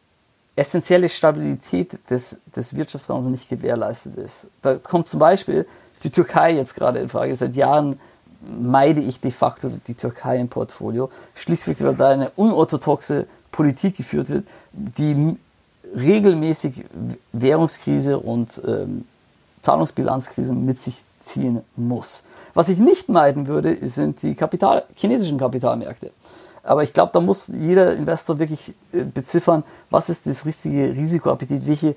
essentielle 0.55 1.09
Stabilität 1.09 1.99
des, 2.11 2.41
des 2.55 2.77
Wirtschaftsraums 2.77 3.31
nicht 3.31 3.49
gewährleistet 3.49 4.17
ist. 4.17 4.49
Da 4.61 4.75
kommt 4.75 5.09
zum 5.09 5.21
Beispiel 5.21 5.67
die 6.03 6.11
Türkei 6.11 6.53
jetzt 6.53 6.75
gerade 6.75 6.99
in 6.99 7.09
Frage. 7.09 7.35
Seit 7.37 7.57
Jahren 7.57 7.99
meide 8.43 9.01
ich 9.01 9.21
de 9.21 9.31
facto 9.31 9.71
die 9.87 9.95
Türkei 9.95 10.39
im 10.39 10.49
Portfolio, 10.49 11.11
schlichtweg, 11.35 11.83
weil 11.83 11.95
da 11.95 12.11
eine 12.11 12.31
unorthodoxe 12.31 13.27
Politik 13.51 13.97
geführt 13.97 14.29
wird, 14.29 14.47
die 14.73 15.37
regelmäßig 15.95 16.85
Währungskrise 17.33 18.19
und 18.19 18.61
ähm, 18.67 19.05
Zahlungsbilanzkrisen 19.61 20.65
mit 20.65 20.81
sich 20.81 21.05
ziehen 21.23 21.63
muss. 21.77 22.25
Was 22.55 22.69
ich 22.69 22.79
nicht 22.79 23.09
meiden 23.09 23.47
würde, 23.47 23.77
sind 23.89 24.23
die 24.23 24.35
Kapital, 24.35 24.85
chinesischen 24.95 25.39
Kapitalmärkte. 25.39 26.11
Aber 26.63 26.83
ich 26.83 26.93
glaube, 26.93 27.11
da 27.13 27.21
muss 27.21 27.49
jeder 27.49 27.95
Investor 27.95 28.39
wirklich 28.39 28.75
äh, 28.93 29.05
beziffern, 29.05 29.65
was 29.91 30.09
ist 30.09 30.27
das 30.27 30.47
richtige 30.47 30.95
Risikoappetit, 30.95 31.67
welche, 31.67 31.97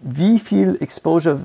wie 0.00 0.38
viel 0.38 0.76
Exposure 0.80 1.40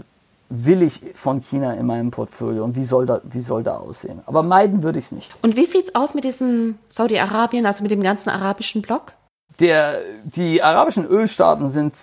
will 0.49 0.84
ich 0.84 1.01
von 1.15 1.41
China 1.41 1.73
in 1.73 1.86
meinem 1.86 2.11
Portfolio 2.11 2.63
und 2.63 2.75
wie 2.75 2.84
soll 2.84 3.05
da, 3.05 3.21
wie 3.23 3.39
soll 3.39 3.63
da 3.63 3.77
aussehen? 3.77 4.21
Aber 4.25 4.43
meiden 4.43 4.84
würde 4.84 4.99
ich 4.99 5.05
es 5.05 5.11
nicht. 5.11 5.34
Und 5.41 5.55
wie 5.55 5.65
sieht 5.65 5.86
es 5.86 5.95
aus 5.95 6.13
mit 6.13 6.23
diesem 6.23 6.77
Saudi-Arabien, 6.89 7.65
also 7.65 7.81
mit 7.81 7.91
dem 7.91 8.03
ganzen 8.03 8.29
arabischen 8.29 8.81
Block? 8.81 9.13
Der, 9.59 9.99
die 10.23 10.61
arabischen 10.61 11.05
Ölstaaten 11.05 11.67
sind 11.69 11.95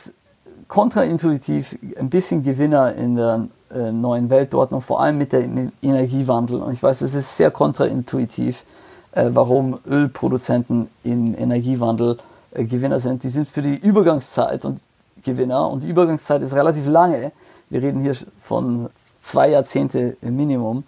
kontraintuitiv 0.68 1.78
ein 1.98 2.10
bisschen 2.10 2.42
Gewinner 2.42 2.94
in 2.94 3.16
der 3.16 3.48
äh, 3.74 3.92
neuen 3.92 4.30
Weltordnung, 4.30 4.80
vor 4.80 5.00
allem 5.00 5.18
mit 5.18 5.32
dem 5.32 5.72
Energiewandel. 5.82 6.62
Und 6.62 6.72
ich 6.72 6.82
weiß, 6.82 7.02
es 7.02 7.14
ist 7.14 7.36
sehr 7.36 7.50
kontraintuitiv, 7.50 8.64
äh, 9.12 9.30
warum 9.32 9.78
Ölproduzenten 9.88 10.88
im 11.04 11.36
Energiewandel 11.36 12.18
äh, 12.52 12.64
Gewinner 12.64 13.00
sind. 13.00 13.22
Die 13.22 13.28
sind 13.28 13.46
für 13.48 13.62
die 13.62 13.76
Übergangszeit 13.76 14.64
und 14.64 14.80
Gewinner 15.22 15.68
und 15.68 15.82
die 15.82 15.88
Übergangszeit 15.88 16.42
ist 16.42 16.54
relativ 16.54 16.86
lange. 16.86 17.32
Wir 17.68 17.82
reden 17.82 18.02
hier 18.02 18.14
von 18.40 18.88
zwei 18.94 19.50
Jahrzehnte 19.50 20.16
Minimum. 20.22 20.84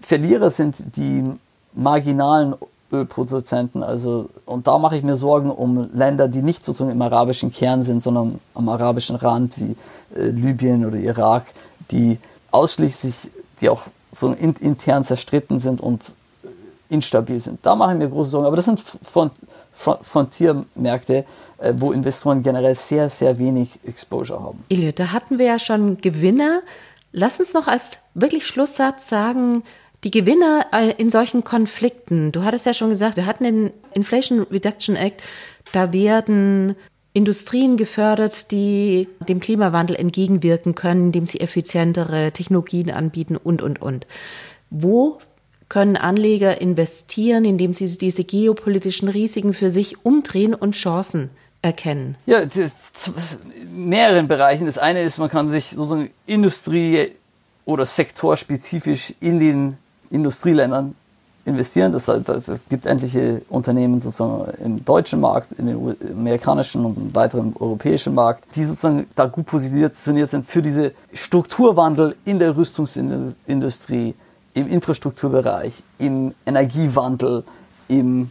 Verlierer 0.00 0.50
sind 0.50 0.96
die 0.96 1.24
marginalen 1.74 2.54
Ölproduzenten. 2.92 3.82
Also, 3.82 4.28
und 4.44 4.66
da 4.66 4.78
mache 4.78 4.96
ich 4.96 5.02
mir 5.02 5.16
Sorgen 5.16 5.50
um 5.50 5.88
Länder, 5.94 6.28
die 6.28 6.42
nicht 6.42 6.64
sozusagen 6.64 6.90
im 6.90 7.02
arabischen 7.02 7.50
Kern 7.50 7.82
sind, 7.82 8.02
sondern 8.02 8.38
am 8.54 8.68
arabischen 8.68 9.16
Rand 9.16 9.58
wie 9.58 9.76
äh, 10.14 10.28
Libyen 10.28 10.84
oder 10.84 10.98
Irak, 10.98 11.46
die 11.92 12.18
ausschließlich, 12.50 13.30
die 13.60 13.68
auch 13.68 13.82
so 14.10 14.32
in, 14.32 14.54
intern 14.54 15.04
zerstritten 15.04 15.58
sind 15.58 15.80
und 15.80 16.14
instabil 16.88 17.40
sind. 17.40 17.60
Da 17.62 17.74
mache 17.74 17.92
ich 17.92 17.98
mir 17.98 18.08
große 18.08 18.30
Sorgen. 18.30 18.46
Aber 18.46 18.56
das 18.56 18.66
sind 18.66 18.80
Front, 18.80 19.32
Front, 19.72 20.04
Frontiermärkte, 20.04 21.24
äh, 21.58 21.72
wo 21.76 21.92
Investoren 21.92 22.42
generell 22.42 22.74
sehr, 22.74 23.08
sehr 23.08 23.38
wenig 23.38 23.80
Exposure 23.86 24.42
haben. 24.42 24.62
Elliot, 24.68 24.98
da 24.98 25.12
hatten 25.12 25.38
wir 25.38 25.46
ja 25.46 25.58
schon 25.58 25.98
Gewinner. 26.00 26.62
Lass 27.12 27.40
uns 27.40 27.54
noch 27.54 27.66
als 27.66 27.98
wirklich 28.14 28.46
Schlusssatz 28.46 29.08
sagen, 29.08 29.64
die 30.04 30.10
Gewinner 30.10 30.66
äh, 30.72 30.90
in 30.98 31.10
solchen 31.10 31.44
Konflikten, 31.44 32.32
du 32.32 32.44
hattest 32.44 32.66
ja 32.66 32.74
schon 32.74 32.90
gesagt, 32.90 33.16
wir 33.16 33.26
hatten 33.26 33.44
den 33.44 33.70
Inflation 33.94 34.40
Reduction 34.50 34.96
Act, 34.96 35.22
da 35.72 35.92
werden 35.92 36.76
Industrien 37.14 37.76
gefördert, 37.76 38.50
die 38.50 39.08
dem 39.28 39.40
Klimawandel 39.40 39.96
entgegenwirken 39.96 40.74
können, 40.74 41.06
indem 41.06 41.26
sie 41.26 41.40
effizientere 41.40 42.32
Technologien 42.32 42.90
anbieten 42.90 43.36
und, 43.36 43.60
und, 43.62 43.82
und. 43.82 44.06
Wo 44.70 45.18
können 45.68 45.96
Anleger 45.96 46.60
investieren, 46.60 47.44
indem 47.44 47.74
sie 47.74 47.86
diese 47.98 48.24
geopolitischen 48.24 49.08
Risiken 49.08 49.52
für 49.52 49.70
sich 49.70 50.04
umdrehen 50.04 50.54
und 50.54 50.74
Chancen 50.74 51.30
erkennen? 51.60 52.16
Ja, 52.26 52.40
in 52.40 53.88
mehreren 53.88 54.28
Bereichen. 54.28 54.66
Das 54.66 54.78
eine 54.78 55.02
ist, 55.02 55.18
man 55.18 55.28
kann 55.28 55.48
sich 55.48 55.66
sozusagen 55.70 56.10
Industrie 56.26 57.12
oder 57.64 57.84
sektorspezifisch 57.86 59.14
in 59.20 59.38
den 59.38 59.76
Industrieländern 60.10 60.94
investieren. 61.44 61.92
Das, 61.92 62.06
das, 62.06 62.44
das 62.46 62.68
gibt 62.68 62.86
endliche 62.86 63.42
Unternehmen 63.48 64.00
sozusagen 64.00 64.52
im 64.64 64.84
deutschen 64.84 65.20
Markt, 65.20 65.52
in 65.52 65.66
den 65.66 65.96
amerikanischen 66.12 66.84
und 66.84 66.96
im 66.96 67.14
weiteren 67.14 67.54
europäischen 67.58 68.14
Markt, 68.14 68.44
die 68.54 68.64
sozusagen 68.64 69.06
da 69.14 69.26
gut 69.26 69.46
positioniert 69.46 69.96
sind 69.96 70.46
für 70.46 70.62
diese 70.62 70.92
Strukturwandel 71.12 72.16
in 72.24 72.38
der 72.38 72.56
Rüstungsindustrie, 72.56 74.14
im 74.54 74.68
Infrastrukturbereich, 74.68 75.82
im 75.98 76.34
Energiewandel, 76.46 77.44
in 77.88 78.30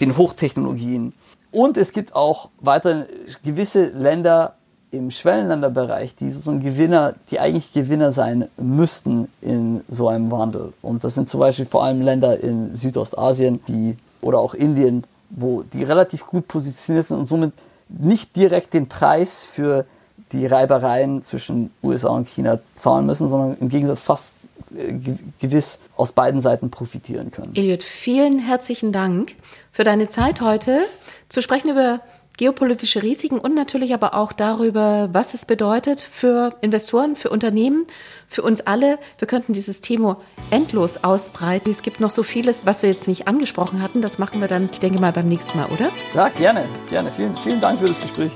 den 0.00 0.16
Hochtechnologien. 0.16 1.12
Und 1.50 1.76
es 1.76 1.92
gibt 1.92 2.14
auch 2.14 2.48
weiter 2.60 3.06
gewisse 3.44 3.84
Länder, 3.84 4.54
im 4.92 5.10
Schwellenländerbereich, 5.10 6.14
die 6.14 6.30
sozusagen 6.30 6.60
Gewinner, 6.60 7.14
die 7.30 7.40
eigentlich 7.40 7.72
Gewinner 7.72 8.12
sein 8.12 8.48
müssten 8.58 9.28
in 9.40 9.80
so 9.88 10.08
einem 10.08 10.30
Wandel. 10.30 10.74
Und 10.82 11.02
das 11.02 11.14
sind 11.14 11.28
zum 11.28 11.40
Beispiel 11.40 11.64
vor 11.64 11.82
allem 11.82 12.02
Länder 12.02 12.38
in 12.38 12.76
Südostasien, 12.76 13.60
die 13.66 13.96
oder 14.20 14.38
auch 14.38 14.54
Indien, 14.54 15.04
wo 15.30 15.62
die 15.62 15.82
relativ 15.82 16.26
gut 16.26 16.46
positioniert 16.46 17.08
sind 17.08 17.18
und 17.18 17.26
somit 17.26 17.52
nicht 17.88 18.36
direkt 18.36 18.74
den 18.74 18.86
Preis 18.88 19.44
für 19.44 19.86
die 20.32 20.46
Reibereien 20.46 21.22
zwischen 21.22 21.70
USA 21.82 22.10
und 22.10 22.28
China 22.28 22.60
zahlen 22.74 23.06
müssen, 23.06 23.28
sondern 23.28 23.56
im 23.60 23.68
Gegensatz 23.68 24.00
fast 24.02 24.48
äh, 24.76 24.94
gewiss 25.40 25.80
aus 25.96 26.12
beiden 26.12 26.40
Seiten 26.40 26.70
profitieren 26.70 27.30
können. 27.30 27.54
Elliot, 27.54 27.82
vielen 27.82 28.38
herzlichen 28.38 28.92
Dank 28.92 29.34
für 29.72 29.84
deine 29.84 30.08
Zeit 30.08 30.40
heute 30.40 30.80
zu 31.28 31.40
sprechen 31.40 31.70
über 31.70 32.00
geopolitische 32.36 33.02
Risiken 33.02 33.38
und 33.38 33.54
natürlich 33.54 33.94
aber 33.94 34.14
auch 34.14 34.32
darüber, 34.32 35.08
was 35.12 35.34
es 35.34 35.46
bedeutet 35.46 36.00
für 36.00 36.54
Investoren, 36.60 37.16
für 37.16 37.30
Unternehmen, 37.30 37.86
für 38.28 38.42
uns 38.42 38.62
alle. 38.62 38.98
Wir 39.18 39.28
könnten 39.28 39.52
dieses 39.52 39.80
Thema 39.80 40.18
endlos 40.50 41.04
ausbreiten. 41.04 41.70
Es 41.70 41.82
gibt 41.82 42.00
noch 42.00 42.10
so 42.10 42.22
vieles, 42.22 42.66
was 42.66 42.82
wir 42.82 42.90
jetzt 42.90 43.08
nicht 43.08 43.28
angesprochen 43.28 43.82
hatten. 43.82 44.00
Das 44.00 44.18
machen 44.18 44.40
wir 44.40 44.48
dann, 44.48 44.70
ich 44.72 44.80
denke 44.80 44.98
mal, 44.98 45.12
beim 45.12 45.28
nächsten 45.28 45.58
Mal, 45.58 45.68
oder? 45.68 45.90
Ja, 46.14 46.28
gerne, 46.30 46.68
gerne. 46.88 47.12
Vielen, 47.12 47.36
vielen 47.36 47.60
Dank 47.60 47.80
für 47.80 47.86
das 47.86 48.00
Gespräch. 48.00 48.32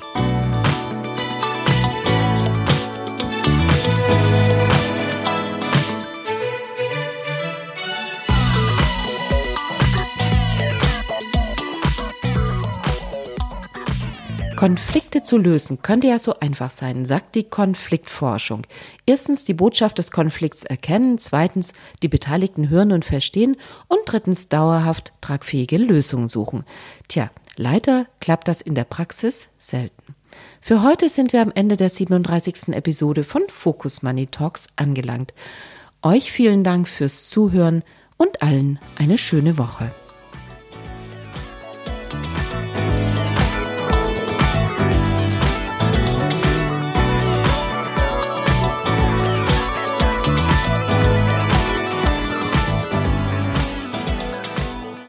Konflikte 14.67 15.23
zu 15.23 15.39
lösen 15.39 15.81
könnte 15.81 16.09
ja 16.09 16.19
so 16.19 16.41
einfach 16.41 16.73
sein, 16.73 17.05
sagt 17.05 17.37
die 17.37 17.45
Konfliktforschung. 17.45 18.63
Erstens 19.07 19.45
die 19.45 19.55
Botschaft 19.55 19.97
des 19.99 20.11
Konflikts 20.11 20.65
erkennen, 20.65 21.19
zweitens 21.19 21.73
die 22.03 22.09
Beteiligten 22.09 22.69
hören 22.69 22.91
und 22.91 23.05
verstehen 23.05 23.59
und 23.87 24.01
drittens 24.07 24.49
dauerhaft 24.49 25.13
tragfähige 25.21 25.77
Lösungen 25.77 26.27
suchen. 26.27 26.65
Tja, 27.07 27.31
leider 27.55 28.07
klappt 28.19 28.49
das 28.49 28.61
in 28.61 28.75
der 28.75 28.83
Praxis 28.83 29.51
selten. 29.61 30.17
Für 30.61 30.83
heute 30.83 31.11
sind 31.11 31.33
wir 31.33 31.43
am 31.43 31.53
Ende 31.55 31.77
der 31.77 31.89
37. 31.89 32.71
Episode 32.75 33.23
von 33.23 33.43
Focus 33.49 34.03
Money 34.03 34.27
Talks 34.27 34.67
angelangt. 34.75 35.33
Euch 36.03 36.33
vielen 36.33 36.65
Dank 36.65 36.89
fürs 36.89 37.29
Zuhören 37.29 37.85
und 38.17 38.43
allen 38.43 38.81
eine 38.99 39.17
schöne 39.17 39.59
Woche. 39.59 39.93